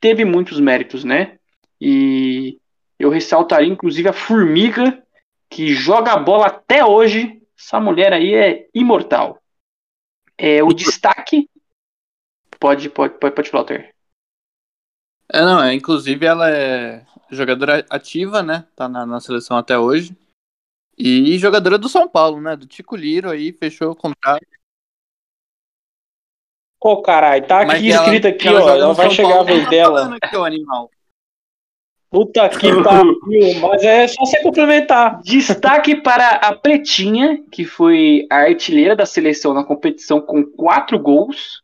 teve 0.00 0.24
muitos 0.24 0.58
méritos, 0.58 1.04
né? 1.04 1.38
E 1.80 2.58
eu 2.98 3.10
ressaltaria 3.10 3.68
inclusive 3.68 4.08
a 4.08 4.12
Formiga, 4.12 5.02
que 5.50 5.74
joga 5.74 6.12
a 6.12 6.16
bola 6.16 6.46
até 6.46 6.84
hoje. 6.84 7.40
Essa 7.58 7.78
mulher 7.80 8.12
aí 8.12 8.34
é 8.34 8.68
imortal. 8.74 9.40
É, 10.38 10.62
o 10.62 10.72
destaque. 10.72 11.48
Pode, 12.58 12.88
pode, 12.88 13.18
pode, 13.18 13.34
pode 13.34 13.50
falar, 13.50 13.66
É, 15.28 15.40
não, 15.40 15.62
é, 15.62 15.74
inclusive 15.74 16.24
ela 16.24 16.50
é 16.50 17.04
jogadora 17.30 17.84
ativa, 17.90 18.42
né? 18.42 18.66
Tá 18.76 18.88
na, 18.88 19.04
na 19.04 19.20
seleção 19.20 19.56
até 19.56 19.78
hoje. 19.78 20.16
E 20.96 21.38
jogadora 21.38 21.78
do 21.78 21.88
São 21.88 22.08
Paulo, 22.08 22.40
né? 22.40 22.54
Do 22.54 22.66
Tico 22.66 22.96
Liro 22.96 23.30
aí, 23.30 23.52
fechou 23.52 23.90
o 23.90 23.96
contrato. 23.96 24.46
Ô, 26.84 26.92
oh, 26.92 27.02
caralho, 27.02 27.46
tá 27.46 27.60
aqui 27.60 27.88
escrito 27.88 28.26
aqui, 28.26 28.48
ó. 28.48 28.68
Ela 28.68 28.92
vai 28.92 29.10
chegar 29.10 29.40
a 29.40 29.42
vez 29.44 29.68
dela. 29.70 30.16
Aqui, 30.20 30.36
o 30.36 30.44
animal. 30.44 30.90
Puta 32.10 32.46
que 32.50 32.68
pariu, 32.82 33.60
mas 33.60 33.82
é 33.82 34.06
só 34.06 34.24
você 34.24 34.42
complementar. 34.42 35.22
Destaque 35.22 35.96
para 35.96 36.28
a 36.28 36.54
Pretinha, 36.54 37.42
que 37.50 37.64
foi 37.64 38.26
a 38.30 38.40
artilheira 38.40 38.94
da 38.94 39.06
seleção 39.06 39.54
na 39.54 39.64
competição 39.64 40.20
com 40.20 40.44
quatro 40.44 40.98
gols. 40.98 41.62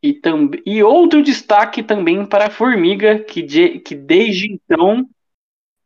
E, 0.00 0.20
e 0.66 0.82
outro 0.82 1.22
destaque 1.22 1.82
também 1.82 2.26
para 2.26 2.46
a 2.46 2.50
Formiga, 2.50 3.18
que, 3.20 3.42
de, 3.42 3.80
que 3.80 3.94
desde 3.94 4.52
então 4.52 5.08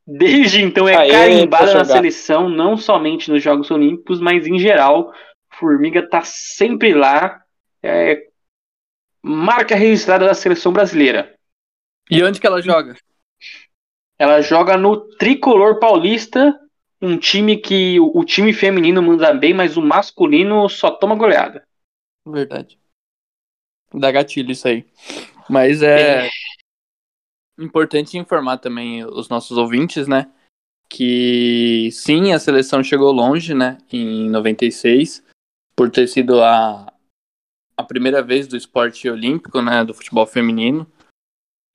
desde 0.06 0.62
então 0.62 0.88
é 0.88 0.96
Aê, 0.96 1.10
carimbada 1.10 1.74
na 1.74 1.84
seleção, 1.84 2.48
não 2.48 2.76
somente 2.76 3.30
nos 3.30 3.42
Jogos 3.42 3.70
Olímpicos, 3.70 4.20
mas 4.20 4.46
em 4.46 4.58
geral. 4.58 5.12
Formiga 5.58 6.06
tá 6.06 6.22
sempre 6.22 6.92
lá, 6.92 7.42
é, 7.82 8.26
marca 9.22 9.74
registrada 9.74 10.26
da 10.26 10.34
seleção 10.34 10.70
brasileira. 10.70 11.34
E 12.10 12.22
onde 12.22 12.38
que 12.38 12.46
ela 12.46 12.60
joga? 12.60 12.94
Ela 14.18 14.42
joga 14.42 14.76
no 14.76 14.96
Tricolor 15.16 15.78
Paulista, 15.78 16.54
um 17.00 17.16
time 17.16 17.56
que 17.56 17.98
o 17.98 18.22
time 18.24 18.52
feminino 18.52 19.02
manda 19.02 19.32
bem, 19.32 19.54
mas 19.54 19.76
o 19.76 19.82
masculino 19.82 20.68
só 20.68 20.90
toma 20.90 21.14
goleada. 21.14 21.66
Verdade. 22.26 22.78
Dá 23.92 24.10
gatilho 24.10 24.50
isso 24.50 24.68
aí. 24.68 24.84
Mas 25.48 25.82
é, 25.82 26.26
é 26.26 26.30
importante 27.58 28.18
informar 28.18 28.58
também 28.58 29.04
os 29.04 29.28
nossos 29.28 29.56
ouvintes, 29.56 30.06
né? 30.06 30.30
Que 30.88 31.88
sim, 31.92 32.32
a 32.32 32.38
seleção 32.38 32.82
chegou 32.82 33.12
longe, 33.12 33.54
né? 33.54 33.78
Em 33.92 34.28
96, 34.30 35.22
por 35.74 35.90
ter 35.90 36.06
sido 36.06 36.42
a, 36.42 36.92
a 37.76 37.82
primeira 37.82 38.22
vez 38.22 38.46
do 38.46 38.56
esporte 38.56 39.08
olímpico, 39.08 39.60
né? 39.60 39.84
Do 39.84 39.94
futebol 39.94 40.26
feminino. 40.26 40.86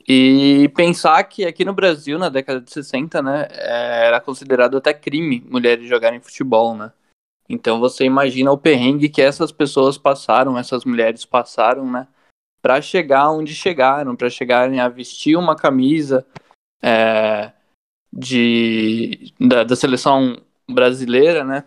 E 0.07 0.69
pensar 0.75 1.23
que 1.25 1.45
aqui 1.45 1.63
no 1.63 1.73
Brasil, 1.73 2.17
na 2.17 2.29
década 2.29 2.59
de 2.59 2.71
60, 2.71 3.21
né, 3.21 3.47
era 3.51 4.19
considerado 4.19 4.77
até 4.77 4.93
crime 4.93 5.45
mulheres 5.47 5.87
jogarem 5.87 6.19
futebol, 6.19 6.75
né? 6.75 6.91
Então 7.47 7.79
você 7.79 8.05
imagina 8.05 8.51
o 8.51 8.57
perrengue 8.57 9.09
que 9.09 9.21
essas 9.21 9.51
pessoas 9.51 9.97
passaram, 9.97 10.57
essas 10.57 10.85
mulheres 10.85 11.25
passaram, 11.25 11.89
né? 11.89 12.07
Para 12.61 12.81
chegar 12.81 13.31
onde 13.31 13.55
chegaram, 13.55 14.15
para 14.15 14.29
chegarem 14.29 14.79
a 14.79 14.87
vestir 14.87 15.35
uma 15.35 15.55
camisa 15.55 16.25
é, 16.81 17.51
de, 18.11 19.33
da, 19.39 19.63
da 19.63 19.75
seleção 19.75 20.41
brasileira, 20.69 21.43
né? 21.43 21.65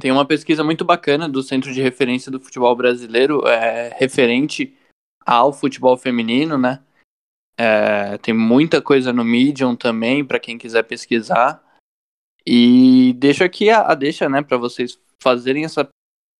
Tem 0.00 0.10
uma 0.10 0.26
pesquisa 0.26 0.64
muito 0.64 0.84
bacana 0.84 1.28
do 1.28 1.42
Centro 1.42 1.72
de 1.72 1.82
Referência 1.82 2.30
do 2.30 2.40
Futebol 2.40 2.74
Brasileiro, 2.74 3.46
é, 3.46 3.94
referente 3.96 4.76
ao 5.24 5.52
futebol 5.52 5.96
feminino, 5.96 6.58
né? 6.58 6.82
É, 7.56 8.18
tem 8.18 8.34
muita 8.34 8.82
coisa 8.82 9.12
no 9.12 9.24
Medium 9.24 9.76
também, 9.76 10.24
para 10.24 10.40
quem 10.40 10.58
quiser 10.58 10.82
pesquisar. 10.82 11.62
E 12.46 13.14
deixo 13.16 13.44
aqui 13.44 13.70
a, 13.70 13.82
a 13.82 13.94
deixa, 13.94 14.28
né, 14.28 14.42
para 14.42 14.58
vocês 14.58 14.98
fazerem 15.22 15.64
essa 15.64 15.88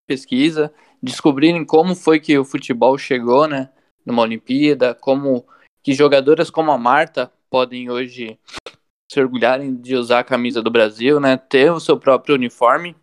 pesquisa, 0.07 0.71
descobrirem 1.05 1.63
como 1.63 1.95
foi 1.95 2.19
que 2.19 2.37
o 2.37 2.43
futebol 2.43 2.97
chegou, 2.97 3.47
né, 3.47 3.69
numa 4.05 4.23
Olimpíada, 4.23 4.93
como 4.95 5.45
que 5.83 5.93
jogadoras 5.93 6.49
como 6.49 6.71
a 6.71 6.77
Marta 6.77 7.31
podem 7.49 7.89
hoje 7.89 8.39
se 9.09 9.19
orgulharem 9.19 9.75
de 9.75 9.95
usar 9.95 10.19
a 10.19 10.23
camisa 10.23 10.61
do 10.61 10.71
Brasil, 10.71 11.19
né, 11.19 11.37
ter 11.37 11.71
o 11.71 11.79
seu 11.79 11.97
próprio 11.97 12.35
uniforme, 12.35 12.95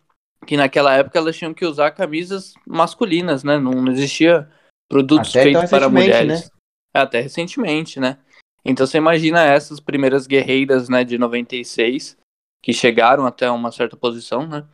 que 0.45 0.57
naquela 0.57 0.93
época 0.93 1.17
elas 1.17 1.37
tinham 1.37 1.53
que 1.53 1.65
usar 1.65 1.91
camisas 1.91 2.53
masculinas, 2.67 3.43
né, 3.43 3.57
não 3.57 3.87
existia 3.89 4.49
produtos 4.89 5.29
Até 5.29 5.43
feitos 5.43 5.69
para 5.69 5.89
mulheres. 5.89 6.43
Né? 6.43 6.49
Até 6.93 7.21
recentemente, 7.21 7.99
né? 7.99 8.19
Então 8.65 8.85
você 8.85 8.97
imagina 8.97 9.43
essas 9.43 9.79
primeiras 9.79 10.27
guerreiras, 10.27 10.89
né, 10.89 11.03
de 11.03 11.17
96, 11.17 12.17
que 12.61 12.71
chegaram 12.71 13.25
até 13.25 13.49
uma 13.49 13.71
certa 13.71 13.97
posição, 13.97 14.45
né? 14.45 14.65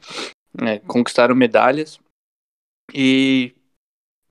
É, 0.61 0.79
conquistaram 0.79 1.35
medalhas. 1.35 1.99
E, 2.93 3.55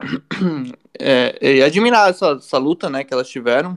é, 0.99 1.57
e 1.57 1.63
admirar 1.63 2.11
essa, 2.11 2.33
essa 2.33 2.59
luta, 2.59 2.89
né, 2.89 3.05
que 3.05 3.13
elas 3.13 3.29
tiveram. 3.29 3.77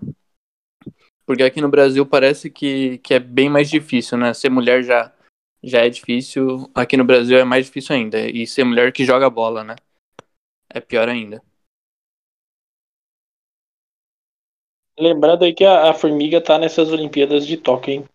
Porque 1.26 1.44
aqui 1.44 1.62
no 1.62 1.70
Brasil 1.70 2.06
parece 2.06 2.50
que, 2.50 2.98
que 3.00 3.14
é 3.14 3.20
bem 3.20 3.50
mais 3.50 3.70
difícil, 3.70 4.18
né? 4.18 4.34
Ser 4.34 4.50
mulher 4.50 4.84
já, 4.84 5.14
já 5.64 5.86
é 5.86 5.90
difícil, 5.90 6.70
aqui 6.76 6.98
no 6.98 7.06
Brasil 7.06 7.38
é 7.38 7.44
mais 7.44 7.68
difícil 7.68 7.96
ainda. 7.96 8.20
E 8.20 8.46
ser 8.46 8.64
mulher 8.64 8.92
que 8.92 9.06
joga 9.06 9.30
bola, 9.30 9.64
né? 9.64 9.76
É 10.70 10.82
pior 10.82 11.08
ainda. 11.08 11.42
Lembrando 15.00 15.46
aí 15.46 15.54
que 15.54 15.64
a, 15.64 15.90
a 15.90 15.94
formiga 15.94 16.42
tá 16.42 16.60
nessas 16.60 16.92
Olimpíadas 16.92 17.48
de 17.48 17.58
Tóquio, 17.58 17.94
hein? 17.94 18.06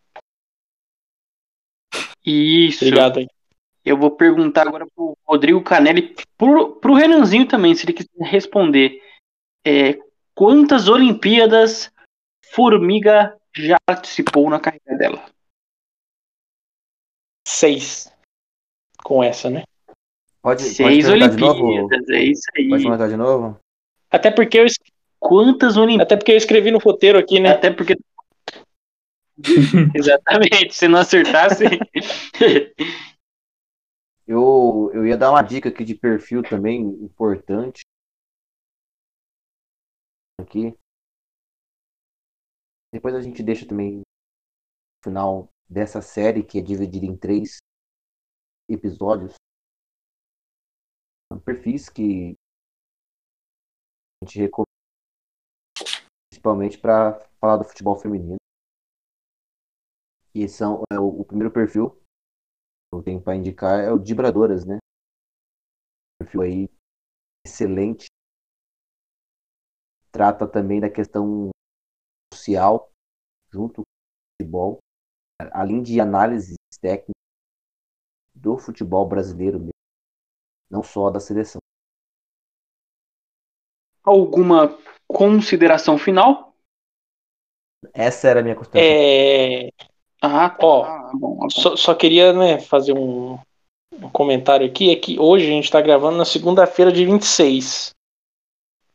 Isso. 2.25 2.85
Obrigado 2.85 3.19
aí. 3.19 3.29
Eu 3.87 3.97
vou 3.97 4.11
perguntar 4.11 4.67
agora 4.67 4.85
pro 4.95 5.17
Rodrigo 5.25 5.63
Canelli, 5.63 6.17
pro, 6.37 6.75
pro 6.77 6.95
Renanzinho 6.95 7.47
também, 7.47 7.75
se 7.75 7.85
ele 7.85 7.93
quiser 7.93 8.11
responder. 8.25 9.01
É, 9.65 9.97
quantas 10.35 10.89
Olimpíadas 10.89 11.93
Formiga 12.53 13.37
já 13.55 13.77
participou 13.87 14.51
na 14.51 14.59
carreira 14.59 14.97
dela? 14.99 15.25
Seis. 17.47 18.13
Com 19.05 19.23
essa, 19.23 19.49
né? 19.49 19.63
Pode, 20.43 20.63
Seis 20.63 21.07
pode 21.07 21.23
Olimpíadas, 21.25 22.09
é 22.09 22.23
isso 22.23 22.51
aí. 22.57 22.69
Pode 22.69 22.83
comentar 22.83 23.09
de 23.09 23.17
novo? 23.17 23.59
Até 24.11 24.31
porque 24.31 24.59
eu, 24.59 24.67
Quantas 25.19 25.77
Olimpíadas? 25.77 26.07
Até 26.07 26.17
porque 26.17 26.33
eu 26.33 26.37
escrevi 26.37 26.71
no 26.71 26.79
roteiro 26.79 27.19
aqui, 27.19 27.41
né? 27.41 27.51
Até 27.51 27.71
porque. 27.71 27.97
Exatamente, 29.95 30.75
se 30.75 30.89
não 30.89 30.99
acertasse. 30.99 31.65
eu, 34.27 34.91
eu 34.93 35.07
ia 35.07 35.17
dar 35.17 35.31
uma 35.31 35.43
dica 35.43 35.69
aqui 35.69 35.85
de 35.85 35.95
perfil 35.95 36.43
também 36.43 36.83
importante. 37.05 37.83
Aqui. 40.41 40.77
Depois 42.93 43.15
a 43.15 43.21
gente 43.21 43.43
deixa 43.43 43.67
também 43.67 43.99
no 43.99 44.03
final 45.05 45.49
dessa 45.69 46.01
série, 46.01 46.45
que 46.45 46.59
é 46.59 46.63
dividida 46.63 47.07
em 47.07 47.17
três 47.17 47.59
episódios. 48.69 49.35
Perfis 51.45 51.89
que 51.89 52.35
a 54.23 54.25
gente 54.25 54.39
recomenda 54.39 54.67
principalmente 56.31 56.79
para 56.79 57.21
falar 57.41 57.57
do 57.59 57.65
futebol 57.65 57.97
feminino. 57.97 58.37
E 60.35 60.49
são, 60.49 60.83
é, 60.93 60.99
o, 60.99 61.21
o, 61.21 61.25
primeiro 61.25 61.53
perfil 61.53 61.99
eu 62.93 63.03
tenho 63.03 63.21
para 63.21 63.37
indicar 63.37 63.85
é 63.85 63.91
o 63.91 63.99
Dibradoras, 63.99 64.65
né? 64.65 64.79
Perfil 66.19 66.43
aí 66.43 66.69
excelente. 67.47 68.07
Trata 70.11 70.47
também 70.47 70.81
da 70.81 70.91
questão 70.91 71.51
social 72.33 72.91
junto 73.51 73.77
com 73.77 73.83
o 73.83 74.43
futebol, 74.43 74.79
além 75.53 75.83
de 75.83 76.01
análises 76.01 76.57
técnicas 76.81 77.15
do 78.35 78.59
futebol 78.59 79.09
brasileiro 79.09 79.59
mesmo, 79.59 79.73
não 80.71 80.83
só 80.83 81.11
da 81.11 81.21
seleção. 81.21 81.61
Alguma 84.03 84.79
consideração 85.07 85.99
final? 85.99 86.55
Essa 87.93 88.29
era 88.29 88.41
a 88.41 88.43
minha 88.43 88.57
consideração. 88.57 88.91
É... 88.91 89.96
Ah, 90.27 90.51
tá. 90.51 90.67
Ó, 90.67 91.13
bom, 91.15 91.37
bom. 91.37 91.51
Só, 91.51 91.77
só, 91.77 91.95
queria 91.95 92.33
né, 92.33 92.59
fazer 92.59 92.93
um, 92.93 93.39
um, 93.93 94.11
comentário 94.11 94.67
aqui. 94.67 94.91
É 94.91 94.97
que 94.97 95.19
hoje 95.19 95.47
a 95.47 95.51
gente 95.51 95.65
está 95.65 95.81
gravando 95.81 96.17
na 96.17 96.25
segunda-feira 96.25 96.91
de 96.91 97.05
26. 97.05 97.91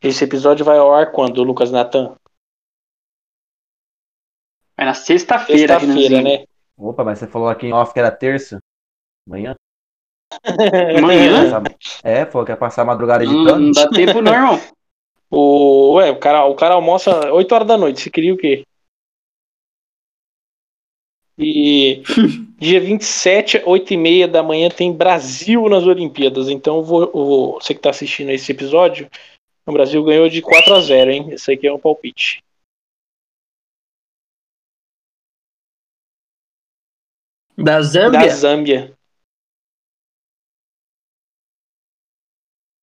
Esse 0.01 0.23
episódio 0.23 0.65
vai 0.65 0.77
ao 0.77 0.93
ar 0.93 1.11
quando, 1.11 1.43
Lucas 1.43 1.71
Natan? 1.71 2.15
É 4.77 4.85
na 4.85 4.93
sexta-feira. 4.93 5.79
Sexta-feira, 5.79 6.21
né? 6.21 6.43
Opa, 6.77 7.03
mas 7.03 7.19
você 7.19 7.27
falou 7.27 7.47
aqui 7.47 7.67
em 7.67 7.73
off 7.73 7.93
que 7.93 7.99
era 7.99 8.11
terça? 8.11 8.59
Amanhã? 9.27 9.55
Amanhã? 10.97 11.61
É, 12.03 12.25
falou 12.25 12.45
que 12.45 12.51
ia 12.51 12.57
passar 12.57 12.81
a 12.81 12.85
madrugada 12.85 13.23
editando. 13.23 13.45
Não, 13.45 13.59
não 13.59 13.71
dá 13.71 13.87
tempo 13.89 14.21
não, 14.21 14.33
irmão. 14.33 14.59
O, 15.33 15.93
ué, 15.93 16.11
o 16.11 16.19
cara, 16.19 16.43
o 16.43 16.55
cara 16.55 16.73
almoça 16.73 17.31
8 17.31 17.55
horas 17.55 17.65
da 17.65 17.77
noite, 17.77 18.01
você 18.01 18.09
queria 18.09 18.33
o 18.33 18.37
quê? 18.37 18.65
E 21.37 22.03
dia 22.57 22.79
27, 22.81 23.63
8 23.65 23.93
e 23.93 23.97
meia 23.97 24.27
da 24.27 24.43
manhã 24.43 24.69
tem 24.69 24.91
Brasil 24.91 25.67
nas 25.69 25.83
Olimpíadas. 25.83 26.49
Então 26.49 26.83
vou, 26.83 27.11
vou, 27.11 27.53
você 27.53 27.73
que 27.73 27.79
está 27.79 27.89
assistindo 27.89 28.29
esse 28.29 28.51
episódio, 28.51 29.09
o 29.65 29.71
Brasil 29.71 30.03
ganhou 30.03 30.29
de 30.29 30.41
4 30.41 30.73
a 30.73 30.81
0, 30.81 31.11
hein? 31.11 31.31
Esse 31.31 31.51
aqui 31.51 31.67
é 31.67 31.73
um 31.73 31.79
palpite. 31.79 32.43
Da 37.57 37.81
Zâmbia? 37.81 38.19
Da 38.19 38.27
Zâmbia. 38.29 38.97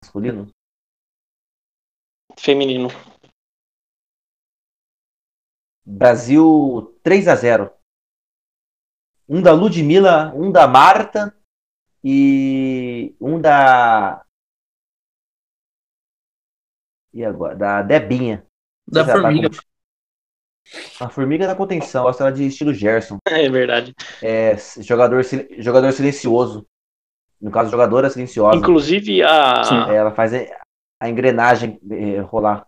Masculino? 0.04 0.52
feminino. 2.40 2.90
Brasil 5.86 6.98
3 7.04 7.28
a 7.28 7.36
0. 7.36 7.74
Um 9.28 9.42
da 9.42 9.54
Ludmilla, 9.54 10.34
um 10.34 10.52
da 10.52 10.68
Marta 10.68 11.36
e 12.04 13.16
um 13.20 13.40
da 13.40 14.24
e 17.14 17.26
agora 17.26 17.56
da 17.56 17.82
Debinha. 17.82 18.46
Da 18.88 19.04
tá 19.04 19.12
formiga. 19.14 19.50
Tá 19.50 19.58
a 21.06 21.10
formiga 21.10 21.48
da 21.48 21.56
contenção, 21.56 22.04
gosta 22.04 22.32
de 22.32 22.46
estilo 22.46 22.74
Gerson. 22.74 23.18
É 23.28 23.50
verdade. 23.50 23.94
É 24.22 24.56
jogador 24.82 25.24
jogador 25.60 25.92
silencioso. 25.92 26.66
No 27.40 27.52
caso, 27.52 27.70
jogadora 27.70 28.10
silenciosa. 28.10 28.58
Inclusive 28.58 29.24
a. 29.24 29.62
Ela 29.92 30.12
faz 30.12 30.34
a 31.00 31.10
engrenagem 31.10 31.80
eh, 31.92 32.20
rolar. 32.22 32.66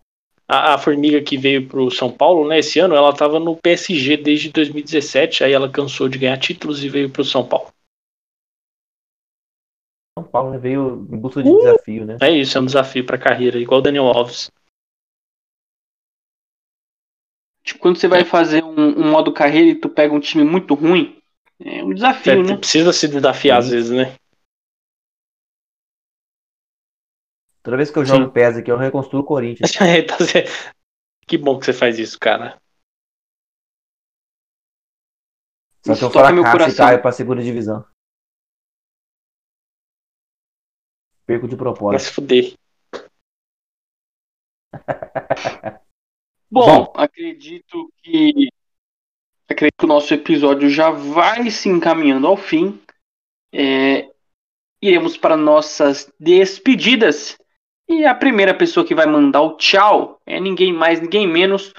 A, 0.52 0.74
a, 0.74 0.78
formiga 0.78 1.22
que 1.22 1.38
veio 1.38 1.68
para 1.68 1.80
o 1.80 1.92
São 1.92 2.10
Paulo, 2.10 2.48
né, 2.48 2.58
esse 2.58 2.80
ano, 2.80 2.96
ela 2.96 3.10
estava 3.10 3.38
no 3.38 3.54
PSG 3.54 4.16
desde 4.16 4.50
2017, 4.50 5.44
aí 5.44 5.52
ela 5.52 5.70
cansou 5.70 6.08
de 6.08 6.18
ganhar 6.18 6.36
títulos 6.38 6.82
e 6.82 6.88
veio 6.88 7.08
para 7.08 7.22
o 7.22 7.24
São 7.24 7.46
Paulo. 7.46 7.68
São 10.18 10.26
Paulo, 10.26 10.50
né? 10.50 10.58
Veio 10.58 11.06
em 11.08 11.16
busca 11.16 11.40
de 11.40 11.48
uh! 11.48 11.56
desafio, 11.56 12.04
né? 12.04 12.16
É 12.20 12.32
isso, 12.32 12.58
é 12.58 12.60
um 12.60 12.66
desafio 12.66 13.06
pra 13.06 13.16
carreira, 13.16 13.60
igual 13.60 13.78
o 13.78 13.82
Daniel 13.82 14.06
Alves. 14.06 14.50
Tipo, 17.62 17.78
quando 17.78 17.96
você 17.98 18.08
vai 18.08 18.24
fazer 18.24 18.64
um, 18.64 18.74
um, 18.74 19.08
modo 19.08 19.32
carreira 19.32 19.70
e 19.70 19.76
tu 19.76 19.88
pega 19.88 20.12
um 20.12 20.18
time 20.18 20.42
muito 20.42 20.74
ruim, 20.74 21.16
é 21.60 21.84
um 21.84 21.94
desafio, 21.94 22.40
é, 22.40 22.42
né? 22.42 22.56
Precisa 22.56 22.92
se 22.92 23.06
desafiar 23.06 23.58
às 23.58 23.70
vezes, 23.70 23.90
né? 23.90 24.16
Toda 27.62 27.76
vez 27.76 27.90
que 27.90 27.98
eu 27.98 28.04
jogo 28.04 28.26
Sim. 28.26 28.30
PES 28.30 28.56
aqui, 28.58 28.70
eu 28.70 28.76
reconstruo 28.76 29.20
o 29.22 29.24
Corinthians. 29.24 29.70
É, 29.80 30.02
tá 30.02 30.16
que 31.26 31.38
bom 31.38 31.58
que 31.58 31.66
você 31.66 31.72
faz 31.72 31.98
isso, 31.98 32.18
cara. 32.18 32.60
Só 35.82 35.94
que 35.94 36.04
eu 36.04 36.10
fracasso 36.10 36.70
e 36.70 36.76
caio 36.76 37.00
pra 37.00 37.12
segunda 37.12 37.42
divisão. 37.42 37.84
Perco 41.24 41.46
de 41.46 41.56
propósito. 41.56 41.90
Vai 41.90 41.98
se 42.00 42.12
fuder. 42.12 42.54
Bom, 46.50 46.66
Bom, 46.66 46.92
acredito 46.96 47.92
que 48.02 48.48
acredito 49.48 49.76
que 49.78 49.84
o 49.84 49.88
nosso 49.88 50.12
episódio 50.12 50.68
já 50.68 50.90
vai 50.90 51.48
se 51.48 51.68
encaminhando 51.68 52.26
ao 52.26 52.36
fim. 52.36 52.82
É, 53.52 54.10
iremos 54.82 55.16
para 55.16 55.36
nossas 55.36 56.12
despedidas. 56.18 57.38
E 57.90 58.06
a 58.06 58.14
primeira 58.14 58.56
pessoa 58.56 58.86
que 58.86 58.94
vai 58.94 59.04
mandar 59.04 59.42
o 59.42 59.56
tchau 59.56 60.20
é 60.24 60.38
ninguém 60.38 60.72
mais, 60.72 61.00
ninguém 61.00 61.26
menos 61.26 61.74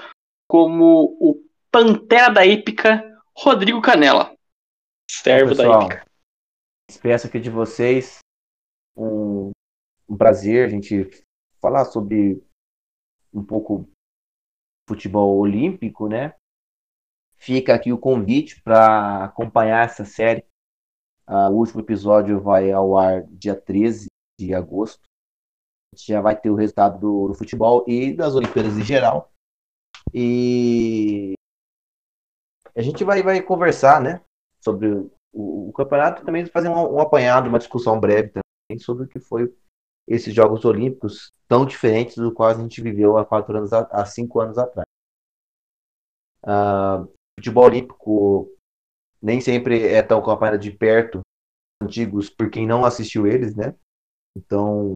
como 0.46 1.16
o 1.18 1.42
Pantera 1.70 2.28
da 2.28 2.46
Épica, 2.46 3.02
Rodrigo 3.34 3.80
Canela. 3.80 4.36
Servo 5.10 5.54
da 5.54 5.64
Épica. 5.64 6.06
Peço 7.00 7.26
aqui 7.26 7.40
de 7.40 7.48
vocês 7.48 8.18
um, 8.94 9.52
um 10.06 10.14
prazer 10.14 10.66
a 10.66 10.68
gente 10.68 11.08
falar 11.58 11.86
sobre 11.86 12.44
um 13.32 13.42
pouco 13.42 13.88
futebol 14.86 15.38
olímpico, 15.38 16.08
né? 16.08 16.34
Fica 17.38 17.74
aqui 17.74 17.90
o 17.90 17.98
convite 17.98 18.60
para 18.60 19.24
acompanhar 19.24 19.86
essa 19.86 20.04
série. 20.04 20.44
Uh, 21.26 21.48
o 21.50 21.56
último 21.56 21.80
episódio 21.80 22.38
vai 22.38 22.70
ao 22.70 22.98
ar 22.98 23.22
dia 23.28 23.58
13 23.58 24.08
de 24.38 24.54
agosto 24.54 25.10
já 25.94 26.20
vai 26.20 26.38
ter 26.38 26.50
o 26.50 26.54
resultado 26.54 26.98
do, 26.98 27.28
do 27.28 27.34
futebol 27.34 27.84
e 27.86 28.14
das 28.14 28.34
Olimpíadas 28.34 28.76
em 28.76 28.82
geral. 28.82 29.30
E 30.12 31.34
a 32.74 32.82
gente 32.82 33.04
vai, 33.04 33.22
vai 33.22 33.42
conversar, 33.42 34.00
né, 34.00 34.20
sobre 34.60 34.88
o, 35.32 35.68
o 35.68 35.72
campeonato 35.72 36.22
e 36.22 36.24
também 36.24 36.46
fazer 36.46 36.68
um, 36.68 36.94
um, 36.94 37.00
apanhado, 37.00 37.48
uma 37.48 37.58
discussão 37.58 37.98
breve 38.00 38.30
também 38.30 38.82
sobre 38.82 39.04
o 39.04 39.08
que 39.08 39.20
foi 39.20 39.54
esses 40.08 40.34
Jogos 40.34 40.64
Olímpicos 40.64 41.30
tão 41.46 41.64
diferentes 41.64 42.16
do 42.16 42.32
qual 42.32 42.48
a 42.48 42.54
gente 42.54 42.80
viveu 42.80 43.16
há 43.16 43.24
quatro 43.24 43.56
anos, 43.56 43.72
há 43.72 44.04
cinco 44.06 44.40
anos 44.40 44.58
atrás. 44.58 44.86
Uh, 46.42 47.06
futebol 47.38 47.64
olímpico 47.64 48.52
nem 49.20 49.40
sempre 49.40 49.86
é 49.86 50.02
tão 50.02 50.18
acompanhado 50.18 50.58
de 50.58 50.72
perto 50.72 51.20
antigos 51.80 52.28
por 52.28 52.50
quem 52.50 52.66
não 52.66 52.84
assistiu 52.84 53.26
eles, 53.26 53.54
né? 53.54 53.76
Então 54.36 54.92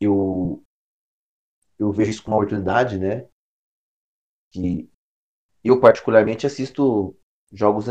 eu, 0.00 0.64
eu 1.78 1.92
vejo 1.92 2.10
isso 2.10 2.22
como 2.22 2.36
uma 2.36 2.42
oportunidade, 2.42 2.98
né? 2.98 3.28
Que 4.52 4.90
eu 5.62 5.80
particularmente 5.80 6.46
assisto 6.46 7.16
jogos 7.52 7.86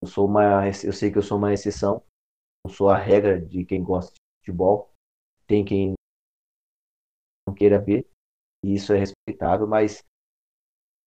eu 0.00 0.06
sou 0.06 0.26
uma 0.26 0.68
eu 0.84 0.92
sei 0.92 1.10
que 1.10 1.18
eu 1.18 1.22
sou 1.22 1.38
uma 1.38 1.52
exceção. 1.52 2.04
Não 2.64 2.72
sou 2.72 2.88
a 2.88 2.96
regra 2.96 3.40
de 3.40 3.64
quem 3.64 3.82
gosta 3.82 4.12
de 4.12 4.20
futebol. 4.40 4.92
Tem 5.46 5.64
quem 5.64 5.94
não 7.46 7.54
queira 7.54 7.80
ver. 7.80 8.08
E 8.64 8.74
isso 8.74 8.92
é 8.92 8.98
respeitável 8.98 9.66
mas 9.66 10.02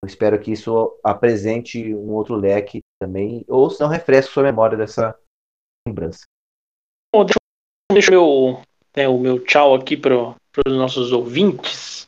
eu 0.04 0.08
espero 0.08 0.42
que 0.42 0.52
isso 0.52 1.00
apresente 1.04 1.94
um 1.94 2.14
outro 2.14 2.36
leque 2.36 2.82
também 3.00 3.46
ou 3.48 3.70
se 3.70 3.80
não 3.80 3.88
refresque 3.88 4.34
sua 4.34 4.44
memória 4.44 4.78
dessa 4.78 5.18
lembrança. 5.88 6.26
Bom, 7.14 7.26
deixa 7.92 8.14
eu 8.14 8.62
né, 8.96 9.08
o 9.08 9.18
meu 9.18 9.44
tchau 9.44 9.76
aqui 9.76 9.96
para 9.96 10.36
os 10.66 10.74
nossos 10.74 11.12
ouvintes. 11.12 12.08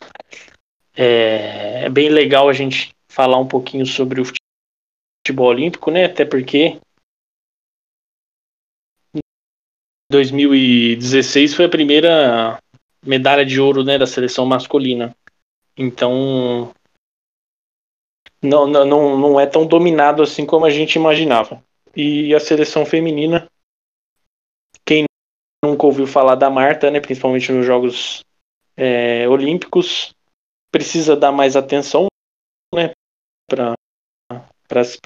É, 0.95 1.85
é, 1.85 1.89
bem 1.89 2.09
legal 2.09 2.49
a 2.49 2.53
gente 2.53 2.93
falar 3.07 3.37
um 3.37 3.47
pouquinho 3.47 3.85
sobre 3.85 4.21
o 4.21 4.25
futebol 4.25 5.47
olímpico, 5.47 5.89
né? 5.89 6.05
Até 6.05 6.25
porque 6.25 6.79
2016 10.11 11.55
foi 11.55 11.65
a 11.65 11.69
primeira 11.69 12.59
medalha 13.03 13.45
de 13.45 13.59
ouro 13.59 13.83
né, 13.83 13.97
da 13.97 14.05
seleção 14.05 14.45
masculina. 14.45 15.15
Então 15.75 16.71
não, 18.41 18.67
não, 18.67 19.17
não 19.17 19.39
é 19.39 19.45
tão 19.45 19.65
dominado 19.65 20.21
assim 20.21 20.45
como 20.45 20.65
a 20.65 20.69
gente 20.69 20.95
imaginava. 20.95 21.63
E 21.95 22.33
a 22.35 22.39
seleção 22.39 22.85
feminina 22.85 23.49
nunca 25.63 25.85
ouviu 25.85 26.05
falar 26.05 26.35
da 26.35 26.49
Marta, 26.49 26.91
né, 26.91 26.99
principalmente 26.99 27.51
nos 27.51 27.65
Jogos 27.65 28.23
é, 28.75 29.27
Olímpicos, 29.29 30.13
precisa 30.71 31.15
dar 31.15 31.31
mais 31.31 31.55
atenção 31.55 32.07
né, 32.73 32.91
para 33.47 33.75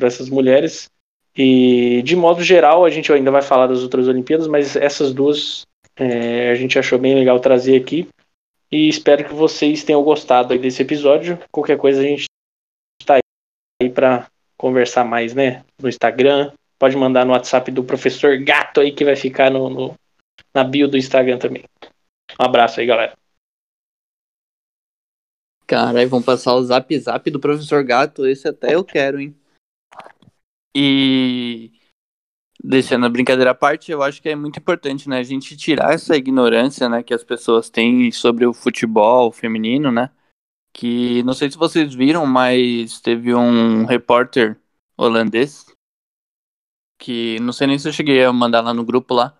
essas 0.07 0.29
mulheres. 0.29 0.89
E, 1.35 2.01
de 2.01 2.15
modo 2.15 2.41
geral, 2.43 2.83
a 2.83 2.89
gente 2.89 3.13
ainda 3.13 3.29
vai 3.29 3.43
falar 3.43 3.67
das 3.67 3.83
outras 3.83 4.07
Olimpíadas, 4.07 4.47
mas 4.47 4.75
essas 4.75 5.13
duas 5.13 5.67
é, 5.95 6.49
a 6.49 6.55
gente 6.55 6.79
achou 6.79 6.97
bem 6.97 7.13
legal 7.13 7.39
trazer 7.39 7.79
aqui. 7.79 8.07
E 8.71 8.89
espero 8.89 9.23
que 9.23 9.33
vocês 9.33 9.83
tenham 9.83 10.03
gostado 10.03 10.57
desse 10.57 10.81
episódio. 10.81 11.39
Qualquer 11.51 11.77
coisa 11.77 12.01
a 12.01 12.03
gente 12.03 12.25
está 12.99 13.19
aí 13.81 13.89
para 13.89 14.27
conversar 14.57 15.03
mais 15.03 15.35
né, 15.35 15.63
no 15.79 15.87
Instagram. 15.87 16.51
Pode 16.79 16.97
mandar 16.97 17.25
no 17.25 17.33
WhatsApp 17.33 17.71
do 17.71 17.83
professor 17.83 18.37
Gato 18.37 18.81
aí 18.81 18.91
que 18.91 19.05
vai 19.05 19.15
ficar 19.15 19.51
no, 19.51 19.69
no 19.69 19.95
na 20.53 20.63
bio 20.63 20.87
do 20.87 20.97
Instagram 20.97 21.37
também. 21.37 21.63
Um 22.39 22.45
abraço 22.45 22.79
aí, 22.79 22.85
galera. 22.85 23.17
Caralho, 25.65 26.09
vão 26.09 26.21
passar 26.21 26.53
o 26.55 26.63
zap 26.63 26.97
zap 26.97 27.29
do 27.29 27.39
professor 27.39 27.83
Gato, 27.83 28.25
esse 28.25 28.47
até 28.47 28.73
eu 28.73 28.85
quero, 28.85 29.19
hein? 29.19 29.35
E 30.73 31.71
deixando 32.63 33.05
a 33.05 33.09
brincadeira 33.09 33.51
à 33.51 33.55
parte, 33.55 33.91
eu 33.91 34.01
acho 34.01 34.21
que 34.21 34.29
é 34.29 34.35
muito 34.35 34.59
importante, 34.59 35.09
né, 35.09 35.19
a 35.19 35.23
gente 35.23 35.57
tirar 35.57 35.93
essa 35.93 36.15
ignorância, 36.15 36.87
né, 36.87 37.03
que 37.03 37.13
as 37.13 37.23
pessoas 37.23 37.69
têm 37.69 38.11
sobre 38.11 38.45
o 38.45 38.53
futebol 38.53 39.31
feminino, 39.31 39.91
né? 39.91 40.09
Que 40.73 41.21
não 41.23 41.33
sei 41.33 41.51
se 41.51 41.57
vocês 41.57 41.93
viram, 41.93 42.25
mas 42.25 43.01
teve 43.01 43.33
um 43.33 43.85
repórter 43.85 44.59
holandês 44.97 45.65
que 46.97 47.39
não 47.39 47.53
sei 47.53 47.67
nem 47.67 47.77
se 47.77 47.87
eu 47.87 47.93
cheguei 47.93 48.23
a 48.23 48.33
mandar 48.33 48.61
lá 48.61 48.73
no 48.73 48.83
grupo 48.83 49.13
lá, 49.13 49.37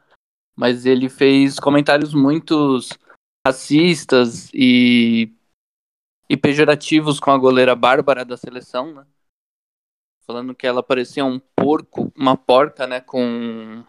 mas 0.58 0.88
ele 0.88 1.08
fez 1.08 1.60
comentários 1.60 2.16
muito 2.16 2.80
racistas 3.45 4.49
e, 4.51 5.32
e 6.28 6.36
pejorativos 6.36 7.20
com 7.20 7.30
a 7.30 7.38
goleira 7.38 7.76
Bárbara 7.76 8.26
da 8.26 8.36
seleção, 8.36 8.91
né? 8.91 9.05
Falando 10.26 10.55
que 10.55 10.66
ela 10.66 10.82
parecia 10.82 11.24
um 11.24 11.39
porco, 11.55 12.12
uma 12.18 12.36
porca, 12.36 12.88
né? 12.88 12.99
Com, 12.99 13.84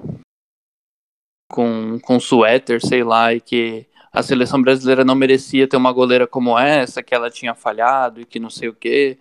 com, 1.51 1.99
com 2.01 2.21
suéter, 2.21 2.85
sei 2.85 3.03
lá, 3.03 3.33
e 3.33 3.41
que 3.41 3.87
a 4.13 4.23
seleção 4.23 4.61
brasileira 4.61 5.05
não 5.05 5.15
merecia 5.15 5.67
ter 5.67 5.77
uma 5.77 5.91
goleira 5.91 6.27
como 6.27 6.59
essa, 6.59 7.03
que 7.03 7.15
ela 7.15 7.31
tinha 7.31 7.55
falhado 7.55 8.21
e 8.21 8.27
que 8.27 8.39
não 8.39 8.51
sei 8.51 8.69
o 8.69 8.75
quê, 8.75 9.19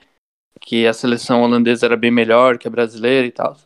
que 0.59 0.85
a 0.85 0.93
seleção 0.93 1.43
holandesa 1.43 1.85
era 1.85 1.95
bem 1.95 2.11
melhor 2.11 2.57
que 2.57 2.67
a 2.67 2.71
brasileira 2.71 3.25
e 3.25 3.31
tal. 3.31 3.57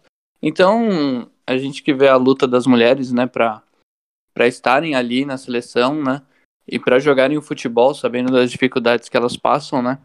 Então, 0.42 1.30
a 1.46 1.58
gente 1.58 1.82
que 1.82 1.94
vê 1.94 2.08
a 2.08 2.16
luta 2.16 2.48
das 2.48 2.68
mulheres, 2.68 3.12
né, 3.12 3.26
para 3.26 3.64
para 4.34 4.48
estarem 4.48 4.96
ali 4.96 5.26
na 5.26 5.38
seleção, 5.38 6.02
né? 6.02 6.22
E 6.68 6.80
para 6.80 7.00
jogarem 7.00 7.38
o 7.38 7.42
futebol, 7.42 7.94
sabendo 7.94 8.32
das 8.32 8.52
dificuldades 8.52 9.10
que 9.10 9.18
elas 9.18 9.36
passam, 9.36 9.82
né? 9.82 10.00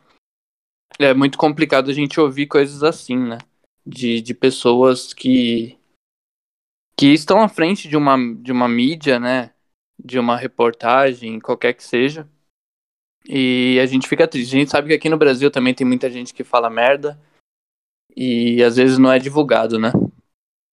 É 0.98 1.12
muito 1.12 1.36
complicado 1.36 1.90
a 1.90 1.94
gente 1.94 2.20
ouvir 2.20 2.46
coisas 2.46 2.82
assim, 2.82 3.16
né? 3.16 3.38
De, 3.84 4.20
de 4.20 4.34
pessoas 4.34 5.12
que 5.12 5.78
que 6.98 7.12
estão 7.12 7.42
à 7.42 7.48
frente 7.48 7.88
de 7.88 7.96
uma, 7.96 8.16
de 8.36 8.50
uma 8.50 8.66
mídia, 8.66 9.20
né? 9.20 9.52
De 10.02 10.18
uma 10.18 10.36
reportagem, 10.36 11.38
qualquer 11.38 11.74
que 11.74 11.84
seja. 11.84 12.26
E 13.28 13.78
a 13.80 13.86
gente 13.86 14.08
fica 14.08 14.26
triste. 14.26 14.56
A 14.56 14.58
gente 14.58 14.70
sabe 14.70 14.88
que 14.88 14.94
aqui 14.94 15.08
no 15.08 15.18
Brasil 15.18 15.50
também 15.50 15.74
tem 15.74 15.86
muita 15.86 16.10
gente 16.10 16.32
que 16.32 16.42
fala 16.42 16.70
merda. 16.70 17.20
E 18.16 18.62
às 18.62 18.76
vezes 18.76 18.96
não 18.96 19.12
é 19.12 19.18
divulgado, 19.18 19.78
né? 19.78 19.92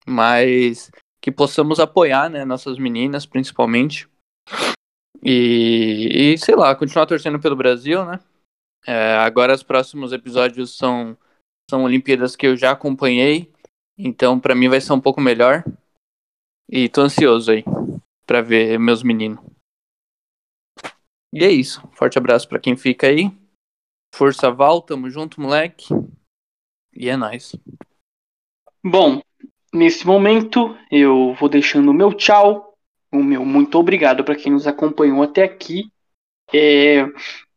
Mas 0.08 0.90
que 1.24 1.32
possamos 1.32 1.80
apoiar, 1.80 2.30
né, 2.30 2.44
nossas 2.44 2.78
meninas, 2.78 3.26
principalmente. 3.26 4.10
E, 5.24 6.34
e 6.34 6.38
sei 6.38 6.54
lá, 6.54 6.76
continuar 6.76 7.06
torcendo 7.06 7.40
pelo 7.40 7.56
Brasil, 7.56 8.04
né? 8.04 8.20
É, 8.86 9.16
agora 9.16 9.54
os 9.54 9.64
próximos 9.64 10.12
episódios 10.12 10.76
são, 10.76 11.18
são 11.72 11.86
Olimpíadas 11.86 12.36
que 12.36 12.46
eu 12.46 12.58
já 12.58 12.72
acompanhei, 12.72 13.50
então 13.98 14.38
para 14.38 14.54
mim 14.54 14.68
vai 14.68 14.82
ser 14.82 14.92
um 14.92 15.00
pouco 15.00 15.22
melhor. 15.22 15.64
E 16.70 16.90
tô 16.90 17.00
ansioso 17.00 17.52
aí 17.52 17.64
pra 18.26 18.42
ver 18.42 18.78
meus 18.78 19.02
meninos. 19.02 19.42
E 21.32 21.42
é 21.46 21.50
isso. 21.50 21.88
Forte 21.94 22.18
abraço 22.18 22.50
pra 22.50 22.60
quem 22.60 22.76
fica 22.76 23.08
aí. 23.08 23.32
Força 24.14 24.52
Val, 24.52 24.82
tamo 24.82 25.10
junto, 25.10 25.40
moleque. 25.40 25.86
E 26.94 27.08
é 27.08 27.16
nóis. 27.16 27.56
Bom, 28.84 29.22
nesse 29.74 30.06
momento 30.06 30.78
eu 30.92 31.34
vou 31.40 31.50
deixando 31.50 31.90
o 31.90 31.94
meu 31.94 32.14
tchau, 32.14 32.78
o 33.12 33.24
meu 33.24 33.44
muito 33.46 33.78
obrigado 33.78 34.24
para 34.24 34.36
quem 34.36 34.52
nos 34.52 34.68
acompanhou 34.68 35.24
até 35.24 35.44
aqui. 35.44 35.92
É, 36.54 37.06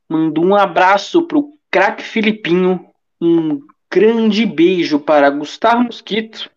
mando 0.08 0.40
um 0.40 0.54
abraço 0.54 1.26
pro 1.26 1.52
craque 1.70 2.02
Filipinho, 2.02 2.88
um 3.20 3.60
grande 3.92 4.46
beijo 4.46 4.98
para 4.98 5.30
Gustavo 5.30 5.84
Mosquito. 5.84 6.50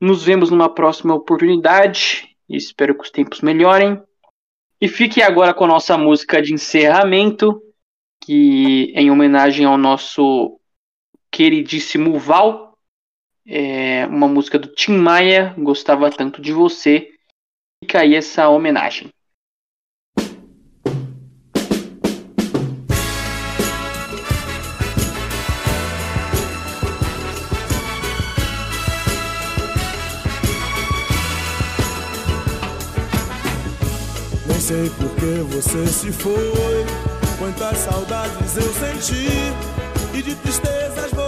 Nos 0.00 0.22
vemos 0.22 0.50
numa 0.50 0.72
próxima 0.72 1.14
oportunidade. 1.14 2.36
Espero 2.48 2.94
que 2.94 3.02
os 3.02 3.10
tempos 3.10 3.40
melhorem. 3.40 4.00
E 4.80 4.86
fique 4.86 5.20
agora 5.20 5.52
com 5.52 5.64
a 5.64 5.68
nossa 5.68 5.98
música 5.98 6.40
de 6.40 6.54
encerramento, 6.54 7.60
que 8.22 8.92
é 8.94 9.02
em 9.02 9.10
homenagem 9.10 9.66
ao 9.66 9.76
nosso 9.76 10.60
queridíssimo 11.30 12.18
Val. 12.18 12.67
É 13.50 14.04
uma 14.04 14.28
música 14.28 14.58
do 14.58 14.68
Tim 14.68 14.92
Maia, 14.92 15.54
Gostava 15.56 16.10
Tanto 16.10 16.42
de 16.42 16.52
Você. 16.52 17.08
Fica 17.82 18.00
aí 18.00 18.14
essa 18.14 18.46
homenagem. 18.50 19.08
Nem 34.46 34.60
sei 34.60 34.90
por 34.90 35.08
que 35.14 35.54
você 35.54 35.86
se 35.86 36.12
foi. 36.12 36.84
Quantas 37.38 37.78
saudades 37.78 38.56
eu 38.58 38.70
senti 38.74 39.26
e 40.12 40.22
de 40.22 40.34
tristezas 40.34 41.10
vou. 41.12 41.27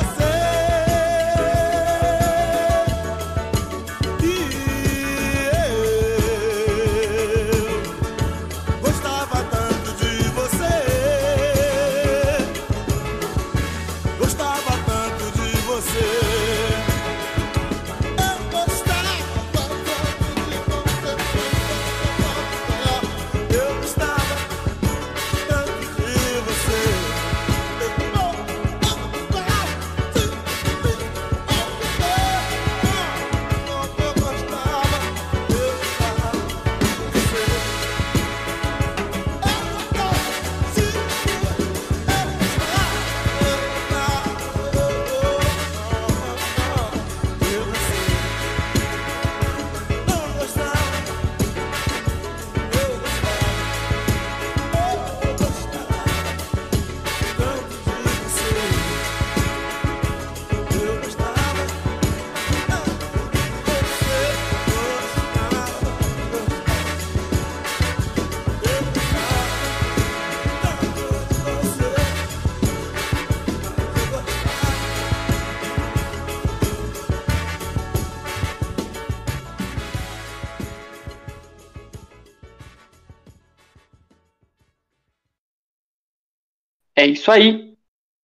É 87.01 87.07
isso 87.07 87.31
aí. 87.31 87.75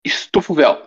Estufa 0.06 0.54
o 0.54 0.56
véu. 0.56 0.87